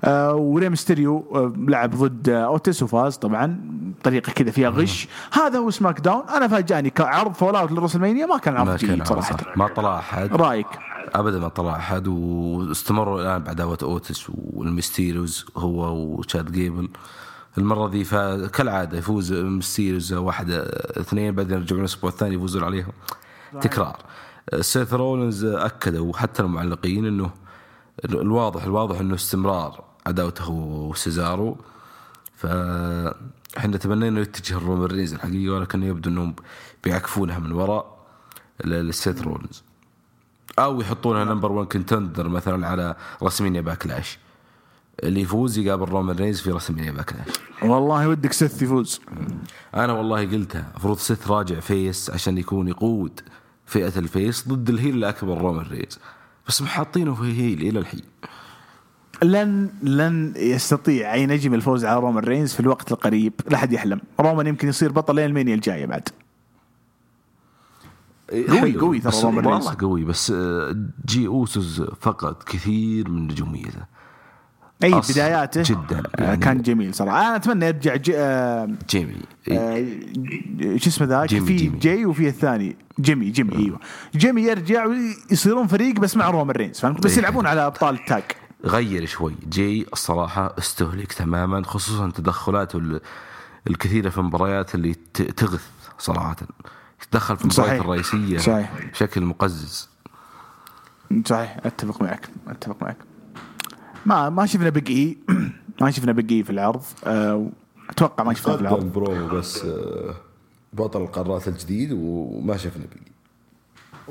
آه 0.04 0.34
وراي 0.34 0.74
ميستيريو 0.74 1.24
آه 1.34 1.52
لعب 1.56 1.90
ضد 1.90 2.28
آه 2.28 2.44
اوتيس 2.44 2.82
وفاز 2.82 3.16
طبعا. 3.16 3.60
بطريقه 4.00 4.32
كذا 4.32 4.50
فيها 4.50 4.68
غش. 4.68 5.08
هذا 5.32 5.58
هو 5.58 5.70
سماك 5.70 6.00
داون 6.00 6.22
أنا 6.28 6.48
فاجأني 6.48 6.90
كعرض 6.90 7.32
fallout 7.32 7.72
للرسلمانيا 7.72 8.26
ما 8.26 8.38
كان 8.38 8.56
عرض 8.56 8.76
جيد 8.76 9.06
صراحة. 9.06 9.36
ما 9.56 9.68
طلع 9.68 9.98
أحد. 9.98 10.32
رأيك؟ 10.32 10.66
ابدا 11.14 11.38
ما 11.38 11.48
طلع 11.48 11.76
أحد. 11.76 12.08
واستمروا 12.08 13.22
الآن 13.22 13.42
بعداوة 13.42 13.78
اوتيس 13.82 14.30
والميستيريوز 14.34 15.46
هو 15.56 15.96
وشاد 15.96 16.52
جيبل. 16.52 16.88
المرة 17.58 17.90
ذي 17.90 18.04
فا... 18.04 18.46
كالعادة 18.46 18.98
يفوز 18.98 19.32
ميستيريوز 19.32 20.12
واحد 20.12 20.50
اثنين 20.96 21.34
بعدين 21.34 21.58
يرجعون 21.58 21.80
الأسبوع 21.80 22.10
الثاني 22.10 22.34
يفوزون 22.34 22.64
عليهم. 22.64 22.92
تكرار. 23.60 23.96
سيث 24.60 24.94
رولنز 24.94 25.44
أكدوا 25.44 26.16
حتى 26.16 26.42
المعلقين 26.42 27.06
إنه 27.06 27.30
الواضح 28.04 28.64
الواضح 28.64 29.00
إنه 29.00 29.14
استمرار 29.14 29.84
عداوته 30.06 30.50
وسيزارو. 30.50 31.56
فإحنا 32.36 33.76
تمنينا 33.80 34.08
إنه 34.08 34.20
يتجه 34.20 34.56
الرومان 34.56 34.84
رينز 34.84 35.14
الحقيقة 35.14 35.54
ولكن 35.54 35.82
يبدو 35.82 36.10
إنهم 36.10 36.34
بيعكفونها 36.84 37.38
من 37.38 37.52
وراء 37.52 37.98
للسيث 38.64 39.22
رولنز 39.22 39.62
أو 40.58 40.80
يحطونها 40.80 41.24
number 41.24 41.52
1 41.52 41.68
contender 41.68 42.28
مثلا 42.28 42.66
على 42.66 42.96
رسمينيا 43.22 43.60
باكلاش 43.60 44.18
اللي 45.02 45.20
يفوز 45.20 45.58
يقابل 45.58 45.84
رومان 45.84 46.16
رينز 46.16 46.40
في 46.40 46.50
رسمينيا 46.50 46.92
باكلاش 46.92 47.26
والله 47.62 48.08
ودك 48.08 48.32
سيث 48.32 48.62
يفوز. 48.62 49.00
أنا 49.74 49.92
والله 49.92 50.26
قلتها 50.26 50.70
المفروض 50.70 50.98
سيث 50.98 51.30
راجع 51.30 51.60
face 51.60 52.10
عشان 52.10 52.38
يكون 52.38 52.68
يقود. 52.68 53.20
فئة 53.68 53.98
ال 53.98 54.08
face 54.08 54.48
ضد 54.48 54.68
ال 54.68 54.73
heel 54.73 54.94
الأكبر 54.94 55.38
رومان 55.38 55.66
رينز 55.66 55.98
بس 56.48 56.62
محاطينه 56.62 57.14
في 57.14 57.40
heel 57.42 57.60
إلى 57.60 57.78
الحين. 57.78 58.00
لن 59.22 59.70
لن 59.82 60.34
يستطيع 60.36 61.14
أي 61.14 61.26
نجم 61.26 61.54
الفوز 61.54 61.84
على 61.84 62.00
رومان 62.00 62.24
رينز 62.24 62.52
في 62.52 62.60
الوقت 62.60 62.92
القريب. 62.92 63.32
لا 63.50 63.56
أحد 63.56 63.72
يحلم. 63.72 64.00
رومان 64.20 64.46
يمكن 64.46 64.68
يصير 64.68 64.92
بطل 64.92 65.14
لين 65.14 65.24
رسلمانيا 65.24 65.54
الجاية 65.54 65.86
بعد. 65.86 66.08
قوي- 68.30 68.58
حلو، 68.58 68.80
قوي 68.80 69.00
ترى 69.00 69.22
رومان 69.22 69.46
رينز. 69.46 69.66
والله 69.66 69.80
قوي. 69.80 70.04
بس 70.04 70.30
آه، 70.36 70.76
جي 71.06 71.26
أوسوس 71.26 71.82
فقد 72.00 72.34
كثير 72.46 73.08
من 73.08 73.22
نجوميته. 73.22 73.97
أي 74.84 75.00
بداياته. 75.10 75.62
جداً، 75.62 76.02
آه، 76.18 76.22
يعني- 76.24 76.36
كان 76.36 76.62
جميل 76.62 76.94
صراحة. 76.94 77.20
أنا 77.20 77.36
أتمنى 77.36 77.66
يرجع 77.66 77.96
جي 77.96 78.12
آه 78.18 78.68
جيمي 78.90 79.16
آه، 79.52 79.86
شو 80.76 80.88
اسمه 80.90 81.06
ذاك؟ 81.06 81.28
جيمي- 81.28 81.46
في. 81.46 81.66
جي 81.68 82.06
وفي 82.06 82.28
الثاني. 82.28 82.76
جيمي 83.00 83.30
جيمي 83.30 83.56
أيوه. 83.56 83.80
جيمي 84.14 84.42
يرجع 84.42 84.86
ويصيرون 84.86 85.66
فريق 85.66 85.94
بس 86.00 86.16
مع 86.16 86.30
رومان 86.30 86.56
رينز 86.56 86.78
فهمت؟ 86.80 87.04
بس 87.04 87.12
إيه. 87.12 87.18
يلعبون 87.18 87.46
على 87.46 87.66
أبطال 87.66 87.94
ال 87.94 88.01
tag 88.01 88.22
غير 88.64 89.06
شوي. 89.06 89.34
جي 89.48 89.86
الصراحة 89.92 90.54
استهلك 90.58 91.12
تماما 91.12 91.62
خصوصا 91.64 92.10
تدخلاته 92.10 92.76
ال- 92.78 93.00
الكثيرة 93.70 94.08
في 94.08 94.18
المباريات 94.18 94.74
اللي 94.74 94.94
تغث 95.36 95.66
صراحة. 95.98 96.36
يتدخل 97.02 97.36
في 97.36 97.44
المباريات 97.44 97.68
صحيح. 97.70 97.80
الرئيسية 97.84 98.38
صحيح. 98.38 98.70
بشكل 98.92 99.20
مقزز. 99.24 99.88
صحيح. 101.26 101.56
أتفق 101.64 102.02
معك. 102.02 102.28
أتفق 102.48 102.76
معك. 102.82 102.96
ما 104.06 104.30
ما 104.30 104.46
شفنا 104.46 104.68
بيج 104.68 104.90
اي 104.90 105.16
ما 105.80 105.90
شفنا 105.90 106.12
بيج 106.12 106.32
اي 106.32 106.42
في 106.42 106.50
العرض. 106.50 106.82
آه، 107.04 107.48
أتوقع 107.90 108.24
ما 108.24 108.34
شفنا 108.34 108.56
في 108.56 108.62
العرض. 108.62 108.92
برومو 108.92 109.28
بس 109.28 109.64
آه، 109.64 110.14
بطل 110.72 111.02
القارات 111.02 111.48
الجديد 111.48 111.92
وما 111.92 112.56
شفنا 112.56 112.84
بقي 112.86 113.12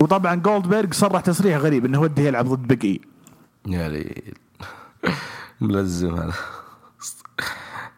وطبعا 0.01 0.35
جولدبرغ 0.35 0.91
صرح 0.91 1.21
تصريح 1.21 1.57
غريب 1.57 1.85
إنه 1.85 2.01
وده 2.01 2.23
يلعب 2.23 2.45
ضد 2.47 2.67
بيج 2.67 2.85
اي 2.85 3.01
يعني 3.65 4.23
ملزم 5.61 6.15
هذا. 6.15 6.33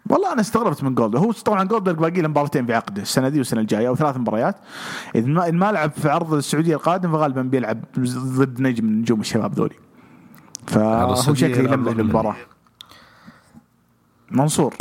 والله 0.10 0.34
أنا 0.34 0.42
استغربت 0.42 0.84
من 0.84 0.96
جولد 0.96 1.16
هو 1.16 1.32
طبعا 1.32 1.64
جولدبرغ 1.64 1.96
باقي 1.96 2.22
له 2.22 2.28
مباراتين 2.28 2.66
في 2.66 2.74
عقده 2.74 3.02
السنة 3.02 3.30
دي 3.30 3.38
والسنة 3.38 3.62
الجاية 3.62 3.88
أو 3.88 3.96
ثلاث 3.96 4.18
مباريات. 4.18 4.56
إذا 5.16 5.28
ما 5.52 5.72
لعب 5.72 5.92
في 5.92 6.10
عرض 6.10 6.34
السعودية 6.34 6.76
القادم 6.76 7.12
فغالبا 7.12 7.42
بيلعب 7.42 7.84
ضد 8.16 8.62
نجم 8.62 8.86
من 8.86 9.00
نجوم 9.00 9.22
الشباب 9.22 9.54
ذولي. 9.54 9.76
فهو 10.70 11.34
شكله 11.34 11.58
يلمح 11.58 11.76
ضد 11.76 11.98
للمباراه 11.98 12.36
منصور. 14.32 14.74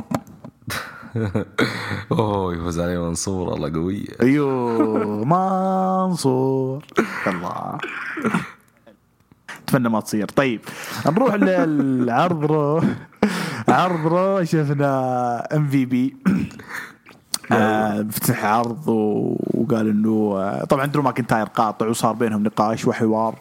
أوه 2.13 2.55
يفوز 2.55 2.81
عليه 2.81 3.09
منصور 3.09 3.55
الله 3.55 3.73
قوية 3.73 4.07
أيوه 4.23 5.25
منصور. 5.25 6.85
الله 7.27 7.79
أتمنى 9.69 9.89
ما 9.89 10.01
تصير. 10.01 10.27
طيب 10.27 10.61
نروح 11.07 11.35
للعرض 11.35 12.45
رو 12.45 12.83
عرض 13.69 14.07
رو 14.07 14.45
شفنا 14.45 14.93
ام 15.57 15.69
في 15.69 15.85
بي 15.87 16.17
فتح 18.11 18.45
عرض 18.45 18.89
وقال 18.89 19.89
إنه 19.89 20.35
آه، 20.37 20.65
طبعا 20.65 20.87
درو 20.87 21.03
ماكنتاير 21.03 21.47
قاطع 21.47 21.87
وصار 21.89 22.13
بينهم 22.13 22.43
نقاش 22.43 22.87
وحوار 22.87 23.35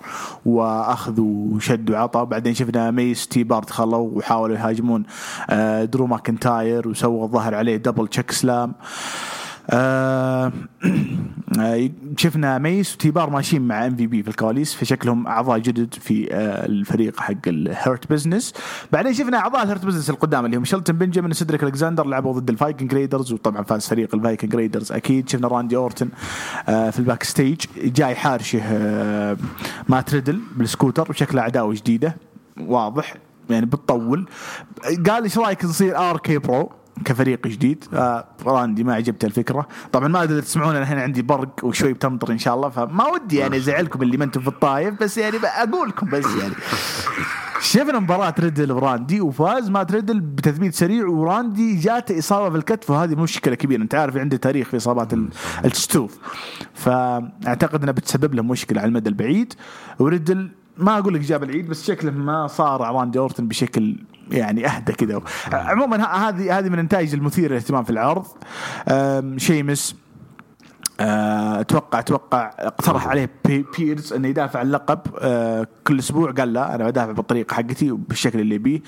واخذ 0.46 1.22
وشد 1.22 1.90
وعطى 1.90 2.26
بعدين 2.26 2.54
شفنا 2.54 2.92
ميس 2.92 3.19
و 3.19 3.28
تي 3.28 3.44
بار 3.44 3.64
دخلوا 3.64 4.10
وحاولوا 4.14 4.56
يهاجمون 4.56 5.04
آه، 5.50 5.84
درو 5.86 6.08
ماكنتاير 6.08 6.88
وسووا 6.88 7.26
الظاهر 7.26 7.56
عليه 7.56 7.78
double 7.78 8.08
chokeslam 8.08 8.70
آه 8.70 9.47
آه، 9.74 10.52
شفنا 12.18 12.58
ميس 12.58 12.94
وتيبار 12.94 13.30
ماشيين 13.30 13.62
مع 13.62 13.86
ام 13.86 13.96
في 13.96 14.08
بي 14.08 14.24
في 14.24 14.30
الكواليس 14.30 14.74
فشكلهم 14.74 15.28
أعضاء 15.28 15.60
جدد 15.60 15.94
في 15.94 16.34
آه 16.34 16.66
الفريق 16.66 17.20
حق 17.20 17.48
الهيرت 17.48 18.12
بزنس 18.12 18.54
بعدين 18.92 19.14
شفنا 19.14 19.38
أعضاء 19.38 19.64
الهيرت 19.64 19.86
بزنس 19.86 20.10
القدام 20.10 20.46
اللي 20.46 20.58
هم 20.58 20.66
شلتن 20.66 20.94
بنجامين 20.98 21.32
وسيدريك 21.32 21.64
الكساندر 21.64 22.06
لعبوا 22.06 22.40
ضد 22.40 22.50
الفايكنج 22.50 22.94
ريدرز 22.94 23.34
وطبعا 23.34 23.64
فاز 23.64 23.88
فريق 23.88 24.16
الفايكنج 24.16 24.56
ريدرز 24.56 24.92
أكيد. 24.92 25.30
شفنا 25.30 25.48
راندي 25.48 25.76
اورتن 25.76 26.10
آه 26.70 26.90
في 26.90 27.00
ال 27.00 27.24
backstage 27.24 27.62
جاي 27.84 28.16
حارشه 28.16 28.62
آه 28.64 29.38
مات 29.90 30.14
ريدل 30.14 30.40
بالسكوتر 30.56 31.08
وشكله 31.10 31.42
عداوة 31.42 31.74
جديدة 31.74 32.16
واضح 32.60 33.14
يعني 33.50 33.66
بتطول. 33.66 34.26
قال 35.10 35.24
إيش 35.24 35.38
رأيك 35.38 35.66
نصير 35.66 35.98
ار 35.98 36.18
كي 36.18 36.38
برو 36.38 36.72
كفريق 37.06 37.48
جديد. 37.48 37.84
آه 37.94 38.26
راندي 38.46 38.84
ما 38.84 38.94
عجبته 38.94 39.26
الفكرة. 39.26 39.68
طبعا 39.92 40.08
ما 40.08 40.24
أدري 40.24 40.42
تسمعون 40.42 40.76
أنا 40.76 40.86
هنا 40.86 41.02
عندي 41.02 41.22
برق 41.22 41.60
وشوي 41.64 41.94
بتمطر 41.94 42.32
إن 42.32 42.38
شاء 42.38 42.56
الله 42.56 42.70
فما 42.70 43.08
ودي 43.08 43.38
يعني 43.38 43.58
أزعلكم 43.68 44.02
اللي 44.02 44.18
ما 44.18 44.24
أنتم 44.24 44.42
في 44.42 44.48
الطايف 44.48 44.94
بس 45.04 45.18
يعني 45.18 45.38
أقول 45.44 45.90
لكم 45.90 46.10
بس 46.10 46.26
يعني. 46.42 46.54
شفنا 47.62 48.00
مباراة 48.00 48.36
ريدل 48.40 48.72
وراندي 48.72 49.22
وفاز 49.22 49.70
مات 49.70 49.92
ريدل 49.92 50.20
بتثبيت 50.20 50.76
سريع 50.76 51.08
وراندي 51.08 51.76
جاته 51.76 52.20
إصابة 52.20 52.50
في 52.50 52.58
الكتف 52.58 52.90
وهذه 52.90 53.16
مشكلة 53.16 53.56
كبيرة. 53.56 53.82
أنت 53.82 53.96
عارف 53.96 54.18
عنده 54.18 54.38
تاريخ 54.38 54.68
في 54.70 54.78
إصابات 54.78 55.14
ال- 55.14 55.30
الكتوف. 55.66 56.18
فأعتقد 56.74 57.82
إنها 57.82 57.94
بتسبب 57.94 58.34
له 58.34 58.44
مشكلة 58.44 58.82
على 58.82 58.88
المدى 58.90 59.10
البعيد. 59.10 59.54
وريدل 60.00 60.50
ما 60.78 60.98
أقول 60.98 61.14
لك 61.14 61.22
جاب 61.22 61.44
العيد 61.44 61.68
بس 61.68 61.88
شكله 61.88 62.12
ما 62.12 62.48
صار 62.48 62.82
راندي 62.82 63.20
أورتن 63.20 63.48
بشكل 63.48 63.96
يعني 64.32 64.68
أهدى 64.68 64.94
كذا. 64.94 65.22
عموما 65.52 66.06
هذه 66.06 66.60
هذه 66.60 66.70
من 66.70 66.80
النتائج 66.80 67.14
المثيره 67.14 67.52
للاهتمام 67.52 67.84
في 67.84 67.90
العرض. 67.90 68.26
شيمس. 69.38 69.96
أتوقع 71.00 72.00
أتوقع 72.00 72.52
اقترح 72.60 73.08
عليه 73.08 73.30
ادم 73.46 73.66
بيرز 73.78 74.14
إنه 74.14 74.28
يدافع 74.28 74.62
اللقب 74.62 75.00
آه، 75.20 75.68
كل 75.88 76.00
أسبوع 76.00 76.32
قال 76.32 76.54
لا 76.54 76.76
أنا 76.76 76.86
بدافع 76.86 77.12
بالطريقة 77.12 77.54
حقتي 77.54 77.92
وبالشكل 77.92 78.40
اللي 78.40 78.58
أبيه 78.58 78.82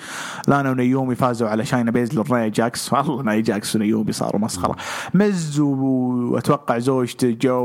لانا 0.47 0.71
ونيومي 0.71 1.15
فازوا 1.15 1.49
على 1.49 1.65
شاينا 1.65 1.91
بيزلر 1.91 2.25
ونايا 2.29 2.47
جاكس. 2.47 2.89
والله 2.93 3.23
نايا 3.23 3.41
جاكس 3.41 3.75
ونيومي 3.75 4.11
صاروا 4.11 4.41
مسخرة. 4.41 4.75
مز 5.13 5.59
وأتوقع 5.59 6.77
زوجته 6.77 7.31
جو 7.41 7.63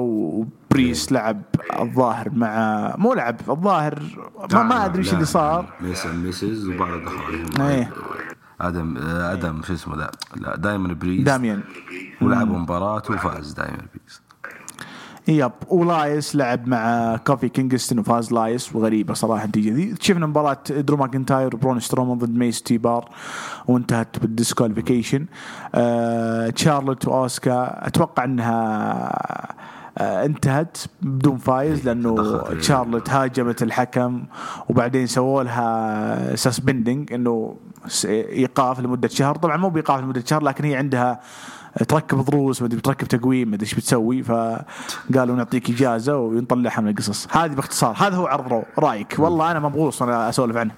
وماريس 0.70 1.12
لعب 1.12 1.42
الظاهر 1.80 2.30
مع 2.30 2.95
مو 2.99 3.14
لعب 3.14 3.36
الظاهر 3.49 4.03
ما, 4.53 4.62
ما 4.62 4.84
أدري 4.84 4.99
إيش 4.99 5.14
اللي 5.14 5.24
صار. 5.24 5.66
ميس 5.80 6.07
ميسز 6.07 6.68
عليهم 6.70 7.61
إيه. 7.61 7.90
آدم 8.61 8.97
آه، 8.97 9.32
آدم 9.32 9.62
شو 9.62 9.74
اسمه 9.74 9.97
ذا 9.97 10.11
لا 10.36 10.57
داميان 10.57 10.98
بريست 10.98 11.22
داميان. 11.22 11.62
ولعبوا 12.22 12.59
مباراة 12.59 13.03
وفاز 13.11 13.53
داميان 13.52 13.86
بريست 13.94 14.23
yep 15.28 15.52
والايس 15.68 16.36
لعب 16.36 16.68
مع 16.68 17.16
كوفي 17.16 17.48
كينغستون 17.48 17.98
وفاز 17.98 18.32
الايس 18.32 18.76
وغريبة 18.76 19.14
صراحة 19.14 19.44
النتيجة 19.44 19.72
ذي 19.74 19.94
شفنا 20.00 20.26
مباراة 20.26 20.58
درو 20.70 20.96
ماكنتاير 20.96 21.54
وبرون 21.54 21.80
سترومان 21.80 22.18
ضد 22.18 22.34
ميس 22.34 22.62
تيبار 22.62 23.10
وانتهت 23.66 24.18
بال 24.18 24.30
disqualification. 24.30 25.26
آه 25.74 26.50
تشارلوت 26.50 27.08
واوسكا 27.08 27.86
أتوقع 27.86 28.24
إنها 28.24 28.54
آه 29.98 30.24
انتهت 30.24 30.78
بدون 31.02 31.36
فايز 31.36 31.88
لأنه 31.88 32.42
تشارلوت 32.60 33.10
هاجمت 33.10 33.62
الحكم 33.62 34.24
وبعدين 34.68 35.06
سووا 35.06 35.42
لها 35.42 36.36
suspending 36.36 37.12
إنه 37.12 37.56
ايقاف 38.04 38.80
لمدة 38.80 39.08
شهر. 39.08 39.36
طبعا 39.36 39.56
مو 39.56 39.68
بايقاف 39.68 40.00
لمدة 40.00 40.22
شهر 40.26 40.42
لكن 40.42 40.64
هي 40.64 40.76
عندها 40.76 41.20
تركب 41.82 42.18
ضروس 42.18 42.62
مدري 42.62 42.78
بتركب 42.78 43.08
تقويم 43.08 43.50
مدري 43.50 43.62
إيش 43.62 43.74
بتسوي 43.74 44.22
فقالوا 44.22 45.36
نعطيك 45.36 45.70
إجازة 45.70 46.16
ونطلعها 46.16 46.80
من 46.80 46.88
القصص. 46.88 47.28
هذه 47.30 47.54
باختصار 47.54 47.94
هذا 47.98 48.16
هو 48.16 48.26
عرض 48.26 48.48
رو 48.48 48.64
رأيك. 48.78 49.16
والله 49.18 49.50
أنا 49.50 49.60
ممغوص 49.61 50.02
وأنا 50.02 50.28
أسولف 50.28 50.56
عنه. 50.56 50.74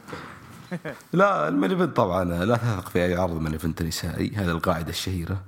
لا 1.13 1.49
ال 1.49 1.53
main 1.53 1.71
event 1.71 1.97
طبعا 1.97 2.25
لا 2.25 2.57
تثق 2.57 2.89
في 2.89 3.05
أي 3.05 3.15
عرض 3.15 3.41
من 3.41 3.59
نسائي 3.83 4.33
هذه 4.37 4.51
القاعدة 4.51 4.89
الشهيرة. 4.89 5.43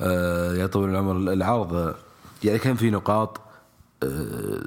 آه 0.00 0.54
يا 0.54 0.66
طويل 0.66 0.90
العمر 0.90 1.16
العرض 1.16 1.94
يعني 2.44 2.58
كان 2.58 2.76
في 2.76 2.90
نقاط 2.90 3.40
آه 4.02 4.62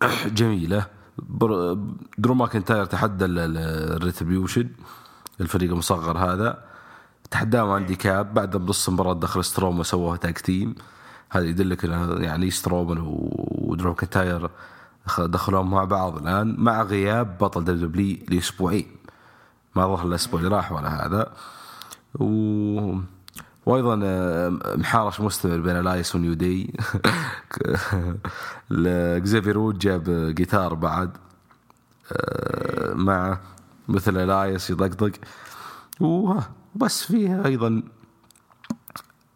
جميلة. 0.38 0.86
درو 2.18 2.34
ماكنتاير 2.34 2.84
تحدى 2.84 3.24
ال 3.24 3.36
Retribution 3.36 4.68
الفريق 5.40 5.70
المصغر 5.70 6.18
هذا. 6.18 6.69
تحداهم 7.30 7.70
handicap 7.70 8.34
بعد 8.34 8.56
بنص 8.56 8.88
المباراه 8.88 9.14
دخل 9.14 9.44
ستروم 9.44 9.78
وسووها 9.78 10.16
tag 10.16 10.34
team 10.34 10.74
هذا 11.30 11.44
يدلك 11.44 11.84
يعني 11.84 12.50
سترومان 12.50 12.98
ودرو 13.06 13.90
ماكنتاير 13.90 14.50
دخ- 15.06 15.20
دخلوهم 15.26 15.70
مع 15.70 15.84
بعض. 15.84 16.16
الآن 16.18 16.54
مع 16.58 16.82
غياب 16.82 17.38
بطل 17.38 17.64
دبليو 17.64 17.86
دبليو 17.88 18.16
لأسبوعين. 18.28 18.86
ما 19.76 19.86
ظهر 19.86 20.06
الأسبوع 20.06 20.40
اللي 20.40 20.56
راح 20.56 20.72
ولا 20.72 21.06
هذا. 21.06 21.32
و 22.14 22.98
وأيضا 23.66 24.00
آه، 24.04 24.48
محارش 24.76 25.20
مستمر 25.20 25.58
بين 25.60 25.76
ألايس 25.76 26.14
و 26.14 26.19
New 26.19 26.34
Day. 26.34 26.74
اكزيفير 29.16 29.72
جاب 29.72 30.04
جيتار 30.34 30.74
بعد 30.74 31.10
آه، 32.12 32.94
مع 32.94 33.38
مثل 33.88 34.16
ألايس 34.16 34.70
يطقطق 34.70 35.12
وها، 36.00 36.50
وبس 36.74 37.02
فيها 37.04 37.46
أيضا 37.46 37.82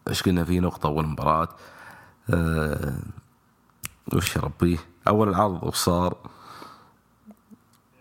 إيش 0.09 0.23
قلنا 0.23 0.45
في 0.45 0.61
نقطة 0.61 0.87
أول 0.87 1.07
مباراة 1.07 1.49
آه، 2.31 2.95
وش 4.15 4.37
يا 4.37 4.41
ربي؟ 4.41 4.79
أول 5.09 5.29
العرض 5.29 5.63
وش 5.63 5.75
صار 5.77 6.17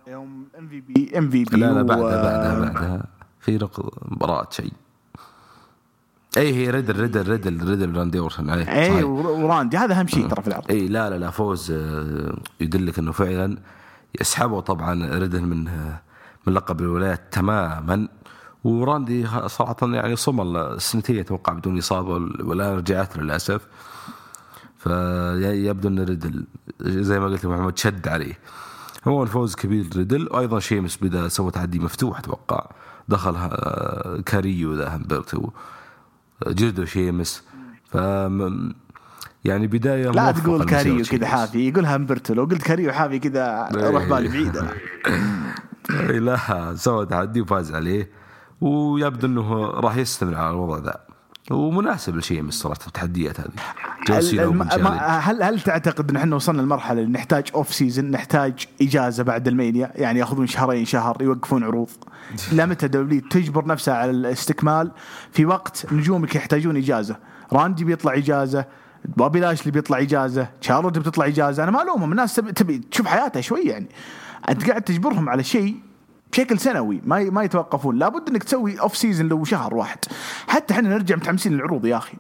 يوم 0.08 0.48
ام 0.60 0.68
في 0.68 0.82
بي 0.82 1.18
ام 1.18 1.30
في 1.30 1.44
بي 1.44 1.58
لا 1.58 1.66
لا 1.66 1.82
بعدها 1.82 2.24
بعدها 2.24 2.60
بعدها. 2.60 3.06
في 3.40 3.58
نقطه 3.58 3.92
مباراة 4.06 4.48
شيء. 4.52 4.74
اي 6.38 6.54
هي 6.56 6.70
ريدل 6.70 7.00
ريدل 7.00 7.28
ريدل 7.30 7.70
ريدل 7.70 7.98
راندي 7.98 8.20
اورتون 8.20 8.50
عليه 8.50 8.66
اي. 8.66 9.04
وراندي 9.04 9.78
هذا 9.78 10.00
أهم 10.00 10.08
شيء 10.08 10.28
ترى 10.28 10.42
في 10.42 10.48
العرض. 10.48 10.72
اي 10.72 10.88
لا 10.88 11.10
لا 11.10 11.18
لا 11.18 11.30
فوز 11.30 11.72
آه، 11.72 12.38
يدلك 12.60 13.00
إنه 13.00 13.12
فعلا 13.12 13.58
يسحبوا 14.22 14.62
طبعا 14.62 15.18
ريدل 15.20 15.42
من 15.42 15.68
آه، 15.68 16.02
من 16.48 16.54
لقب 16.54 16.82
الولايات 16.82 17.22
تماما. 17.34 18.08
وراندي 18.64 19.28
صراحة 19.48 19.76
يعني 19.82 20.16
صمل 20.16 20.82
سنتين 20.82 21.20
أتوقع 21.20 21.54
بدون 21.54 21.78
إصابة 21.78 22.12
والان 22.44 22.78
رجعت 22.78 23.18
للأسف. 23.18 23.68
فيبدو 24.78 25.88
أن 25.88 26.00
ريدل 26.00 26.46
زي 26.82 27.20
ما 27.20 27.26
قلت 27.26 27.46
محمد 27.46 27.78
شد 27.78 28.08
عليه. 28.08 28.40
هو 29.08 29.26
فوز 29.26 29.56
كبير 29.56 29.90
ريدل 29.96 30.28
وأيضا 30.32 30.60
شيمس 30.60 30.98
بدا 30.98 31.28
سوى 31.28 31.52
تحدي 31.52 31.80
مفتوح 31.80 32.20
أتوقع. 32.20 32.70
دخل 33.08 33.36
كاريو 34.26 34.74
ذا 34.74 34.96
همبرتو 34.96 35.50
جلدوا 36.48 36.86
شيمس. 36.86 37.44
ف 37.86 37.96
يعني 39.46 39.68
بداية 39.68 40.10
لا 40.10 40.32
تقول 40.32 40.66
كاريو 40.66 41.06
كذا. 41.06 41.28
حافي 41.28 41.70
يقول 41.70 41.86
همبرتو 41.86 42.34
لو 42.34 42.44
قلت 42.44 42.62
كاريو 42.62 42.92
حافي 42.92 43.20
كذا 43.20 43.70
أروح 43.76 44.10
بالي 44.10 44.28
بعيد 44.28 44.58
أنا. 44.58 44.74
إي 46.10 46.20
لا 46.20 46.76
سوى 46.76 47.06
تحدي 47.06 47.42
وفاز 47.42 47.76
عليه. 47.76 48.23
ويبدو 48.64 49.28
إنه 49.28 49.66
راح 49.66 49.98
يستمر 49.98 50.36
على 50.36 50.50
الوضع 50.50 50.78
ذا. 50.78 51.00
ومناسب 51.52 52.18
لشيمس 52.18 52.54
صراحة 52.54 52.80
التحديات 52.88 53.40
هذه. 53.40 53.50
الم-. 54.10 54.88
هل 55.02 55.44
هل 55.44 55.60
تعتقد 55.60 56.10
إن 56.10 56.16
إحنا 56.16 56.36
وصلنا 56.36 56.62
لمرحلة 56.62 57.02
اللي 57.02 57.12
نحتاج 57.12 57.48
off 57.56 57.74
season 57.74 58.12
نحتاج 58.12 58.68
إجازة 58.82 59.24
بعد 59.24 59.48
المانيا 59.48 59.92
يعني 59.96 60.20
ياخذون 60.20 60.48
شهرين 60.48 60.86
شهر 60.86 61.18
يوقفون 61.22 61.64
عروض. 61.64 61.90
لا 62.52 62.66
متى 62.66 62.88
دبليو 62.88 63.22
تجبر 63.22 63.66
نفسها 63.66 63.94
على 63.94 64.12
الاستكمال. 64.12 64.92
في 65.32 65.46
وقت 65.46 65.94
نجومك 65.94 66.36
يحتاجون 66.36 66.78
إجازة. 66.78 67.16
راندي 67.54 67.84
بيطلع 67.84 68.14
إجازة 68.14 68.66
بوبي 69.06 69.40
لاشلي 69.40 69.72
بيطلع 69.72 70.00
إجازة 70.00 70.50
شارلوت 70.62 71.00
بتطلع 71.00 71.26
إجازة. 71.26 71.64
أنا 71.64 71.72
ما 71.72 71.82
ألومهم 71.82 72.12
الناس 72.12 72.36
تبي 72.36 72.78
تشوف 72.78 73.08
حياتها 73.08 73.42
شوي 73.42 73.62
يعني. 73.62 73.90
أنت 74.50 74.70
قاعد 74.70 74.82
تجبرهم 74.82 75.30
على 75.30 75.44
شيء 75.44 75.76
بشكل 76.34 76.60
سنوي 76.60 77.02
ما 77.06 77.24
ما 77.24 77.44
يتوقفون. 77.44 77.98
لابد 77.98 78.30
إنك 78.30 78.44
تسوي 78.44 78.80
off 78.80 78.98
season 78.98 79.28
لو 79.28 79.44
شهر 79.44 79.76
واحد. 79.76 79.98
حتى 80.48 80.74
إحنا 80.74 80.90
نرجع 80.90 81.16
متحمسين 81.16 81.54
للعروض 81.54 81.86
يا 81.86 81.98
أخي. 81.98 82.18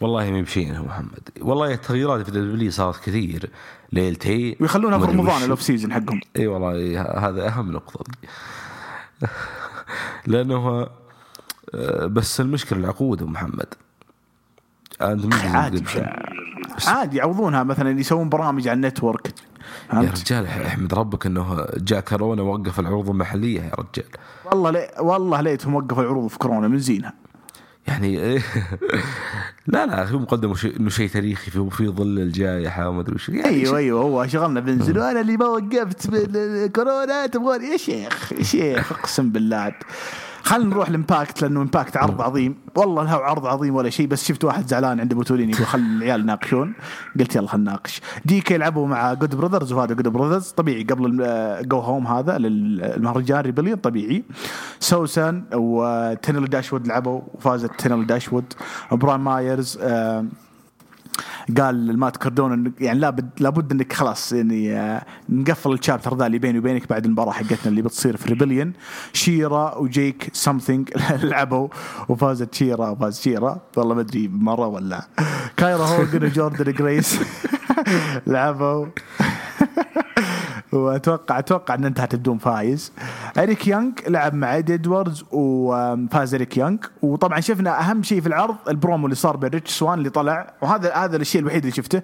والله 0.00 0.30
ما 0.30 0.40
بشيء 0.40 0.74
يا 0.74 0.80
محمد. 0.80 1.28
والله 1.40 1.72
التغييرات 1.72 2.22
في 2.22 2.28
الدبليو 2.28 2.70
صارت 2.70 3.04
كثير. 3.04 3.50
ليلتين 3.92 4.56
ويخلونها 4.60 4.98
في 4.98 5.04
رمضان. 5.04 5.42
ال 5.42 5.47
off 5.47 5.62
season 5.62 5.92
حقهم. 5.92 6.20
إي 6.36 6.46
والله 6.46 7.00
هذا 7.28 7.48
أهم 7.48 7.72
نقطة. 7.72 8.04
دي. 8.12 8.28
لأنه 10.26 10.88
آه، 11.74 12.06
بس 12.06 12.40
المشكلة 12.40 12.78
العقود 12.78 13.22
محمد. 13.22 13.74
عادي؟ 15.00 15.84
عادي 16.86 17.16
يعوضونها 17.16 17.62
مثلا 17.62 18.00
يسوون 18.00 18.28
برامج 18.28 18.68
على 18.68 18.76
ال 18.76 18.82
network. 18.82 19.34
يا؟ 19.92 19.98
رجال 20.00 20.46
احمد 20.46 20.94
ربك 20.94 21.26
إنه 21.26 21.66
جاء 21.76 22.00
كورونا 22.00 22.42
وقف 22.42 22.80
العروض 22.80 23.10
المحلية 23.10 23.60
يا 23.60 23.72
رجال. 23.78 24.10
والله 24.44 24.70
لي 24.70 24.88
والله 25.00 25.40
ليتهم 25.40 25.74
وقفوا 25.74 26.02
العروض 26.02 26.30
في 26.30 26.38
كورونا 26.38 26.68
من 26.68 26.78
زينها 26.78 27.12
يعني 27.88 28.18
لا 29.66 29.86
لا 29.86 30.08
هو 30.10 30.18
مقدم 30.18 30.54
شيء 30.54 30.80
إنه 30.80 30.90
شيء 30.90 31.08
تاريخي 31.08 31.50
في 31.50 31.70
في 31.70 31.88
ظل 31.88 32.18
الجائحة 32.18 32.88
وما 32.88 33.00
أدري 33.00 33.14
وش. 33.14 33.28
يعني 33.28 33.46
أيوه 33.48 33.78
أيوه 33.78 34.02
هو 34.02 34.26
شغلنا 34.26 34.60
بنزل 34.60 34.98
وأنا 34.98 35.20
اللي 35.20 35.36
ما 35.36 35.46
وقفت 35.46 36.10
بالكورونا 36.10 37.26
تبغون 37.26 37.64
يا 37.64 37.76
شيخ 37.76 38.32
يا 38.32 38.42
شيخ 38.42 38.92
أقسم 38.92 39.30
بالله. 39.30 39.72
خلينا 40.42 40.70
نروح 40.70 40.90
لامباكت 40.90 41.42
لأنه 41.42 41.62
امباكت 41.62 41.96
عرض 41.96 42.22
عظيم. 42.22 42.56
والله 42.74 43.04
له 43.04 43.10
عرض 43.10 43.46
عظيم 43.46 43.74
ولا 43.74 43.90
شيء 43.90 44.06
بس 44.06 44.28
شفت 44.28 44.44
واحد 44.44 44.68
زعلان 44.68 45.00
عنده 45.00 45.16
بطولين 45.16 45.50
يقول 45.50 45.66
خل 45.66 45.78
العيال 45.78 46.20
يناقشون. 46.20 46.74
قلت 47.20 47.36
يلا 47.36 47.48
خلينا 47.48 47.70
نناقش. 47.70 48.00
Decay 48.24 48.54
لعبوا 48.54 48.86
مع 48.86 49.14
جود 49.14 49.34
براذرز 49.34 49.72
وهذا 49.72 49.94
جود 49.94 50.08
براذرز 50.08 50.48
طبيعي. 50.48 50.82
قبل 50.82 51.22
ال 51.22 51.41
go 51.41 51.78
home 51.78 52.06
هذا 52.06 52.38
للمهرجان 52.38 53.40
ريبليون 53.40 53.76
طبيعي. 53.76 54.24
سوسن 54.80 55.44
وتينل 55.54 56.44
داشوود 56.44 56.86
لعبوا 56.86 57.20
وفازت 57.34 57.70
تينل 57.78 58.06
داشوود 58.06 58.44
براين 58.92 59.20
مايرز 59.20 59.78
آه 59.82 60.24
قال 61.58 61.90
المات 61.90 62.16
كاردون 62.16 62.72
يعني 62.80 62.98
لابد 62.98 63.30
لابد 63.40 63.72
إنك 63.72 63.92
خلاص 63.92 64.32
يعني 64.32 65.00
نقفل 65.28 65.72
ال 65.72 65.78
chapter 65.78 66.16
ذا 66.16 66.26
اللي 66.26 66.38
بيني 66.38 66.58
وبينك 66.58 66.88
بعد 66.88 67.04
المباراة 67.04 67.32
حقتنا 67.32 67.66
اللي 67.66 67.82
بتصير 67.82 68.16
في 68.16 68.28
ريبليون 68.28 68.72
شيرا 69.12 69.74
وجيك 69.78 70.30
سمثينج 70.32 70.90
لعبوا 71.22 71.68
وفازت 72.08 72.54
شيرا 72.54 72.88
وفاز 72.88 73.20
شيرا. 73.20 73.60
والله 73.76 73.94
ما 73.94 74.00
أدري 74.00 74.28
مرة 74.28 74.66
ولا. 74.66 75.08
كايرا 75.56 75.84
هوجن 75.86 76.24
وجوردن 76.24 76.72
جريس 76.72 77.18
لعبوا. 78.26 78.86
واتوقع 80.72 81.38
أتوقع 81.38 81.74
إن 81.74 81.84
انتهت 81.84 82.14
بدون 82.14 82.38
فايز. 82.38 82.92
إريك 83.38 83.66
يانج 83.66 83.98
لعب 84.08 84.34
مع 84.34 84.54
ايدي 84.54 84.74
ادواردز 84.74 85.24
وفاز 85.30 86.34
إريك 86.34 86.56
يانج 86.56 86.84
وطبعا 87.02 87.40
شفنا 87.40 87.80
أهم 87.80 88.02
شيء 88.02 88.20
في 88.20 88.26
العرض 88.26 88.56
البرومو 88.68 89.06
اللي 89.06 89.14
صار 89.16 89.36
بين 89.36 89.50
ريتش 89.50 89.70
سوان 89.70 89.98
اللي 89.98 90.10
طلع. 90.10 90.52
وهذا 90.62 90.94
هذا 90.94 91.16
الشيء 91.16 91.40
الوحيد 91.40 91.64
اللي 91.64 91.76
شفته. 91.76 92.02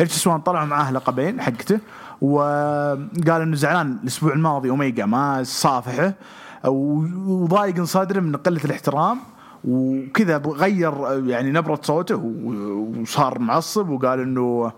ريتش 0.00 0.12
سوان 0.12 0.40
طلع 0.40 0.64
معاه 0.64 0.92
لقبين 0.92 1.40
حقته. 1.40 1.78
وقال 2.20 3.42
إنه 3.42 3.56
زعلان 3.56 3.98
الأسبوع 4.02 4.32
الماضي 4.32 4.70
اوميجا 4.70 5.06
ما 5.06 5.42
صافحه. 5.42 6.14
وضايق 6.64 7.82
صدره 7.82 8.20
من 8.20 8.36
قلة 8.36 8.60
الاحترام. 8.64 9.18
وكذا 9.64 10.42
غير 10.46 10.92
يعني 11.26 11.50
نبرة 11.50 11.80
صوته 11.82 12.16
وصار 12.16 13.38
معصب 13.38 13.88
وقال 13.88 14.20
إنه 14.20 14.72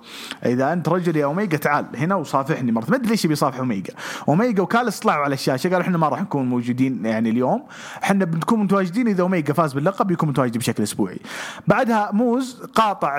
إذا 0.47 0.72
أنت 0.72 0.89
رجل 0.89 1.16
يا 1.16 1.24
اوميجا 1.24 1.57
تعال 1.57 1.87
هنا 1.95 2.14
وصافحني 2.14 2.72
مرة. 2.72 2.85
ما 2.89 2.97
أدري 2.97 3.11
ليش 3.11 3.26
بيصافح 3.26 3.59
اوميجا 3.59 3.95
اوميجا 4.28 4.62
وكالس 4.62 4.99
طلعوا 4.99 5.24
على 5.24 5.35
الشاشة 5.35 5.68
قالوا 5.70 5.83
إحنا 5.83 5.99
ما 5.99 6.09
راح 6.09 6.20
نكون 6.20 6.49
موجودين 6.49 7.05
يعني 7.07 7.30
اليوم. 7.30 7.64
إحنا 8.03 8.24
بنكون 8.24 8.61
متواجدين 8.61 9.09
إذا 9.09 9.22
اوميجا 9.22 9.53
فاز 9.53 9.72
باللقب 9.72 10.11
يكون 10.11 10.28
متواجد 10.28 10.59
بشكل 10.59 10.83
أسبوعي. 10.83 11.18
بعدها 11.66 12.11
موز 12.12 12.62
قاطع 12.74 13.18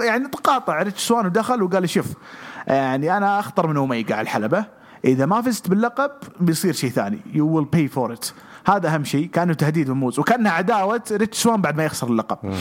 يعني 0.00 0.28
قاطع 0.44 0.82
ريتش 0.82 1.06
سوان 1.06 1.26
ودخل 1.26 1.62
وقال 1.62 1.88
شوف 1.88 2.06
يعني 2.66 3.16
أنا 3.16 3.38
أخطر 3.38 3.66
من 3.66 3.76
اوميجا 3.76 4.14
على 4.14 4.22
الحلبة. 4.22 4.77
إذا 5.04 5.26
ما 5.26 5.40
فزت 5.42 5.68
باللقب 5.70 6.10
بيصير 6.40 6.72
شيء 6.72 6.90
ثاني. 6.90 7.20
you 7.32 7.48
will 7.48 7.64
pay 7.64 7.88
for 7.88 8.12
it 8.12 8.26
هذا 8.66 8.94
أهم 8.94 9.04
شيء. 9.04 9.26
كانه 9.26 9.54
تهديد 9.54 9.90
من 9.90 9.96
موز 9.96 10.18
وكانها 10.18 10.52
عداوة 10.52 11.02
ريتش 11.12 11.38
سوان 11.42 11.60
بعد 11.60 11.76
ما 11.76 11.84
يخسر 11.84 12.06
اللقب. 12.06 12.54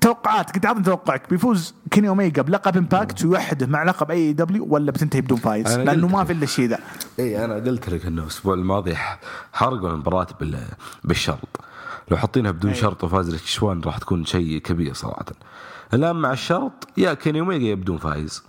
توقعاتك 0.00 0.54
انت 0.54 0.66
عطني 0.66 0.82
توقعك. 0.82 1.30
بيفوز 1.30 1.74
كيني 1.90 2.08
أوميجا 2.08 2.42
بلقب 2.42 2.76
امباكت 2.76 3.24
ويوحده 3.24 3.66
مع 3.66 3.82
لقب 3.82 4.10
اي 4.10 4.32
دبليو 4.32 4.66
ولا 4.70 4.90
بتنتهي 4.90 5.20
بدون 5.20 5.38
فايز 5.38 5.78
لأنه 5.78 6.08
ما. 6.08 6.24
في 6.24 6.32
إلا 6.32 6.44
الشيء 6.44 6.68
ذا. 6.68 6.78
إي 7.18 7.44
أنا 7.44 7.54
قلت 7.54 7.88
لك 7.88 8.06
إنه 8.06 8.22
الأسبوع 8.22 8.54
الماضي 8.54 8.94
حرقوا 9.52 9.90
المباراة 9.90 10.26
بال- 10.40 10.68
بالشرط. 11.04 11.60
لو 12.10 12.16
حاطينها 12.16 12.50
بدون 12.50 12.74
شرط 12.74 13.04
وفاز 13.04 13.30
ريتش 13.30 13.56
سوان 13.56 13.80
راح 13.80 13.98
تكون 13.98 14.24
شيء 14.24 14.58
كبير 14.58 14.94
صراحة. 14.94 15.24
الآن 15.94 16.16
مع 16.16 16.32
الشرط 16.32 16.88
يا 16.96 17.14
كيني 17.14 17.40
أوميجا 17.40 17.66
يا 17.66 17.74
بدون 17.74 17.98
فايز. 17.98 18.42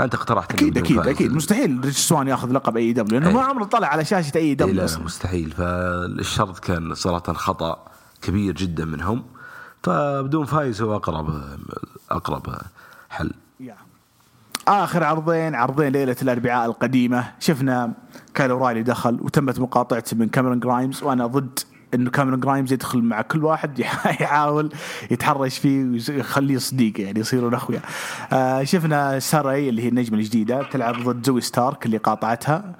أنت 0.00 0.14
اقترحت 0.14 0.52
أكيد 0.52 0.78
أكيد. 0.78 0.98
أكيد 0.98 1.32
مستحيل 1.32 1.80
ريتش 1.84 1.98
سوان 1.98 2.28
ياخذ 2.28 2.52
لقب 2.52 2.76
اي 2.76 2.92
دبليو 2.92 3.20
لأنه 3.20 3.30
إيه. 3.30 3.36
ما 3.36 3.48
عمره 3.48 3.64
طلع 3.64 3.88
على 3.88 4.04
شاشة 4.04 4.32
اي 4.36 4.40
إيه 4.40 4.54
دبليو 4.54 4.74
لا. 4.86 4.98
مستحيل 4.98 5.50
فالشرط 5.50 6.58
كان 6.58 6.94
صراحة 6.94 7.32
خطأ 7.32 7.84
كبير 8.22 8.54
جدا 8.54 8.84
منهم 8.84 9.24
فبدون 9.82 10.44
فايز 10.46 10.82
هو 10.82 10.96
أقرب 10.96 11.42
أقرب 12.10 12.56
حل. 13.10 13.32
آخر 14.68 15.04
عرضين 15.04 15.54
عرضين 15.54 15.88
ليلة 15.92 16.16
الأربعاء 16.22 16.66
القديمة 16.66 17.32
شفنا 17.40 17.92
كايل 18.34 18.50
اورايلي 18.50 18.82
دخل 18.82 19.18
وتمت 19.20 19.60
مقاطعته 19.60 20.16
من 20.16 20.28
كاميرون 20.28 20.60
جرايمز 20.60 21.02
وأنا 21.02 21.26
ضد 21.26 21.58
إنه 21.94 22.10
كاميرون 22.10 22.40
جرايمز 22.40 22.72
يدخل 22.72 23.02
مع 23.02 23.22
كل 23.22 23.44
واحد 23.44 23.78
يحاول 24.20 24.72
يتحرش 25.10 25.58
فيه 25.58 25.84
ويخليه 26.08 26.58
صديق 26.58 27.00
يعني 27.00 27.20
يصيرون 27.20 27.54
أخويا. 27.54 27.80
آه 28.32 28.62
شفنا 28.64 29.18
ساراي 29.18 29.68
اللي 29.68 29.82
هي 29.82 29.88
النجمة 29.88 30.18
الجديدة 30.18 30.62
تلعب 30.62 30.94
ضد 30.94 31.26
زوي 31.26 31.40
ستارك 31.40 31.86
اللي 31.86 31.96
قاطعتها. 31.96 32.74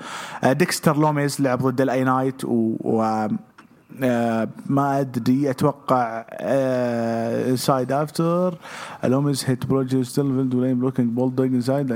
آه 0.44 0.52
ديكستر 0.52 0.96
لوميز 0.96 1.40
لعب 1.40 1.62
ضد 1.62 1.80
الاي 1.80 2.04
نايت 2.04 2.44
و, 2.44 2.76
و 2.80 3.28
آه 4.02 4.48
ما 4.66 5.00
أدري 5.00 5.50
أتوقع 5.50 6.24
آه 6.30 7.54
سايد 7.54 7.92
افتر 7.92 8.54
لوميس 9.04 9.50
هيت 9.50 9.66
بروجر 9.66 10.02
ستيلفيلد 10.02 10.54
ولين 10.54 10.78
بلوكينج 10.78 11.20
انسايد 11.40 11.92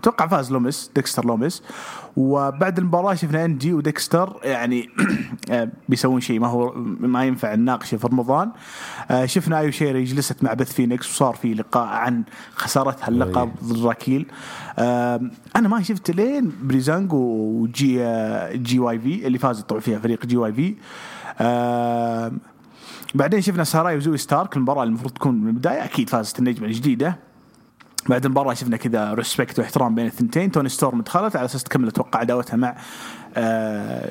أتوقع 0.00 0.26
فاز 0.26 0.52
لوميس 0.52 0.90
ديكستر 0.94 1.26
لوميس 1.26 1.62
وبعد 2.16 2.78
المباراة 2.78 3.14
شفنا 3.14 3.44
انجي 3.44 3.72
وديكستر 3.72 4.36
يعني 4.44 4.88
آه 5.50 5.68
بيسوون 5.88 6.20
شيء 6.20 6.40
ما 6.40 6.46
هو 6.46 6.72
ما 7.00 7.24
ينفع 7.24 7.54
نناقشه 7.54 7.96
في 7.96 8.06
رمضان. 8.06 8.50
آه 9.10 9.26
شفنا 9.26 9.58
أيو 9.58 9.70
شيراي 9.70 10.04
جلست 10.04 10.44
مع 10.44 10.52
بث 10.52 10.72
فينيكس 10.72 11.10
وصار 11.10 11.34
في 11.34 11.54
لقاء 11.54 11.86
عن 11.86 12.22
خسارتها 12.54 13.08
اللقب 13.08 13.50
ضد 13.64 13.86
راكيل. 13.86 14.26
آه 14.78 15.20
أنا 15.56 15.68
ما 15.68 15.82
شفت 15.82 16.10
بين 16.10 16.52
بريزانجو 16.62 18.78
و 18.78 18.98
G 18.98 19.05
GYV 19.05 19.26
اللي 19.26 19.38
فاز 19.38 19.60
طبعا 19.60 19.80
فيها 19.80 19.98
فريق 19.98 20.26
GYV. 20.26 20.74
بعدين 23.14 23.40
شفنا 23.40 23.64
ساراي 23.64 23.96
وزوي 23.96 24.16
ستارك 24.16 24.56
المباراة 24.56 24.82
المفروض 24.82 25.12
تكون 25.12 25.34
من 25.34 25.48
البداية 25.48 25.84
أكيد 25.84 26.10
فازت 26.10 26.38
النجمة 26.38 26.66
الجديدة. 26.66 27.31
بعد 28.08 28.24
المباراة 28.24 28.54
شفنا 28.54 28.76
كذا 28.76 29.14
respect 29.14 29.58
واحترام 29.58 29.94
بين 29.94 30.06
الثنتين. 30.06 30.50
توني 30.50 30.68
ستورم 30.68 31.00
دخلت 31.00 31.36
على 31.36 31.44
أساس 31.44 31.64
تكمل 31.64 31.88
أتوقع 31.88 32.20
عداوتها 32.20 32.56
مع 32.56 32.76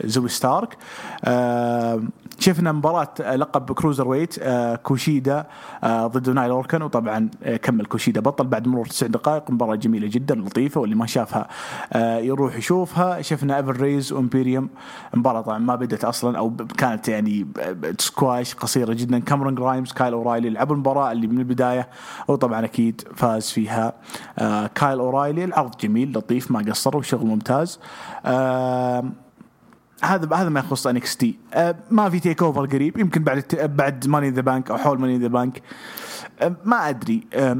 زوي 0.05 0.29
ستارك. 0.29 0.77
آه 1.25 2.01
شفنا 2.39 2.71
مباراة 2.71 3.35
لقب 3.35 3.71
cruiserweight 3.71 4.39
آه 4.39 4.75
كوشيدا 4.75 5.45
آه 5.83 6.07
ضد 6.07 6.29
أوني 6.29 6.51
لوركن 6.51 6.81
وطبعا 6.81 7.29
آه 7.43 7.57
كمل 7.57 7.85
كوشيدا 7.85 8.21
بطل 8.21 8.47
بعد 8.47 8.67
مرور 8.67 8.85
تسع 8.85 9.07
دقائق. 9.07 9.51
مباراة 9.51 9.75
جميلة 9.75 10.07
جدا 10.07 10.35
لطيفة 10.35 10.81
واللي 10.81 10.95
ما 10.95 11.05
شافها 11.05 11.47
آه 11.93 12.17
يروح 12.17 12.55
يشوفها. 12.55 13.21
شفنا 13.21 13.57
Ever-Rise 13.57 13.81
و 13.81 14.11
Imperium 14.13 14.69
مباراة 15.13 15.41
طبعا 15.41 15.57
ما 15.59 15.75
بدت 15.75 16.05
أصلا 16.05 16.37
أو 16.37 16.53
كانت 16.77 17.07
يعني 17.07 17.47
سكواش 17.99 18.55
قصيرة 18.55 18.93
جدا. 18.93 19.19
كاميرون 19.19 19.55
جرايمز 19.55 19.91
كايل 19.91 20.13
اورايلي 20.13 20.49
لعبوا 20.49 20.75
المباراة 20.75 21.11
اللي 21.11 21.27
من 21.27 21.37
البداية 21.37 21.87
وطبعا 22.27 22.65
أكيد 22.65 23.01
فاز 23.15 23.49
فيها 23.49 23.93
آه 24.39 24.67
كايل 24.75 24.99
اورايلي 24.99 25.43
العرض 25.43 25.77
جميل 25.77 26.17
لطيف 26.17 26.51
ما 26.51 26.59
قصروا 26.59 26.99
وشغل 26.99 27.27
ممتاز. 27.27 27.79
آه 28.25 29.10
هذا 30.03 30.35
هذا 30.35 30.49
ما 30.49 30.59
يخص 30.59 30.87
NXT 30.87 31.39
أه 31.53 31.75
ما 31.91 32.09
في 32.09 32.19
TakeOver 32.19 32.65
قريب. 32.65 32.97
يمكن 32.97 33.23
بعد 33.23 33.71
بعد 33.75 34.07
Money 34.07 34.29
the 34.29 34.41
Bank 34.41 34.71
أو 34.71 34.77
حول 34.77 34.99
Money 34.99 35.17
the 35.17 35.27
Bank 35.27 35.61
ما 36.65 36.89
أدري. 36.89 37.27
أه 37.33 37.57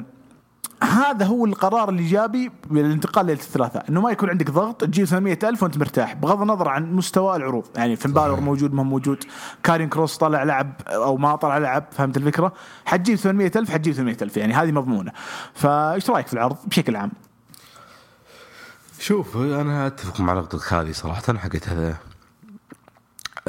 هذا 0.84 1.26
هو 1.26 1.46
القرار 1.46 1.90
الإيجابي 1.90 2.52
بالانتقال 2.70 3.26
ليلة 3.26 3.40
الثلاثاء. 3.40 3.90
إنه 3.90 4.02
ما 4.02 4.12
يكون 4.12 4.30
عندك 4.30 4.52
ضغط 4.52 4.82
تجيب 4.82 5.06
800 5.06 5.40
ألف 5.44 5.64
وأنت 5.64 5.78
مرتاح. 5.78 6.14
بغض 6.14 6.42
النظر 6.42 6.68
عن 6.68 6.94
مستوى 6.94 7.36
العروض. 7.36 7.66
يعني 7.76 7.96
فين 7.96 8.14
بالور 8.14 8.40
موجود 8.40 8.74
ما 8.74 8.80
هو 8.80 8.84
موجود. 8.84 9.24
كاريون 9.64 9.90
كروس 9.90 10.18
طلع 10.18 10.44
لعب 10.44 10.74
أو 10.88 11.18
ما 11.18 11.36
طلع 11.36 11.58
لعب 11.58 11.86
فهمت 11.92 12.18
الفكرة؟ 12.18 12.54
حتجيب 12.86 13.16
800 13.16 13.52
ألف 13.56 13.72
حتجيب 13.72 13.94
800 13.94 14.18
ألف. 14.22 14.38
يعني 14.38 14.54
هذه 14.54 14.72
مضمونة. 14.72 15.12
فايش 15.54 16.10
رأيك 16.10 16.28
في 16.28 16.34
العرض 16.34 16.58
بشكل 16.66 16.96
عام؟ 16.96 17.12
شوف 19.00 19.38
أنا 19.38 19.88
أتفق 19.88 20.22
مع 20.22 20.34
نقطتك 20.34 20.74
هذه 20.74 20.92
صراحة 20.92 21.38
حقت 21.38 21.70
هذا. 21.70 21.96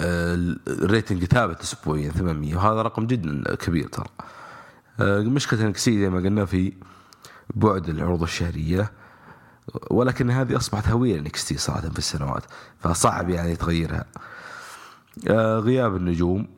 ال 0.02 0.20
rating 0.20 1.24
ثابت 1.24 1.60
اسبوعيا 1.60 2.10
800 2.10 2.56
وهذا 2.56 2.82
رقم 2.82 3.06
جدا 3.06 3.54
كبير 3.54 3.88
ترى. 3.88 4.06
مشكلة 5.24 5.66
NXT 5.66 6.00
زي 6.00 6.10
ما 6.10 6.18
قلنا 6.18 6.44
في 6.44 6.72
بعد 7.54 7.88
العروض 7.88 8.22
الشهرية 8.22 8.92
ولكن 9.90 10.30
هذه 10.30 10.56
أصبحت 10.56 10.88
هوية 10.88 11.18
NXT 11.18 11.58
صراحة 11.58 11.80
في 11.80 11.98
السنوات 11.98 12.42
فصعب 12.80 13.30
يعني 13.30 13.56
تغيرها. 13.56 14.04
غياب 15.58 15.96
النجوم 15.96 16.48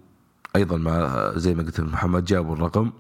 أيضا 0.57 0.76
مع 0.76 1.32
زي 1.36 1.55
ما 1.55 1.62
قلت 1.62 1.80
محمد 1.80 2.24
جابوا 2.24 2.55
الرقم 2.57 2.92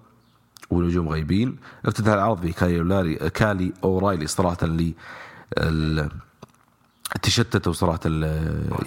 ونجوم 0.70 1.08
غايبين. 1.08 1.56
افتتح 1.86 2.12
العرض 2.12 2.40
بكايل 2.40 3.30
كايل 3.30 3.72
اورايلي 3.84 4.26
صراحة 4.26 4.58
اللي 4.62 4.94
تشتتوا 7.22 7.72
صراحة 7.72 7.98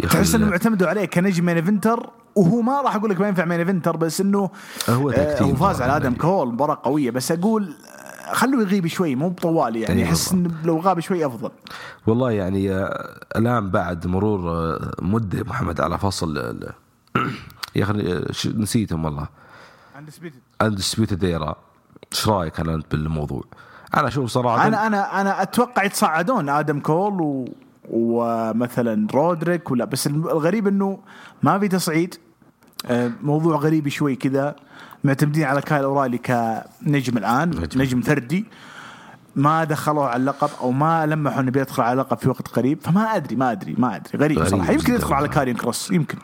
تحس 0.03 0.35
انهم 0.35 0.51
اعتمدوا 0.51 0.87
عليه 0.87 1.05
كنجم 1.05 1.45
main 1.45 1.55
eventer 1.55 2.09
وهو 2.35 2.61
ما 2.61 2.81
راح 2.81 2.95
أقول 2.95 3.09
لك 3.09 3.19
ما 3.19 3.27
ينفع 3.27 3.45
main 3.45 3.59
eventer 3.59 3.97
بس 3.97 4.21
إنه 4.21 4.49
هو 4.89 5.09
آه، 5.09 5.41
هو 5.41 5.55
فاز 5.55 5.81
على. 5.81 5.95
آدم 5.95 6.13
كول 6.13 6.47
مباراة 6.53 6.79
قوية. 6.83 7.11
بس 7.11 7.31
أقول 7.31 7.75
آه، 8.29 8.33
خلوه 8.33 8.61
يغيب 8.61 8.87
شوي 8.87 9.15
مو 9.15 9.29
بطوال 9.29 9.75
يعني. 9.75 10.01
أي 10.01 10.09
أحس 10.09 10.31
إنه 10.31 10.51
لو 10.63 10.79
غاب 10.79 10.99
شوي 10.99 11.25
أفضل. 11.25 11.51
والله 12.07 12.31
يعني 12.31 12.73
آه، 12.73 13.19
الآن 13.35 13.69
بعد 13.69 14.07
مرور 14.07 14.49
آه، 14.49 14.91
مدة 15.01 15.43
محمد 15.43 15.81
على 15.81 15.97
فصل 15.97 16.37
يا 17.75 17.83
أخي 17.83 18.23
نسيتهم 18.55 19.05
والله. 19.05 19.27
Undisputed 20.61 21.23
Era 21.23 21.55
إيش 22.13 22.27
رأيك 22.27 22.59
أنا 22.59 22.75
انت 22.75 22.91
بالموضوع؟ 22.91 23.43
أنا 23.97 24.07
أشوف 24.07 24.29
صراحة 24.29 24.67
أنا 24.67 24.87
أنا 24.87 25.21
أنا 25.21 25.41
أتوقع 25.41 25.83
يتصعدون 25.83 26.49
آدم 26.49 26.79
كول 26.79 27.21
و 27.21 27.45
ومثلا 27.89 29.07
رودريك 29.13 29.71
ولا 29.71 29.85
بس 29.85 30.07
الغريب 30.07 30.67
إنه 30.67 30.99
ما 31.43 31.59
في 31.59 31.67
تصعيد. 31.67 32.15
آه، 32.85 33.11
موضوع 33.23 33.55
غريب 33.55 33.87
شوي 33.87 34.15
كذا 34.15 34.55
معتمدين 35.03 35.43
على 35.43 35.61
كايل 35.61 35.83
اورايلي 35.83 36.17
كنجم 36.17 37.17
الآن 37.17 37.49
نجم. 37.49 37.81
نجم 37.81 38.01
فردي. 38.01 38.45
ما 39.35 39.63
دخلوه 39.63 40.07
على 40.07 40.19
اللقب 40.19 40.49
أو 40.61 40.71
ما 40.71 41.05
لمحوا 41.05 41.41
إنه 41.41 41.51
بيدخل 41.51 41.83
على 41.83 41.93
اللقب 41.93 42.17
في 42.17 42.29
وقت 42.29 42.47
قريب 42.47 42.79
فما 42.81 43.15
أدري 43.15 43.35
ما 43.35 43.51
أدري 43.51 43.75
ما 43.77 43.95
أدري. 43.95 44.17
غريب, 44.17 44.39
غريب 44.39 44.49
صراحة. 44.49 44.73
يمكن. 44.73 44.93
يدخل 44.93 45.13
على 45.13 45.27
كاريون 45.27 45.55
كروس 45.55 45.91
يمكن. 45.91 46.17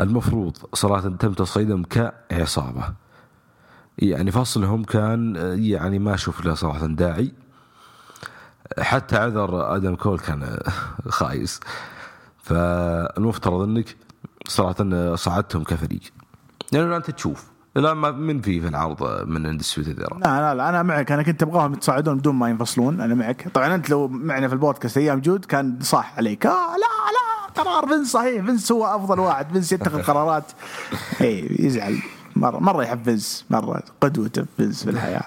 المفروض 0.00 0.56
صراحة 0.74 1.08
تم 1.08 1.32
تصعيدهم 1.32 1.84
كعصابة. 1.84 2.84
يعني 3.98 4.30
فصلهم 4.30 4.84
كان 4.84 5.36
يعني 5.58 5.98
ما 5.98 6.14
أشوف 6.14 6.44
له 6.44 6.54
صراحة 6.54 6.86
داعي. 6.86 7.32
حتى 8.78 9.16
عذر 9.16 9.76
آدم 9.76 9.94
كول 9.94 10.18
كان 10.18 10.58
خايس. 11.08 11.60
فالمفترض 12.42 13.60
إنك 13.60 13.96
صراحة 14.48 15.14
صعدتهم 15.14 15.64
كفريق. 15.64 16.00
لأنه 16.72 16.96
انت 16.96 17.10
تشوف. 17.10 17.50
لا 17.74 17.94
ما 17.94 18.10
من 18.10 18.40
في 18.40 18.60
في 18.60 18.68
العرض 18.68 19.28
من 19.28 19.46
Undisputed 19.46 20.00
Era 20.00 20.18
لا 20.18 20.40
لا 20.40 20.54
لا 20.54 20.68
أنا 20.68 20.82
معك. 20.82 21.12
أنا 21.12 21.22
كنت 21.22 21.42
أبغاهم 21.42 21.72
يتصاعدون 21.72 22.18
بدون 22.18 22.34
ما 22.34 22.48
ينفصلون. 22.48 23.00
أنا 23.00 23.14
معك. 23.14 23.48
طبعا 23.54 23.74
أنت 23.74 23.90
لو 23.90 24.08
معنا 24.08 24.48
في 24.48 24.54
البودكاست 24.54 24.98
أيام 24.98 25.20
جود 25.20 25.44
كان 25.44 25.78
صح 25.80 26.14
عليك. 26.16 26.46
آه 26.46 26.76
لا 26.76 26.76
لا 26.80 27.62
قرار 27.62 27.86
فينس 27.86 28.12
صحيح. 28.12 28.44
فينس 28.44 28.72
هو 28.72 28.86
أفضل 28.86 29.20
واحد. 29.20 29.52
فينس 29.52 29.72
يتخذ 29.72 30.02
قرارات. 30.02 30.52
اي 31.20 31.56
يزعل. 31.58 31.98
مره 32.36 32.58
مرة 32.58 33.00
فينس 33.04 33.44
مرة 33.50 33.82
قدوته 34.00 34.44
فينس 34.56 34.84
في 34.84 34.90
الحياة. 34.90 35.24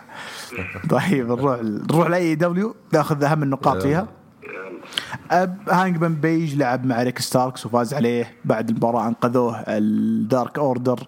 طيب 0.89 1.27
نروح 1.27 1.59
نروح 1.63 2.07
ل 2.07 2.35
AEW 2.35 2.75
ناخذ 2.93 3.23
أهم 3.23 3.43
النقاط 3.43 3.81
فيها. 3.81 4.07
أب 5.31 5.57
هانجمان 5.69 6.15
بيج 6.15 6.55
لعب 6.55 6.85
مع 6.85 7.03
ريكي 7.03 7.19
ستاركس 7.19 7.65
وفاز 7.65 7.93
عليه 7.93 8.33
بعد 8.45 8.69
المباراة 8.69 9.07
أنقذوه 9.07 9.63
ال 9.67 9.86
Dark 9.86 10.59
Order 10.59 11.07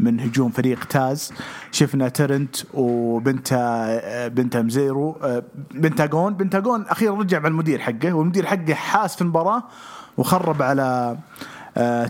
من 0.00 0.20
هجوم 0.20 0.50
فريق 0.50 0.84
تاز. 0.84 1.32
شفنا 1.72 2.08
ترنت 2.08 2.56
وبنتا 2.74 4.28
بنتا 4.28 4.62
مزيرو 4.62 5.16
بنتاجون 5.74 6.34
بنتاجون 6.34 6.82
أخيرا 6.82 7.14
رجع 7.14 7.38
مع 7.38 7.48
المدير 7.48 7.78
حقه 7.78 8.12
والمدير 8.12 8.46
حقه 8.46 8.74
حاس 8.74 9.14
في 9.14 9.22
المباراة 9.22 9.62
وخرب 10.16 10.62
على 10.62 11.16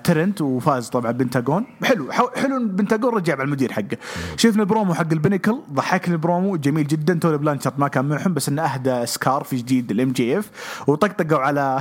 ترنت 0.05 0.41
وفاز 0.41 0.89
طبعا 0.89 1.13
بنتاجون 1.13 1.65
حلو 1.85 2.13
حلو 2.13 2.69
بنتاجون 2.69 3.15
رجع 3.15 3.37
مع 3.37 3.45
المدير 3.45 3.73
حقه. 3.73 3.97
شفنا 4.37 4.63
البرومو 4.63 4.95
حق 4.95 5.13
ال 5.13 5.18
Pinnacle 5.18 5.59
ضحكني 5.73 6.15
البرومو 6.15 6.57
جميل 6.57 6.87
جدا. 6.87 7.15
تولي 7.15 7.37
بلانشارد 7.37 7.79
ما 7.79 7.89
كان 7.89 8.05
معهم 8.05 8.35
بس 8.35 8.49
إنه 8.49 8.63
أهدى 8.63 9.07
scarf 9.07 9.55
جديد 9.55 9.91
ل 9.91 10.13
MJF. 10.13 10.51
وطقطقوا 10.87 11.39
على 11.39 11.81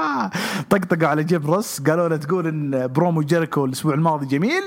طقطقوا 0.70 1.08
على 1.08 1.24
جيريكو 1.24 1.80
قالوا 1.80 2.08
له 2.08 2.16
تقول 2.16 2.46
إن 2.46 2.86
برومو 2.86 3.22
جيريكو 3.22 3.64
الأسبوع 3.64 3.94
الماضي 3.94 4.26
جميل. 4.26 4.64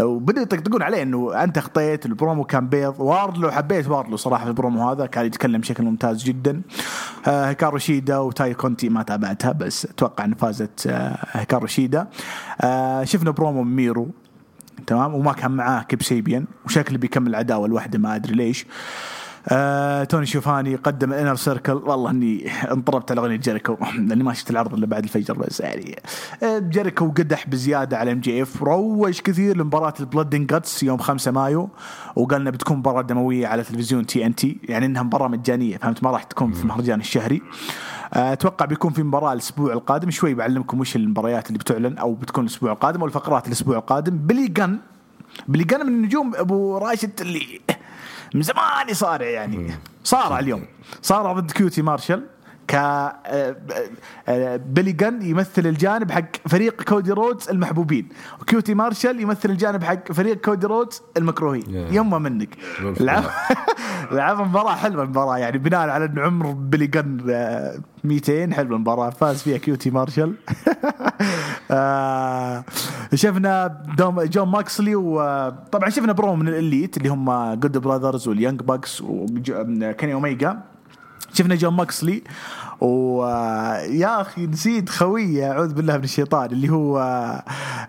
وبدأوا 0.00 0.42
يطقطقون 0.42 0.82
عليه 0.82 1.02
إنه 1.02 1.44
أنت 1.44 1.58
أخطيت 1.58 2.06
البرومو 2.06 2.44
كان 2.44 2.68
بيض. 2.68 3.00
واردلو 3.00 3.50
حبيت 3.50 3.88
واردلو 3.88 4.16
صراحة 4.16 4.44
في 4.44 4.50
البرومو 4.50 4.90
هذا 4.90 5.06
كان 5.06 5.26
يتكلم 5.26 5.60
بشكل 5.60 5.84
ممتاز 5.84 6.24
جدا. 6.24 6.62
آه 7.28 7.48
هيكارو 7.48 7.78
شيدا 7.78 8.18
وتاي 8.18 8.54
كونتي 8.54 8.88
ما 8.88 9.02
تابعتها 9.02 9.52
بس 9.52 9.84
أتوقع 9.84 10.24
إن 10.24 10.34
فازت 10.34 10.86
آه 10.86 11.18
هيكارو 11.32 11.66
شيدا. 11.66 12.06
آه 12.60 13.04
شفنا 13.04 13.30
برومو 13.30 13.62
ميرو 13.62 14.08
تمام؟ 14.86 15.14
وما 15.14 15.32
كان 15.32 15.50
معاه 15.50 15.82
كيب 15.82 16.02
سابيان 16.02 16.44
وشكله 16.66 16.98
بيكمل 16.98 17.28
العداوه 17.28 17.68
لوحده 17.68 17.98
ما 17.98 18.14
أدري 18.16 18.34
ليش. 18.34 18.66
آه، 19.48 20.04
توني 20.04 20.26
شيفاني 20.26 20.76
قدم 20.76 21.12
ال 21.12 21.16
Inner 21.16 21.36
Circle 21.36 21.72
والله 21.72 22.10
إني 22.10 22.50
انطربت 22.50 23.10
على 23.10 23.20
أغنية 23.20 23.36
جيريكو. 23.36 23.76
لأني 24.08 24.24
ما 24.24 24.32
شفت 24.32 24.50
العرض 24.50 24.74
إلا 24.74 24.86
بعد 24.86 25.02
الفجر 25.02 25.34
بس 25.34 25.60
يعني 25.60 25.96
آه، 26.42 26.58
جيريكو 26.58 27.08
قدح 27.08 27.48
بزيادة 27.48 27.98
على 27.98 28.12
MJF 28.12 28.62
روج 28.62 29.20
كثير 29.20 29.56
لمباراة 29.56 29.94
ال 30.00 30.08
Blood 30.08 30.46
Guts 30.46 30.82
يوم 30.82 30.98
5 30.98 31.30
مايو. 31.30 31.68
وقال 32.16 32.40
انها 32.40 32.52
بتكون 32.52 32.76
مباراة 32.76 33.02
دموية 33.02 33.46
على 33.46 33.62
تلفزيون 33.62 34.06
TNT 34.06 34.58
يعني 34.64 34.86
إنها 34.86 35.02
مباراة 35.02 35.28
مجانية 35.28 35.76
فهمت؟ 35.76 36.02
ما 36.04 36.10
راح 36.10 36.22
تكون 36.22 36.52
في 36.52 36.62
المهرجان 36.62 37.00
الشهري. 37.00 37.42
آه، 38.14 38.32
أتوقع 38.32 38.66
بيكون 38.66 38.92
في 38.92 39.02
مباراة 39.02 39.32
الأسبوع 39.32 39.72
القادم. 39.72 40.10
شوي 40.10 40.34
بعلمكم 40.34 40.80
وش 40.80 40.96
المباريات 40.96 41.46
اللي 41.46 41.58
بتعلن 41.58 41.98
أو 41.98 42.14
بتكون 42.14 42.44
الأسبوع 42.44 42.72
القادم 42.72 43.02
والفقرات 43.02 43.46
الأسبوع 43.46 43.76
القادم. 43.76 44.16
بيلي 44.16 44.48
جن 44.48 44.78
بيلي 45.48 45.64
جن 45.64 45.86
من 45.86 45.92
النجوم 45.92 46.32
أبو 46.34 46.78
راشد 46.78 47.20
اللي 47.20 47.60
من 48.34 48.42
زمان 48.42 48.88
يصارع 48.88 49.26
يعني. 49.26 49.74
صارع 50.04 50.38
اليوم. 50.38 50.66
صارع 51.02 51.32
ضد 51.32 51.50
كيوتي 51.50 51.82
مارشال. 51.82 52.26
ك 52.70 52.74
آه، 52.74 53.16
آه، 54.28 54.56
بيلي 54.56 54.92
جن 54.92 55.22
يمثل 55.22 55.66
الجانب 55.66 56.10
حق 56.10 56.24
فريق 56.48 56.82
كودي 56.82 57.12
رودز 57.12 57.48
المحبوبين 57.48 58.08
وكيوتي 58.40 58.74
مارشال 58.74 59.20
يمثل 59.20 59.50
الجانب 59.50 59.84
حق 59.84 60.12
فريق 60.12 60.36
كودي 60.40 60.66
رودز 60.66 61.02
المكروهين 61.16 61.62
Yeah. 61.62 61.94
يمه 61.94 62.18
منك. 62.18 62.48
لعب 63.00 63.24
لعب 64.12 64.40
مباراة 64.40 64.74
حلوة 64.74 65.02
المباراة 65.02 65.38
يعني 65.38 65.58
بناء 65.58 65.88
على 65.88 66.04
إن 66.04 66.18
عمر 66.18 66.52
بيلي 66.52 66.86
جن 66.86 67.26
آه، 67.30 67.78
200 68.04 68.52
حلوة 68.54 68.76
المباراة 68.76 69.10
فاز 69.10 69.42
فيها 69.42 69.58
كيوتي 69.58 69.90
مارشال 69.90 70.34
آه، 71.70 72.64
شفنا 73.14 73.66
دوم 73.98 74.22
جون 74.22 74.48
موكسلي 74.48 74.94
وطبعا 74.94 75.88
شفنا 75.90 76.12
برو 76.12 76.36
من 76.36 76.48
الإليت 76.48 76.96
اللي 76.96 77.08
هم 77.08 77.54
جود 77.54 77.78
براذرز 77.78 78.28
واليانج 78.28 78.60
باكس 78.62 79.00
وكيني 79.00 80.14
أوميجا 80.14 80.58
شفنا 81.34 81.54
جون 81.54 81.74
موكسلي 81.74 82.22
ويا 82.80 84.20
أخي 84.20 84.46
نسيت 84.46 84.88
خويه 84.88 85.52
أعوذ 85.52 85.74
بالله 85.74 85.96
من 85.96 86.04
الشيطان 86.04 86.50
اللي 86.50 86.68
هو 86.68 86.98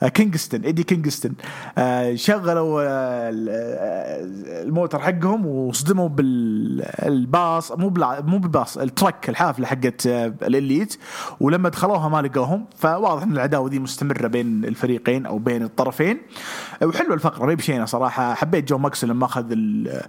آه، 0.04 0.08
كينغستون 0.08 0.62
إيدي 0.62 0.84
كينغستون. 0.84 1.34
آه، 1.78 2.16
شغلوا 2.16 2.82
آه، 2.82 3.30
ال- 3.30 4.68
الموتر 4.68 5.00
حقهم 5.00 5.46
وصدموا 5.46 6.10
بالباص 6.10 7.72
مو 7.72 7.94
مو 8.00 8.38
بالباص 8.38 8.78
ال 8.78 8.86
truck 8.86 9.30
الحافلة 9.30 9.68
حقت 9.68 10.06
الإليت. 10.08 10.98
ولما 11.40 11.70
دخلوها 11.70 12.10
ما 12.10 12.22
لقوهم 12.22 12.66
فواضح 12.78 13.24
إن 13.24 13.32
العداوة 13.32 13.70
دي 13.70 13.80
مستمرة 13.80 14.28
بين 14.28 14.66
الفريقين 14.66 15.26
أو 15.26 15.38
بين 15.38 15.64
الطرفين. 15.64 16.18
وحلوة 16.84 17.14
الفقرة 17.14 17.46
ما 17.46 17.54
بشينا 17.54 17.86
صراحة. 17.86 18.34
حبيت 18.34 18.70
جون 18.70 18.78
موكس 18.78 19.06
لما 19.06 19.26
أخذ 19.26 19.46
ال- 19.52 20.02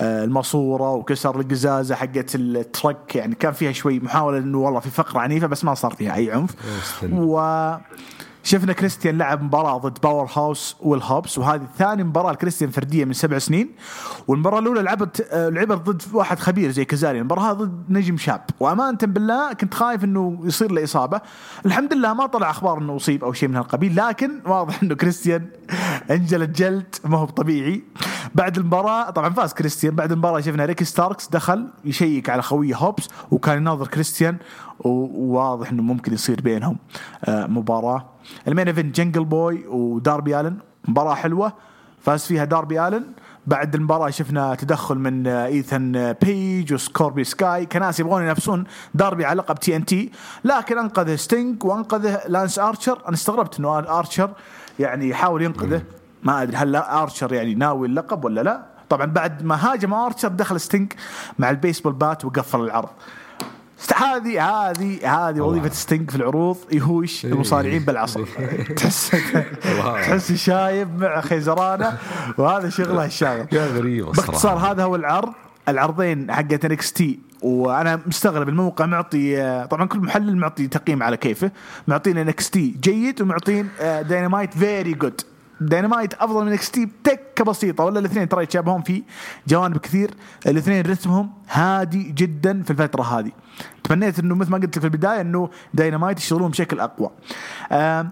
الماسورة 0.00 0.92
وكسر 0.92 1.40
القزازة 1.40 1.94
حقت 1.94 2.34
ال 2.34 2.48
truck 2.48 3.16
يعني 3.16 3.34
كان 3.34 3.52
فيها 3.52 3.72
شوي 3.72 4.00
محاوله 4.26 4.38
إنه 4.38 4.58
والله 4.58 4.80
في 4.80 4.90
فقرة 4.90 5.20
عنيفة 5.20 5.46
بس 5.46 5.64
ما 5.64 5.74
صار 5.74 5.90
فيها 5.94 6.14
أي 6.14 6.32
عنف. 6.32 6.50
و 7.12 7.38
شفنا 8.46 8.72
كريستيان 8.72 9.18
لعب 9.18 9.42
مباراة 9.42 9.78
ضد 9.78 9.98
باور 10.02 10.30
هاوس 10.36 10.76
والهوبس 10.80 11.38
وهذه 11.38 11.66
ثاني 11.78 12.04
مباراة 12.04 12.32
لكريستيان 12.32 12.70
فردية 12.70 13.04
من 13.04 13.12
سبع 13.12 13.38
سنين. 13.38 13.70
والمباراة 14.28 14.58
الأولى 14.58 14.82
لعبت 14.82 15.28
آه، 15.30 15.48
لعبت 15.48 15.88
ضد 15.88 16.02
واحد 16.12 16.38
خبير 16.38 16.70
زي 16.70 16.84
كازاريان 16.84 17.18
المباراة 17.18 17.50
هذه 17.50 17.56
ضد 17.56 17.84
نجم 17.88 18.16
شاب. 18.16 18.44
وأمانة 18.60 18.98
بالله 19.02 19.52
كنت 19.52 19.74
خايف 19.74 20.04
إنه 20.04 20.40
يصير 20.44 20.72
له 20.72 20.84
إصابة. 20.84 21.20
الحمد 21.66 21.94
لله 21.94 22.14
ما 22.14 22.26
طلع 22.26 22.50
أخبار 22.50 22.78
إنه 22.78 22.96
أصيب 22.96 23.24
أو 23.24 23.32
شيء 23.32 23.48
من 23.48 23.56
هالقبيل 23.56 23.96
لكن 23.96 24.40
واضح 24.46 24.82
إنه 24.82 24.94
كريستيان 24.94 25.46
انجلد 26.10 26.52
جلد 26.52 26.94
ما 27.04 27.18
هو 27.18 27.24
طبيعي. 27.24 27.84
بعد 28.34 28.58
المباراة 28.58 29.10
طبعا 29.10 29.30
فاز 29.30 29.52
كريستيان. 29.52 29.94
بعد 29.94 30.12
المباراة 30.12 30.40
شفنا 30.40 30.64
ريكي 30.64 30.84
ستاركس 30.84 31.28
دخل 31.28 31.68
يشيك 31.84 32.30
على 32.30 32.42
خويه 32.42 32.76
هوبس 32.76 33.08
وكان 33.30 33.56
يناظر 33.56 33.86
كريستيان 33.86 34.36
وواضح 34.80 35.70
إنه 35.70 35.82
ممكن 35.82 36.14
يصير 36.14 36.40
بينهم 36.40 36.76
آه، 37.24 37.46
مباراة. 37.46 38.15
ال 38.48 38.52
main 38.52 38.66
event 38.66 38.96
جنجل 38.96 39.24
بوي 39.24 39.66
وداربي 39.66 40.40
آلن 40.40 40.56
مباراة 40.88 41.14
حلوة 41.14 41.52
فاز 42.00 42.24
فيها 42.24 42.44
داربي 42.44 42.88
آلن. 42.88 43.04
بعد 43.46 43.74
المباراة 43.74 44.10
شفنا 44.10 44.54
تدخل 44.54 44.98
من 44.98 45.26
ايثن 45.26 46.12
بيج 46.22 46.72
وسكوربيو 46.72 47.24
سكاي. 47.24 47.66
كناس 47.66 48.00
يبغون 48.00 48.22
ينافسون 48.22 48.64
داربي 48.94 49.24
على 49.24 49.38
لقب 49.38 49.54
تي 49.54 49.76
إن 49.76 49.84
تي. 49.84 50.12
لكن 50.44 50.78
أنقذه 50.78 51.16
ستينج 51.16 51.64
وأنقذه 51.64 52.20
لانس 52.28 52.58
آرشر. 52.58 52.98
أنا 53.06 53.14
استغربت 53.14 53.58
إنه 53.58 53.78
آرشر 53.78 54.30
يعني 54.78 55.08
يحاول 55.08 55.42
ينقذه. 55.42 55.82
ما 56.22 56.42
أدري 56.42 56.56
هل 56.56 56.76
آرشر 56.76 57.32
يعني 57.32 57.54
ناوي 57.54 57.88
اللقب 57.88 58.24
ولا 58.24 58.40
لا. 58.40 58.66
طبعا 58.88 59.06
بعد 59.06 59.42
ما 59.42 59.72
هاجم 59.72 59.94
آرشر 59.94 60.28
دخل 60.28 60.60
ستينج 60.60 60.92
مع 61.38 61.50
ال 61.50 61.55
baseball 61.55 61.92
bat 61.92 62.24
وقفل 62.24 62.60
العرض. 62.60 62.88
هذه 63.96 64.42
هذه 64.42 64.98
هذه 65.28 65.40
وظيفة 65.40 65.68
ستينج 65.68 66.10
في 66.10 66.16
العروض 66.16 66.56
يهوش 66.72 67.24
المصارعين 67.26 67.82
بالعصا 67.84 68.24
تحس 68.76 69.10
تحس 69.72 70.32
شايب 70.32 70.98
مع 70.98 71.20
خيزرانة 71.20 71.98
وهذا 72.38 72.68
شغله 72.68 73.04
الشاغل. 73.04 73.46
يا 73.52 73.66
غريب. 73.66 74.04
باختصار 74.04 74.58
هذا 74.58 74.84
هو 74.84 74.96
العرض. 74.96 75.32
العرضين 75.68 76.32
حقت 76.32 76.64
انكس 76.64 76.92
تي 76.92 77.18
وأنا 77.42 78.00
مستغرب 78.06 78.48
الموقع 78.48 78.86
معطي 78.86 79.66
طبعا 79.70 79.86
كل 79.86 79.98
محلل 79.98 80.36
معطي 80.36 80.66
تقييم 80.66 81.02
على 81.02 81.16
كيفه. 81.16 81.50
معطينا 81.88 82.22
انكس 82.22 82.50
تي 82.50 82.74
جيد 82.80 83.22
ومعطين 83.22 83.68
داينامايت 83.80 84.54
very 84.54 84.94
good 84.94 85.20
داينامايت 85.60 86.14
أفضل 86.14 86.44
من 86.44 86.52
انكس 86.52 86.70
تي 86.70 86.86
بتكه 86.86 87.44
بسيطة 87.44 87.84
ولا 87.84 87.98
الاثنين 87.98 88.28
ترى 88.28 88.42
يتشابهون 88.42 88.82
في 88.82 89.02
جوانب 89.48 89.76
كثير. 89.76 90.10
الاثنين 90.46 90.86
رتمهم 90.86 91.30
هادي 91.50 92.02
جدا 92.02 92.62
في 92.62 92.70
الفترة 92.70 93.02
هذه. 93.02 93.32
تمنيت 93.84 94.18
إنه 94.18 94.34
مثل 94.34 94.50
ما 94.50 94.58
قلت 94.58 94.76
لك 94.76 94.78
في 94.78 94.84
البداية 94.84 95.20
إنه 95.20 95.50
داينامايت 95.74 96.18
يشتغلون 96.18 96.50
بشكل 96.50 96.80
أقوى. 96.80 97.10
آه 97.72 98.06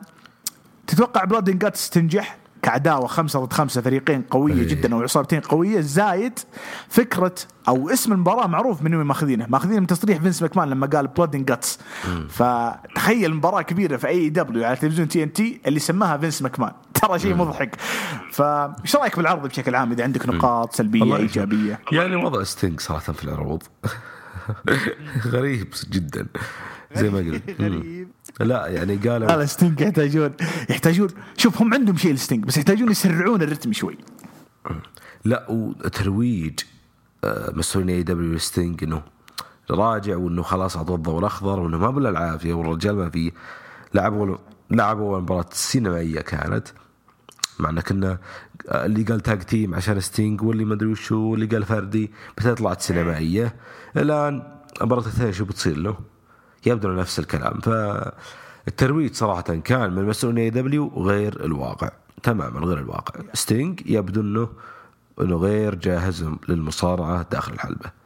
تتوقع 0.87 1.25
بلاد 1.25 1.59
جاتس 1.59 1.91
تنجح؟ 1.91 2.37
كعداوة 2.63 3.07
خمسة 3.07 3.45
ضد 3.45 3.53
خمسة 3.53 3.81
فريقين 3.81 4.23
قوية 4.23 4.55
إيه. 4.55 4.69
جدا 4.69 4.95
أو 4.95 5.03
عصابتين 5.03 5.41
قوية. 5.41 5.81
زايد 5.81 6.39
فكرة 6.89 7.35
أو 7.69 7.91
اسم 7.91 8.13
المباراة 8.13 8.47
معروف 8.47 8.83
من 8.83 8.95
وين 8.95 9.07
ماخذينه. 9.07 9.47
ماخذينه 9.49 9.81
من 9.81 9.87
تصريح 9.87 10.19
فينس 10.19 10.43
ماكمان 10.43 10.71
لما 10.71 10.87
قال 10.87 11.07
بلاد 11.07 11.35
اند 11.35 11.47
جاتس 11.47 11.79
فتخيل 12.29 13.35
مباراة 13.35 13.63
كبيرة 13.63 13.97
في 13.97 14.09
اي 14.09 14.29
دبليو 14.29 14.65
على 14.65 14.77
تلفزيون 14.77 15.09
تي 15.09 15.23
ان 15.23 15.33
تي 15.33 15.61
اللي 15.67 15.81
سماها 15.81 16.17
فينس 16.17 16.43
ماكمان. 16.43 16.73
ترى 17.07 17.19
شيء 17.19 17.35
مضحك. 17.35 17.77
فايش 18.33 18.97
رأيك 18.97 19.17
بالعرض 19.17 19.47
بشكل 19.47 19.75
عام 19.75 19.93
إذا 19.93 20.05
عندك 20.05 20.29
نقاط 20.29 20.75
سلبية 20.75 21.17
إيجابية؟ 21.17 21.81
يعني 21.93 22.17
وضع 22.17 22.43
ستينج 22.43 22.81
صراحة 22.81 23.13
في 23.13 23.25
العروض. 23.25 23.63
غريب 25.35 25.75
جدا. 25.91 26.27
زي 26.95 27.11
ما 27.11 27.19
قلت. 27.19 27.43
مم. 27.61 28.09
لا 28.41 28.67
يعني 28.67 28.97
قالوا 28.97 29.29
لا 29.29 29.47
ستينج 29.47 29.81
يحتاجون 29.81 30.31
يحتاجون 30.71 31.09
شوف 31.37 31.63
هم 31.63 31.75
عندهم 31.75 31.97
شيء 31.97 32.13
الستينج 32.13 32.45
بس 32.45 32.57
يحتاجون 32.57 32.91
يسرعون 32.91 33.43
الرتم 33.43 33.73
شوي. 33.73 33.99
لا 35.25 35.47
وترويج 35.51 36.61
آه، 37.25 37.53
مسؤولين 37.55 37.97
إي 37.97 38.03
دبليو 38.03 38.39
ستينج 38.39 38.85
إنه 38.85 39.03
راجع 39.71 40.17
وإنه 40.17 40.43
خلاص 40.43 40.77
أعطوه 40.77 40.97
الضوء 40.97 41.19
الاخضر 41.19 41.61
وإنه 41.61 41.79
ما 41.79 41.91
بالعافيه 41.91 42.55
والرجال 42.55 42.97
ما 42.97 43.11
فيه 43.11 43.31
لعبوا 43.95 44.37
لعبوا 44.71 45.21
مباراة 45.21 45.47
سينمائية 45.53 46.21
كانت. 46.21 46.69
مع 47.59 47.71
انه 47.71 47.81
كنا 47.81 48.19
آه، 48.69 48.87
اللي 48.87 49.03
قال 49.03 49.21
tag 49.21 49.43
team 49.43 49.75
عشان 49.75 50.01
ستينج 50.01 50.43
واللي 50.43 50.65
ما 50.65 50.75
أدري 50.75 50.89
وشو 50.89 51.17
واللي 51.17 51.47
قال 51.47 51.65
فردي 51.65 52.11
بس 52.39 52.47
طلعت 52.47 52.81
سينمائية. 52.81 53.57
الآن 53.97 54.43
مباراه 54.81 55.07
الثانية 55.07 55.33
شو 55.33 55.45
بتصير 55.45 55.77
له؟ 55.77 55.97
يبدو 56.67 56.89
نفس 56.89 57.19
الكلام. 57.19 57.61
فالترويج 57.61 59.15
صراحة 59.15 59.43
كان 59.43 59.93
من 59.93 60.05
مسؤولين 60.05 60.45
اي 60.45 60.51
دبليو 60.51 60.89
غير 60.97 61.45
الواقع. 61.45 61.91
تماما 62.23 62.61
غير 62.61 62.79
الواقع. 62.79 63.21
ستينج 63.35 63.83
يبدو 63.87 64.21
إنه 64.21 64.49
إنه 65.21 65.37
غير 65.37 65.75
جاهز 65.75 66.29
للمصارعة 66.49 67.27
داخل 67.33 67.53
الحلبة. 67.53 68.04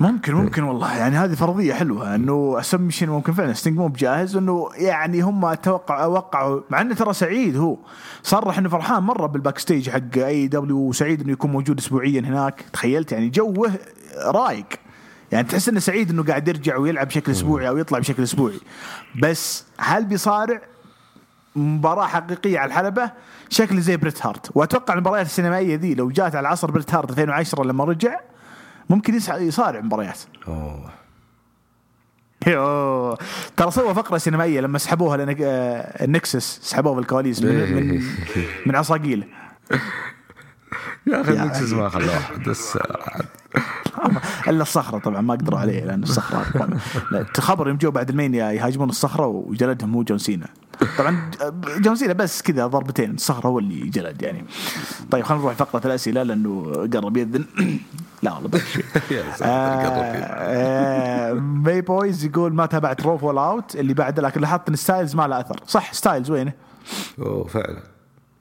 ممكن 0.00 0.34
ممكن 0.34 0.62
والله. 0.62 0.96
يعني 0.96 1.16
هذه 1.16 1.34
فرضية 1.34 1.74
حلوة 1.74 2.14
إنه 2.14 2.56
assumption 2.58 3.08
ممكن 3.08 3.32
فعلا. 3.32 3.52
ستينج 3.52 3.78
مو 3.78 3.88
بجاهز 3.88 4.36
انه 4.36 4.68
يعني 4.74 5.20
هم 5.20 5.44
أتوقع 5.44 6.06
وقعوا. 6.06 6.60
مع 6.70 6.80
إنه 6.80 6.94
ترى 6.94 7.12
سعيد 7.12 7.56
هو. 7.56 7.76
صرح 8.22 8.58
إنه 8.58 8.68
فرحان 8.68 9.02
مرة 9.02 9.26
بال 9.26 9.58
backstage 9.58 9.90
حق 9.90 10.18
اي 10.18 10.48
دبليو 10.48 10.76
وسعيد 10.76 11.20
إنه 11.20 11.32
يكون 11.32 11.50
موجود 11.50 11.78
اسبوعيا 11.78 12.20
هناك. 12.20 12.64
تخيلت 12.72 13.12
يعني 13.12 13.28
جوه 13.28 13.72
رايق. 14.24 14.66
يعني 15.32 15.48
تحس 15.48 15.68
إنه 15.68 15.80
سعيد 15.80 16.10
إنه 16.10 16.22
قاعد 16.22 16.48
يرجع 16.48 16.76
ويلعب 16.76 17.06
بشكل 17.06 17.32
أسبوعي 17.32 17.68
أو 17.68 17.78
يطلع 17.78 17.98
بشكل 17.98 18.22
أسبوعي. 18.22 18.60
بس 19.22 19.64
هل 19.78 20.04
بيصارع؟ 20.04 20.60
مباراة 21.56 22.06
حقيقية 22.06 22.58
على 22.58 22.68
الحلبة؟ 22.68 23.10
شكل 23.48 23.80
زي 23.80 23.96
بريت 23.96 24.26
هارت. 24.26 24.50
وأتوقع 24.54 24.94
المباريات 24.94 25.26
السينمائية 25.26 25.76
ذي 25.76 25.94
لو 25.94 26.10
جات 26.10 26.36
على 26.36 26.48
عصر 26.48 26.70
بريت 26.70 26.94
هارت 26.94 27.10
2010 27.10 27.64
لما 27.64 27.84
رجع 27.84 28.20
ممكن 28.90 29.14
يصارع 29.38 29.80
مباريات. 29.80 30.18
أوه. 30.48 30.90
يوه. 32.46 33.18
ترى 33.56 33.70
سوى 33.70 33.94
فقرة 33.94 34.18
سينمائية 34.18 34.60
لما 34.60 34.78
سحبوها 34.78 35.16
لأن 35.16 35.36
آه، 35.42 36.04
النكسس 36.04 36.58
سحبوه 36.62 36.94
بالكواليس 36.94 37.42
من 37.42 37.72
من, 37.74 38.02
من 38.66 38.76
عصاقيله 38.76 39.26
يا 41.06 41.20
أخي 41.20 41.34
يا 41.34 41.44
نكسس 41.44 41.72
ما 41.72 41.82
واحد 41.82 42.02
بس. 42.48 42.78
إلا 44.48 44.62
الصخرة 44.62 44.98
طبعا 44.98 45.20
ما 45.20 45.34
قدروا 45.34 45.58
عليه 45.58 45.84
لأن 45.84 46.02
الصخرة 46.02 46.68
لا، 47.12 47.26
خبر 47.38 47.68
يوم 47.68 47.76
جو 47.76 47.90
بعد 47.90 48.10
المانيا 48.10 48.50
يهاجمون 48.52 48.88
الصخرة 48.88 49.26
وجلدهم 49.26 49.94
هو 49.94 50.02
جون 50.02 50.18
سينا. 50.18 50.46
طبعا 50.98 51.30
جون 51.78 51.96
سينا 51.96 52.12
بس 52.12 52.42
كذا 52.42 52.66
ضربتين 52.66 53.10
الصخره 53.14 53.46
هو 53.48 53.58
اللي 53.58 53.88
جلد 53.88 54.22
يعني. 54.22 54.44
طيب 55.10 55.24
خلينا 55.24 55.42
نروح 55.42 55.54
فقرة 55.54 55.86
الأسئلة 55.86 56.22
لأنه 56.22 56.72
قرب 56.94 57.16
يذن 57.16 57.44
لا 58.22 58.32
والله 58.32 58.50
آه، 58.96 59.00
يذن. 59.10 59.36
آه، 59.42 61.32
ماي 61.32 61.80
بويز 61.80 62.24
يقول 62.24 62.54
ما 62.54 62.66
تابعت 62.66 63.02
رو 63.02 63.18
فول 63.18 63.38
اوت 63.38 63.76
اللي 63.76 63.94
بعده 63.94 64.22
لكن 64.22 64.40
لاحظت 64.40 64.68
إن 64.68 64.76
ستايلز 64.76 65.14
ما 65.14 65.26
له 65.26 65.40
أثر. 65.40 65.60
صح 65.66 65.92
ستايلز 65.92 66.30
وينه؟ 66.30 66.52
أوه 67.18 67.44
فعلا. 67.44 67.82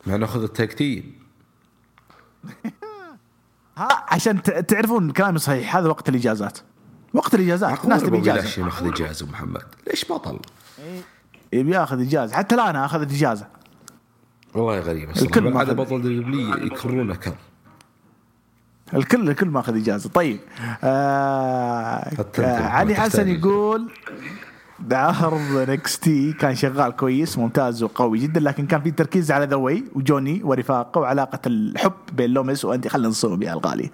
مع 0.07 0.15
ناخذ 0.15 0.43
ال 0.43 0.49
tag 0.49 0.67
team 0.69 1.13
ها 3.77 4.05
عشان 4.07 4.41
تعرفون 4.67 5.11
كلامي 5.11 5.39
صحيح 5.39 5.75
هذا 5.75 5.87
وقت 5.89 6.09
الإجازات. 6.09 6.57
وقت 7.13 7.35
الإجازات 7.35 7.83
الناس 7.83 8.01
تبي 8.01 8.17
ليش 8.17 8.27
إجازة. 8.29 8.63
ناخذ 8.63 8.87
إجازة 8.87 9.25
محمد؟ 9.25 9.63
ليش 9.87 10.11
بطل؟ 10.11 10.39
يبي 11.53 11.71
ياخذ 11.71 12.01
إجازة. 12.01 12.35
حتى 12.35 12.55
لا 12.55 12.69
أنا 12.69 12.85
أخذت 12.85 13.11
إجازة. 13.11 13.47
والله 14.53 14.79
غريب. 14.79 15.09
الكل 15.09 15.41
ما 15.41 15.61
هذا. 15.61 15.73
بطل 15.73 16.01
دبليو 16.01 16.53
يكرونه 16.53 17.15
كر 17.15 17.33
الكل 18.93 19.29
الكل 19.29 19.47
ماخذ 19.47 19.75
إجازة. 19.75 20.09
طيب. 20.09 20.39
آه 20.83 22.11
آه 22.39 22.67
علي 22.67 22.95
حسن. 22.95 23.27
يقول 23.27 23.91
عرض 24.91 25.69
نكس 25.69 25.99
تي 25.99 26.33
كان 26.33 26.55
شغال 26.55 26.91
كويس 26.95 27.37
ممتاز 27.37 27.83
وقوي 27.83 28.19
جدا 28.19 28.39
لكن 28.39 28.67
كان 28.67 28.81
في 28.81 28.91
تركيز 28.91 29.31
على 29.31 29.45
ذوي 29.45 29.83
وجوني 29.95 30.41
ورفاقه 30.43 31.01
وعلاقة 31.01 31.39
الحب 31.47 31.93
بين 32.13 32.29
لوميس 32.29 32.65
واندي 32.65 32.89
خلينا 32.89 33.07
نصوم 33.09 33.43
يا 33.43 33.53
الغالي. 33.53 33.89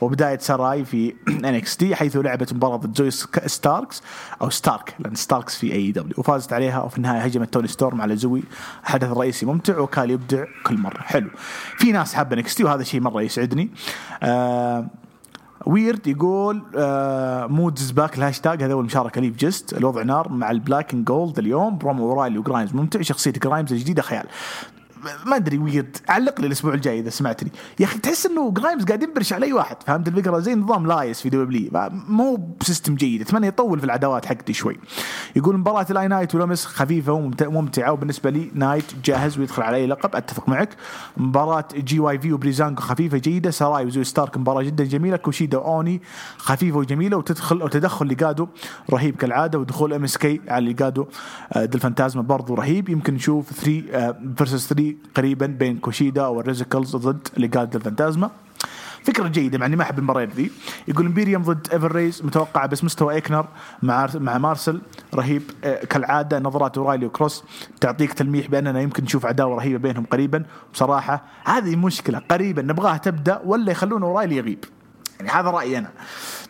وبداية 0.00 0.38
سراي 0.38 0.84
في 0.84 1.14
انكس 1.48 1.76
تي 1.76 1.94
حيث 1.96 2.16
لعبت 2.16 2.52
مباراة 2.52 2.76
ضد 2.76 2.92
جوي 2.92 3.10
سك- 3.10 3.46
ستاركس 3.46 4.02
أو 4.42 4.50
ستارك 4.50 4.94
لأن 4.98 5.14
ستاركس 5.14 5.58
في 5.58 5.72
اي 5.72 5.92
دبليو 5.92 6.14
وفازت 6.18 6.52
عليها 6.52 6.82
وفي 6.82 6.96
النهاية 6.96 7.20
هجمت 7.20 7.52
توني 7.54 7.68
ستورم 7.68 8.00
على 8.00 8.16
زوي. 8.16 8.42
حدث 8.84 9.08
رئيسي 9.12 9.46
ممتع 9.46 9.78
وكان 9.78 10.10
يبدع 10.10 10.44
كل 10.66 10.78
مرة. 10.78 11.00
حلو. 11.00 11.30
في 11.78 11.92
ناس 11.92 12.14
حابة 12.14 12.36
NXT 12.36 12.64
وهذا 12.64 12.82
شيء 12.82 13.00
مرة 13.00 13.22
يسعدني. 13.22 13.70
آه 14.22 14.86
ويرد 15.66 16.06
يقول 16.06 16.62
آه 16.76 17.46
moods 17.46 17.90
back 17.90 18.18
الهاشتاج 18.18 18.62
هذا 18.62 18.72
هو 18.72 18.80
المشاركة 18.80 19.20
لي 19.20 19.30
في 19.30 19.36
جست 19.36 19.72
الوضع 19.72 20.02
نار 20.02 20.28
مع 20.28 20.50
ال 20.50 20.57
black 20.57 20.94
and 20.94 21.04
gold 21.04 21.38
اليوم 21.38 21.78
برومو 21.78 22.10
اورايلي 22.10 22.38
وجرايمز 22.38 22.74
ممتع 22.74 23.02
شخصية 23.02 23.32
جرايمز 23.32 23.72
الجديدة 23.72 24.02
خيال. 24.02 24.26
ما 25.26 25.36
أدري 25.36 25.58
ويرد. 25.58 25.96
علق 26.08 26.40
لي 26.40 26.46
الأسبوع 26.46 26.74
الجاي 26.74 26.98
إذا 27.00 27.10
سمعتني 27.10 27.50
يا 27.80 27.84
أخي 27.84 27.98
تحس 27.98 28.26
إنه 28.26 28.50
جرايمز 28.50 28.84
قاعد 28.84 29.02
ينبرش 29.02 29.32
على 29.32 29.46
أي 29.46 29.52
واحد 29.52 29.76
فهمت 29.86 30.08
الفكرة؟ 30.08 30.38
زي 30.38 30.54
نظام 30.54 30.86
لايس 30.86 31.20
في 31.20 31.28
دبليو 31.28 31.70
مو 32.08 32.56
ب 32.60 32.65
system 32.65 32.94
جيد. 32.94 33.20
أتمنى 33.20 33.46
يطول 33.46 33.78
في 33.78 33.84
العداوات 33.84 34.26
حقتي 34.26 34.52
شوي. 34.52 34.76
يقول 35.36 35.56
مباراة 35.58 35.86
LA 35.90 36.08
Knight 36.08 36.34
ولمس 36.34 36.66
خفيفة 36.66 37.12
وممتعه 37.46 37.92
وبالنسبة 37.92 38.30
LA 38.30 38.50
Knight 38.54 38.84
جاهز 39.04 39.38
ويدخل 39.38 39.62
على 39.62 39.76
أي 39.76 39.86
لقب. 39.86 40.16
أتفق 40.16 40.48
معك. 40.48 40.76
مباراة 41.16 41.64
GYV 41.74 42.32
وبريزانجو 42.32 42.82
خفيفة 42.82 43.18
جيدة. 43.18 43.50
سراي 43.50 43.86
وزوي 43.86 44.04
ستارك 44.04 44.36
مباراة 44.36 44.62
جدا 44.62 44.84
جميلة. 44.84 45.16
كوشيدا 45.16 45.58
واوني 45.58 46.02
خفيفة 46.38 46.78
وجميلة. 46.78 47.16
وتدخل 47.16 47.60
أو 47.60 47.68
تدخل 47.68 48.06
ليجادو 48.06 48.48
رهيب 48.90 49.16
كالعادة. 49.16 49.58
ودخول 49.58 49.92
MSK 49.92 50.40
على 50.48 50.64
ليجادو 50.64 51.06
آه، 51.52 51.66
فانتازما 51.66 52.22
برضو 52.22 52.54
رهيب. 52.54 52.88
يمكن 52.88 53.14
نشوف 53.14 53.52
3 53.52 54.14
versus 54.36 54.68
3 54.68 54.94
قريبا 55.14 55.46
بين 55.46 55.78
كوشيدا 55.78 56.26
وال 56.26 56.42
Rascalz 56.42 56.96
ضد 56.96 57.28
ليجادو 57.36 57.78
دل 57.78 57.84
فانتازما 57.84 58.30
فكرة 59.04 59.28
جيدة 59.28 59.58
مع 59.58 59.66
إني 59.66 59.76
ما 59.76 59.82
أحب 59.82 59.98
المباريات 59.98 60.34
ذي. 60.34 60.50
يقول 60.88 61.06
إمبيريوم 61.06 61.42
ضد 61.42 61.68
Ever-Rise 61.72 62.22
متوقعة 62.24 62.66
بس 62.66 62.84
مستوى 62.84 63.14
آيكنر 63.14 63.46
مع 63.82 64.08
مع 64.14 64.38
مارسل 64.38 64.80
رهيب. 65.14 65.42
آه، 65.64 65.84
كالعادة 65.84 66.38
نظرات 66.38 66.78
أورايلي 66.78 67.06
وكروس 67.06 67.44
تعطيك 67.80 68.12
تلميح 68.12 68.46
بأننا 68.46 68.80
يمكن 68.80 69.04
نشوف 69.04 69.26
عداوة 69.26 69.56
رهيبة 69.56 69.78
بينهم 69.78 70.04
قريبا. 70.04 70.44
بصراحة 70.72 71.24
هذه 71.44 71.76
مشكلة 71.76 72.18
قريبا 72.18 72.62
نبغاها 72.62 72.96
تبدأ 72.96 73.40
ولا 73.44 73.72
يخلون 73.72 74.02
أورايلي 74.02 74.36
يغيب؟ 74.36 74.64
يعني 75.20 75.30
هذا 75.30 75.50
رأيي 75.50 75.78
أنا. 75.78 75.90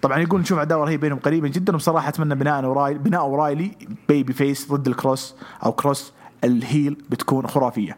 طبعا 0.02 0.18
يقول 0.18 0.40
نشوف 0.40 0.58
عداوة 0.58 0.84
رهيبة 0.84 1.00
بينهم 1.00 1.18
قريبا 1.18 1.48
جدا 1.48 1.74
وبصراحة 1.74 2.08
أتمنى 2.08 2.34
بناء 2.34 2.64
اورايلي 2.64 2.98
بناء 2.98 3.20
أورايلي 3.20 3.70
babyface 4.08 4.72
ضد 4.72 4.88
الكروس 4.88 5.34
أو 5.64 5.72
كروس 5.72 6.12
ال 6.44 6.55
heel 6.55 6.96
بتكون 7.10 7.46
خرافية. 7.46 7.96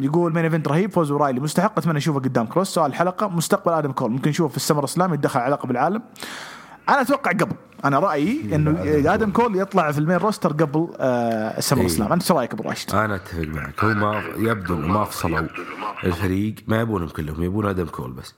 يقول 0.00 0.34
main 0.34 0.44
event 0.44 0.68
رهيب 0.68 0.92
فوز 0.92 1.10
اورايلي 1.10 1.40
مستحق 1.40 1.78
أتمنى 1.78 1.98
أشوفه 1.98 2.20
قدام 2.20 2.46
كروس. 2.46 2.68
سؤال 2.68 2.90
الحلقة 2.90 3.28
مستقبل 3.28 3.72
آدم 3.72 3.92
كول. 3.92 4.10
ممكن 4.10 4.30
نشوفه 4.30 4.50
في 4.50 4.56
ال 4.56 4.84
SummerSlam 4.84 5.14
يتدخل 5.14 5.40
على 5.40 5.52
لقب 5.52 5.70
العالم 5.70 6.02
أنا 6.88 7.00
أتوقع 7.00 7.30
قبل. 7.30 7.56
أنا 7.84 7.98
رأيي 7.98 8.54
إنه 8.54 9.14
آدم 9.14 9.30
كول 9.30 9.56
يطلع 9.56 9.92
في 9.92 9.98
ال 9.98 10.02
main 10.02 10.16
roster 10.16 10.52
قبل 10.52 10.88
آه 10.98 11.60
Summer 11.60 11.80
إيه. 11.80 11.86
Slam 11.86 12.12
أنت 12.12 12.22
إيش 12.22 12.32
رأيك 12.32 12.52
أبو 12.52 12.62
راشد؟ 12.62 12.94
أنا 12.94 13.14
أتفق 13.14 13.44
معك. 13.44 13.84
هم 13.84 14.00
ما 14.00 14.22
يبدو 14.36 14.74
إنه 14.74 14.86
ما 14.86 15.04
فصلوا 15.04 15.46
الفريق. 16.04 16.54
ما 16.66 16.80
يبونهم 16.80 17.08
كلهم 17.08 17.42
يبون 17.42 17.66
آدم 17.66 17.86
كول 17.86 18.12
بس. 18.12 18.34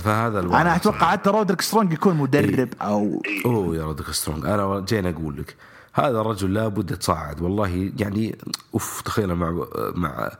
فهذا 0.00 0.40
الواقع. 0.40 0.60
أنا 0.60 0.76
أتوقع 0.76 1.10
حتى 1.10 1.30
رودريك 1.30 1.60
سترونج 1.60 1.92
يكون 1.92 2.16
مدرب 2.16 2.68
أو 2.82 3.22
أوه 3.46 3.76
يا 3.76 3.84
رودريك 3.84 4.10
سترونج. 4.10 4.46
أنا 4.46 4.84
جاي 4.88 5.10
أقول 5.10 5.36
لك 5.36 5.56
هذا 5.96 6.20
الرجل 6.20 6.54
لابد 6.54 6.96
تصعد 6.96 7.40
والله 7.42 7.92
يعني 7.98 8.38
أوف 8.74 9.00
تخيل 9.04 9.34
مع 9.34 9.64
مع 9.94 10.30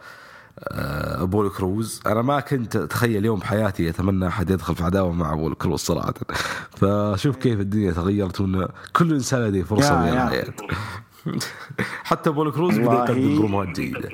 آه، 0.59 1.23
ابولو 1.23 1.51
كروز 1.51 2.01
أنا 2.07 2.23
ما 2.23 2.41
كنت 2.41 2.77
أتخيل 2.77 3.25
يوم 3.25 3.39
بحياتي 3.39 3.89
أتمنى 3.89 4.27
أحد 4.29 4.51
يدخل 4.51 4.75
في 4.77 4.85
عداوة 4.85 5.13
مع 5.13 5.33
ابولو 5.33 5.55
كروز 5.55 5.81
صراحة. 5.81 6.15
فشوف 6.77 7.37
كيف 7.37 7.61
الدنيا 7.61 7.93
تغيرت 7.93 8.41
وإن 8.41 8.69
كل 8.97 9.13
إنسان 9.13 9.41
لديه 9.41 9.63
فرصة 9.63 10.07
يا- 10.07 10.11
من 10.13 10.17
يا. 10.19 10.25
الحياة 10.25 10.45
حتى 12.05 12.31
ابولو 12.31 12.53
كروز 12.53 12.79
بدأ. 12.79 12.93
يقدم 12.95 13.39
برومات 13.39 13.81
جيده 13.81 14.09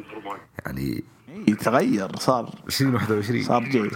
يعني 0.66 1.04
يتغير 1.48 2.16
صار 2.16 2.54
2021 2.66 3.42
صار 3.42 3.64
جيد. 3.64 3.92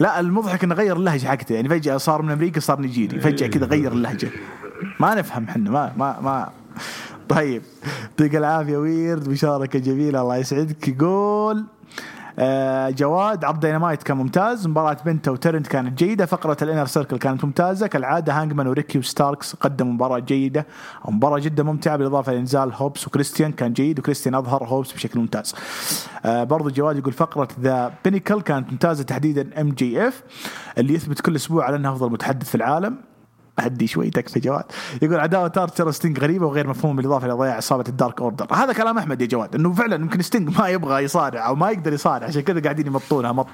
لا 0.00 0.20
المضحك 0.20 0.64
إنه 0.64 0.74
غير 0.74 0.96
اللهجة 0.96 1.26
حقته. 1.26 1.54
يعني 1.54 1.68
فجأة 1.68 1.96
صار 1.96 2.22
من 2.22 2.30
أمريكا 2.30 2.60
صار 2.60 2.80
نيجيري. 2.80 3.20
فجأة 3.20 3.46
كذا 3.46 3.66
غير 3.66 3.92
اللهجة. 3.92 4.30
ما 5.00 5.14
نفهم 5.14 5.44
إحنا 5.48 5.70
ما 5.70 5.92
ما 5.96 6.20
ما 6.20 6.50
طيب. 7.28 7.62
يعطيك 8.10 8.36
العافية 8.36 8.76
ويرد 8.76 9.28
مشاركة 9.28 9.78
جميلة 9.78 10.20
الله 10.22 10.36
يسعدك. 10.36 10.88
يقول 10.88 11.64
آه، 12.38 12.90
جواد 12.90 13.44
عرض 13.44 13.60
دينامايت 13.60 14.02
كان 14.02 14.16
ممتاز. 14.16 14.66
مباراة 14.66 14.96
بنتا 15.06 15.30
وترنت 15.30 15.66
كانت 15.66 15.98
جيدة. 15.98 16.26
فقرة 16.26 16.56
ال 16.62 16.66
Inner 16.66 16.86
Circle 16.86 17.18
كانت 17.18 17.44
ممتازة. 17.44 17.86
كالعادة 17.86 18.32
هانجمان 18.32 18.66
وريكي 18.66 18.98
وستاركس 18.98 19.54
قدموا 19.54 19.92
مباراة 19.92 20.18
جيدة. 20.18 20.66
مباراة 21.08 21.38
جدا 21.38 21.62
ممتعة 21.62 21.96
بالإضافة 21.96 22.32
لنزال 22.32 22.72
هوبس 22.74 23.06
وكريستيان. 23.06 23.52
كان 23.52 23.72
جيد 23.72 23.98
وكريستيان 23.98 24.34
أظهر 24.34 24.64
هوبس 24.64 24.92
بشكل 24.92 25.20
ممتاز. 25.20 25.54
آه 26.24 26.44
برضو 26.44 26.70
جواد 26.70 26.98
يقول 26.98 27.12
فقرة 27.12 27.48
The 27.60 27.92
Pinnacle 28.04 28.40
كانت 28.40 28.72
ممتازة 28.72 29.04
تحديدا 29.04 29.60
MJF 29.60 30.22
اللي 30.78 30.94
يثبت 30.94 31.20
كل 31.20 31.36
أسبوع 31.36 31.64
على 31.64 31.76
أنه 31.76 31.92
أفضل 31.92 32.10
متحدث 32.10 32.48
في 32.48 32.54
العالم. 32.54 33.09
هدي 33.66 33.86
شوي 33.86 34.10
تكفى 34.10 34.40
جواد. 34.40 34.64
يقول 35.02 35.20
عداوة 35.20 35.52
ارتشر 35.56 35.90
ستينج 35.90 36.18
غريبة 36.20 36.46
وغير 36.46 36.68
مفهومه 36.68 36.96
بالإضافة 36.96 37.26
إلى 37.26 37.34
ضياع 37.34 37.56
عصابه 37.56 37.84
ال 37.88 37.94
Dark 37.94 38.20
Order. 38.20 38.46
هذا 38.52 38.72
كلام 38.72 38.98
أحمد 38.98 39.20
يا 39.20 39.26
جواد 39.26 39.54
إنه 39.54 39.72
فعلا 39.72 39.96
يمكن 39.96 40.22
ستينج 40.22 40.58
ما 40.58 40.68
يبغى 40.68 41.04
يصارع 41.04 41.46
أو 41.46 41.54
ما 41.54 41.70
يقدر 41.70 41.92
يصارع 41.92 42.26
عشان 42.26 42.42
كذا 42.42 42.60
قاعدين 42.60 42.86
يمطونها 42.86 43.32
مط. 43.32 43.46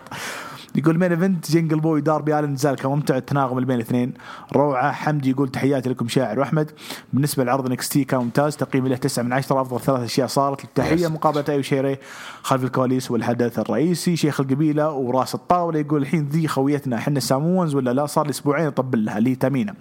يقول 0.77 0.98
main 0.98 1.10
event 1.10 1.51
جنجل 1.51 1.81
بوي 1.81 2.01
داربي 2.01 2.39
الن 2.39 2.53
نزال 2.53 2.77
كان 2.77 2.90
ممتع 2.90 3.16
التناغم 3.16 3.65
بين 3.65 3.77
الاثنين 3.77 4.15
روعة 4.53 4.93
حمدي 4.93 5.31
يقول 5.31 5.48
تحياتي 5.48 5.89
لكم 5.89 6.09
شاعر 6.09 6.40
واحمد 6.40 6.70
بالنسبة 7.12 7.44
لعرض 7.44 7.69
NXT 7.68 8.05
كان 8.05 8.20
ممتاز. 8.20 8.57
تقييمي 8.57 8.89
له 8.89 8.97
9 8.97 9.23
من 9.23 9.32
10 9.32 9.61
أفضل 9.61 9.81
ثلاث 9.81 10.01
أشياء 10.01 10.27
صارت. 10.27 10.65
التحيه. 10.65 11.09
مقابلة 11.09 11.44
ايو 11.48 11.62
شيري 11.62 11.98
خلف 12.43 12.65
الكواليس 12.65 13.11
والحدث 13.11 13.59
الرئيسي 13.59 14.16
شيخ 14.16 14.40
القبيلة 14.40 14.90
وراس 14.90 15.35
الطاولة 15.35 15.78
يقول 15.78 16.03
الحين 16.03 16.28
ذي 16.28 16.48
خويتنا. 16.48 16.97
إحنا 16.97 17.20
Samoans 17.20 17.74
ولا 17.74 17.90
لا؟ 17.90 18.07
صار 18.07 18.24
لي 18.24 18.31
أسبوعين 18.31 18.66
يطبل 18.66 19.05
لها. 19.05 19.19
اللي 19.19 19.35
تامينا 19.35 19.74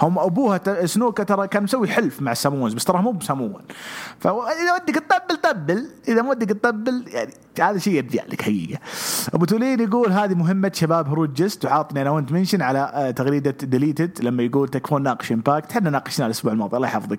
هم 0.00 0.18
أبوها 0.18 0.86
سنوكا 0.86 1.24
ترى 1.24 1.48
كان 1.48 1.62
مسوي 1.62 1.88
حلف 1.88 2.22
مع 2.22 2.32
ال 2.32 2.37
Samoans 2.37 2.74
بس 2.74 2.84
ترى 2.84 3.02
مو 3.02 3.12
ب 3.12 3.19
Samoan 3.19 3.62
فإذا 4.20 4.74
ودك 4.74 4.94
تطبل 4.94 5.36
طبل. 5.36 5.86
إذا 6.08 6.22
ما 6.22 6.30
ودك 6.30 6.48
تطبل 6.48 7.04
يعني 7.08 7.32
هذا 7.60 7.78
شيء 7.78 7.94
يرجع 7.94 8.24
لك 8.24 8.42
حقيقة. 8.42 8.80
أبو 9.34 9.44
تولين 9.44 9.80
يقول 9.80 10.12
هذه 10.12 10.34
مهمة 10.38 10.72
شباب 10.74 11.08
هروج 11.08 11.32
جست 11.32 11.64
وعاطني 11.64 12.02
أنا 12.02 12.10
وأنت 12.10 12.32
mention 12.32 12.62
على 12.62 12.78
آه، 12.78 13.10
تغريدة 13.10 13.50
deleted 13.50 14.24
لما 14.24 14.42
يقول 14.42 14.68
تكفون 14.68 15.02
ناقش 15.02 15.32
Impact 15.32 15.70
إحنا 15.70 15.90
ناقشناه 15.90 16.26
الأسبوع 16.26 16.52
الماضي 16.52 16.76
الله 16.76 16.88
يحفظك. 16.88 17.18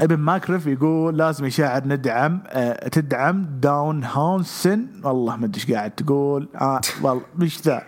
ابن 0.00 0.16
ماكرف 0.16 0.66
يقول 0.66 1.18
لازم 1.18 1.44
يشاعر 1.44 1.86
ندعم 1.86 2.42
آه 2.46 2.88
تدعم 2.88 3.46
دانهاوسن 3.60 4.86
والله 5.04 5.36
ما 5.36 5.44
أدري 5.46 5.60
إيش 5.60 5.72
قاعد 5.72 5.90
تقول. 5.90 6.48
آه 6.60 6.80
والله 7.02 7.22
مش 7.36 7.62
ذا؟ 7.62 7.82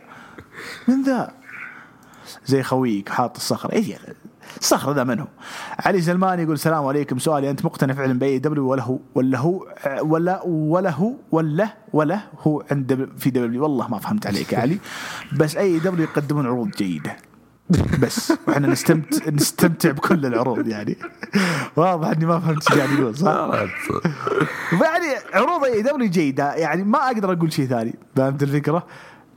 من 0.89 1.03
ذا؟ 1.03 1.33
زي 2.47 2.63
خويك 2.63 3.09
حاط 3.09 3.37
الصخرة. 3.37 3.73
إيش 3.73 3.93
الصخره 4.61 4.93
ذا 4.93 5.05
من 5.05 5.21
هو؟ 5.21 5.27
علي 5.79 6.01
سلمان 6.01 6.41
يقول 6.41 6.55
السلام 6.55 6.87
عليكم. 6.87 7.19
سؤالي 7.19 7.51
أنت 7.51 7.65
مقتنع 7.65 7.95
فعلا 7.95 8.19
بأي 8.19 8.39
دبليو 8.39 8.69
ولا 8.69 8.83
هو 8.83 8.99
ولا 9.15 9.39
هو 9.39 9.67
ولا 10.03 10.43
ولا 10.45 10.91
هو 10.91 11.13
ولا 11.33 11.69
ولا 11.93 12.21
هو 12.41 12.65
عند 12.71 13.09
في 13.19 13.31
دبليو؟ 13.31 13.63
والله 13.63 13.89
ما 13.89 13.99
فهمت 13.99 14.27
عليك 14.27 14.53
يا 14.53 14.59
علي. 14.59 14.79
بس 15.37 15.57
أي 15.57 15.79
دبليو 15.79 16.05
يقدمون 16.05 16.47
عروض 16.47 16.71
جيدة. 16.71 17.17
بس. 18.03 18.33
وإحنا 18.49 18.69
نستمتع 18.69 19.31
نستمتع 19.31 19.91
بكل 19.91 20.27
العروض 20.27 20.69
يعني. 20.69 20.97
واضح 21.77 22.09
إني 22.09 22.27
ما 22.27 22.41
فهمت 22.41 22.71
إيش 22.71 22.79
قاعد 22.79 22.99
يقول 22.99 23.17
صح؟ 23.17 23.51
يعني 24.73 25.07
عروض 25.35 25.65
أي 25.65 25.83
دبليو 25.83 26.11
جيدة. 26.11 26.55
يعني 26.55 26.85
ما 26.85 26.99
أقدر 27.07 27.33
أقول 27.33 27.53
شيء 27.53 27.67
ثاني. 27.67 27.95
فهمت 28.17 28.43
الفكرة؟ 28.43 28.87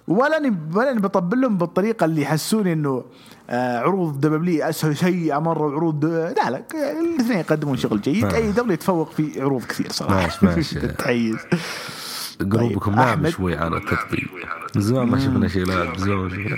ولا 0.09 0.37
اني 0.37 0.57
ولا 0.73 0.91
اني 0.91 0.99
بطبل 0.99 1.41
لهم 1.41 1.57
بالطريقة 1.57 2.05
اللي 2.05 2.21
يحسوني 2.21 2.73
إنه 2.73 3.03
آه 3.49 3.79
عروض 3.79 4.19
WWE 4.19 4.63
أسهل 4.63 4.97
شيء 4.97 5.39
مره 5.39 5.67
وعروض 5.67 6.05
لا 6.05 6.49
لا 6.49 6.63
يعني 6.73 6.99
الاثنين 7.15 7.39
يقدمون 7.39 7.77
شغل 7.77 8.01
جيد 8.01 8.25
آه. 8.25 8.35
AEW 8.35 8.73
يتفوق 8.73 9.11
في 9.11 9.41
عروض 9.41 9.63
كثير 9.63 9.91
صراحة 9.91 10.15
ماشي، 10.15 10.45
ماشي. 10.45 10.79
تحيز 10.99 11.37
قلوبكم 12.39 12.91
طيب، 12.91 12.99
أحمد. 12.99 13.29
شوي 13.29 13.57
على 13.57 13.77
التطبيق 13.77 14.27
من 14.75 14.81
زمان 14.81 15.07
ما 15.07 15.19
شفنا 15.19 15.47
شيء 15.47 15.65
لا 15.65 15.97
زمان 15.97 16.17
ما 16.17 16.29
شفنا 16.29 16.57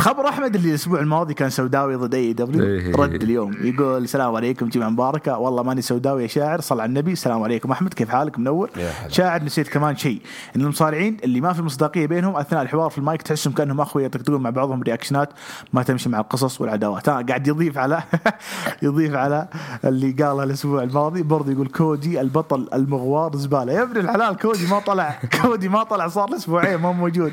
خبر 0.00 0.28
أحمد 0.28 0.54
اللي 0.54 0.68
الأسبوع 0.68 1.00
الماضي 1.00 1.34
كان 1.34 1.50
سوداوي 1.50 1.94
ضد 1.94 2.14
أي 2.14 2.32
دبليو؟ 2.32 2.64
إيه. 2.64 2.96
رد 2.96 3.22
اليوم. 3.22 3.52
يقول 3.60 4.02
السلام 4.02 4.36
عليكم 4.36 4.68
جمعه 4.68 4.88
مباركة. 4.88 5.38
والله 5.38 5.62
ماني 5.62 5.82
سوداوي 5.82 6.22
يا 6.22 6.28
شاعر 6.28 6.60
صل 6.60 6.80
على 6.80 6.88
النبي. 6.88 7.12
السلام 7.12 7.42
عليكم 7.42 7.70
أحمد 7.70 7.94
كيف 7.94 8.08
حالك؟ 8.08 8.38
منور. 8.38 8.70
شاعر 9.08 9.42
نسيت 9.42 9.68
كمان 9.68 9.96
شيء 9.96 10.20
إن 10.56 10.60
المصارعين 10.60 11.16
اللي 11.24 11.40
ما 11.40 11.52
في 11.52 11.62
مصداقية 11.62 12.06
بينهم 12.06 12.36
أثناء 12.36 12.62
الحوار 12.62 12.90
في 12.90 12.98
المايك 12.98 13.22
تحسهم 13.22 13.52
كأنهم 13.52 13.80
أخويا 13.80 14.04
يطقطقون 14.04 14.42
مع 14.42 14.50
بعضهم 14.50 14.82
رياكشنات 14.82 15.28
ما 15.72 15.82
تمشي 15.82 16.08
مع 16.08 16.20
القصص 16.20 16.60
والعداوات. 16.60 17.08
ها 17.08 17.22
قاعد 17.22 17.46
يضيف 17.46 17.78
على 17.78 18.02
يضيف 18.82 19.14
على 19.14 19.48
اللي 19.84 20.12
قالها 20.12 20.44
الأسبوع 20.44 20.82
الماضي. 20.82 21.22
برضه 21.22 21.52
يقول 21.52 21.68
كودي 21.68 22.20
البطل 22.20 22.68
المغوار 22.74 23.36
زبالة. 23.36 23.72
يا 23.72 23.82
ابن 23.82 23.96
الحلال 23.96 24.36
كودي 24.36 24.66
ما 24.66 24.78
طلع. 24.78 25.18
كودي 25.42 25.68
ما 25.68 25.82
طلع 25.82 26.08
صار 26.08 26.36
أسبوعين 26.36 26.76
ما 26.76 26.92
موجود. 26.92 27.32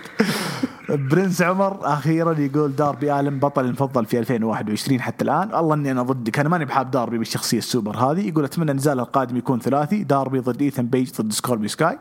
برنس 0.90 1.42
عمر 1.42 1.78
أخيرا 1.82 2.40
يقول 2.40 2.76
داربي 2.76 3.20
آلن 3.20 3.40
بطل 3.40 3.66
المفضل 3.66 4.06
في 4.06 4.20
2021 4.20 5.02
حتى 5.02 5.24
الآن. 5.24 5.56
الله 5.56 5.74
إني 5.76 5.92
أنا 5.92 6.02
ضدك. 6.04 6.40
أنا 6.40 6.50
ماني 6.50 6.66
بحاب 6.66 6.92
داربي 6.92 7.18
بالشخصية 7.18 7.58
السوبر 7.58 7.98
هذه. 7.98 8.28
يقول 8.28 8.44
أتمنى 8.44 8.74
نزاله 8.74 9.04
القادم 9.04 9.38
يكون 9.38 9.60
ثلاثي. 9.60 10.04
داربي 10.04 10.40
ضد 10.40 10.62
ايثن 10.62 10.86
بيج 10.86 11.12
ضد 11.22 11.34
سكوربيو 11.34 11.68
سكاي. 11.68 12.00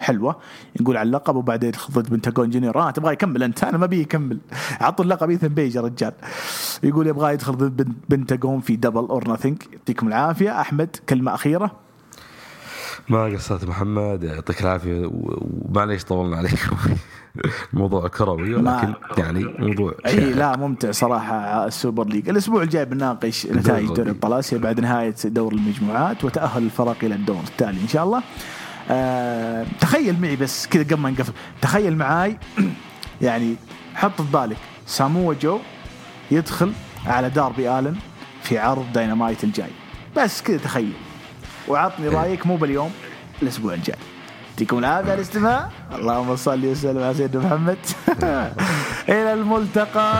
حلوة. 0.00 0.36
يقول 0.80 0.96
على 0.96 1.06
اللقب 1.06 1.36
وبعدين 1.36 1.72
ضد 1.92 2.10
بنتاجون 2.10 2.50
جونيور. 2.50 2.78
آه 2.78 2.90
تبغى 2.90 3.12
يكمل 3.12 3.42
أنت؟ 3.42 3.64
أنا 3.64 3.78
ما 3.78 3.86
بي 3.86 4.00
يكمل. 4.00 4.38
عطوا 4.80 5.04
اللقب 5.04 5.30
ايثن 5.30 5.48
بيج 5.48 5.74
يا 5.76 5.80
رجال. 5.80 6.12
يقول 6.82 7.06
يبغى 7.06 7.32
يدخل 7.34 7.52
ضد 7.52 7.76
بن- 7.82 7.94
بنتاجون 8.08 8.60
في 8.60 8.76
Double 8.76 9.04
or 9.04 9.30
Nothing 9.32 9.62
يعطيكم 9.72 10.08
العافية. 10.08 10.60
أحمد 10.60 10.96
كلمة 11.08 11.34
أخيرة. 11.34 11.87
ما 13.10 13.24
قصرت 13.24 13.64
محمد 13.64 14.22
يعطيك 14.22 14.60
العافية 14.60 15.10
ومعليش 15.12 16.04
طولنا 16.04 16.36
عليكم 16.36 16.76
الموضوع 17.74 18.08
كروي 18.08 18.54
ولكن 18.54 18.94
يعني 19.18 19.44
موضوع 19.58 19.94
أي. 20.06 20.32
لا 20.32 20.56
ممتع 20.56 20.90
صراحة 20.90 21.66
ال 21.66 21.73
Super 21.73 22.06
League. 22.06 22.28
الأسبوع 22.28 22.62
الجاي 22.62 22.84
بنناقش 22.84 23.46
نتائج 23.46 23.86
دوري 23.88 24.14
اسيا 24.24 24.58
بعد 24.58 24.80
نهاية 24.80 25.14
دور 25.24 25.52
المجموعات 25.52 26.24
وتأهل 26.24 26.62
الفرق 26.62 26.96
إلى 27.02 27.14
الدور 27.14 27.40
التالي 27.48 27.80
إن 27.82 27.88
شاء 27.88 28.04
الله. 28.04 28.22
آه 28.90 29.66
تخيل 29.80 30.20
معي 30.20 30.36
بس 30.36 30.66
كذا 30.66 30.82
قبل 30.82 30.96
ما 30.96 31.10
نقفل. 31.10 31.32
تخيل 31.62 31.96
معاي 31.96 32.38
يعني 33.22 33.56
حط 33.94 34.22
في 34.22 34.32
بالك 34.32 34.56
سامو 34.86 35.32
جو 35.32 35.58
يدخل 36.30 36.72
على 37.06 37.30
داربي 37.30 37.78
آلن 37.78 37.96
في 38.42 38.58
عرض 38.58 38.92
داينامايت 38.92 39.44
الجاي. 39.44 39.70
بس 40.16 40.42
كذا 40.42 40.56
تخيل. 40.58 41.07
وعطني 41.68 42.08
رأيك 42.08 42.46
مو 42.46 42.56
باليوم 42.56 42.92
الأسبوع 43.42 43.74
الجاي. 43.74 43.96
يعطيكم 44.50 44.78
العافيه 44.78 45.10
على 45.10 45.14
الاستماع. 45.14 45.68
اللهم 45.94 46.36
صل 46.36 46.66
وسلم 46.66 47.02
على 47.02 47.14
سيدنا 47.14 47.44
محمد. 47.46 47.78
إلى 49.08 49.32
الملتقى. 49.32 50.12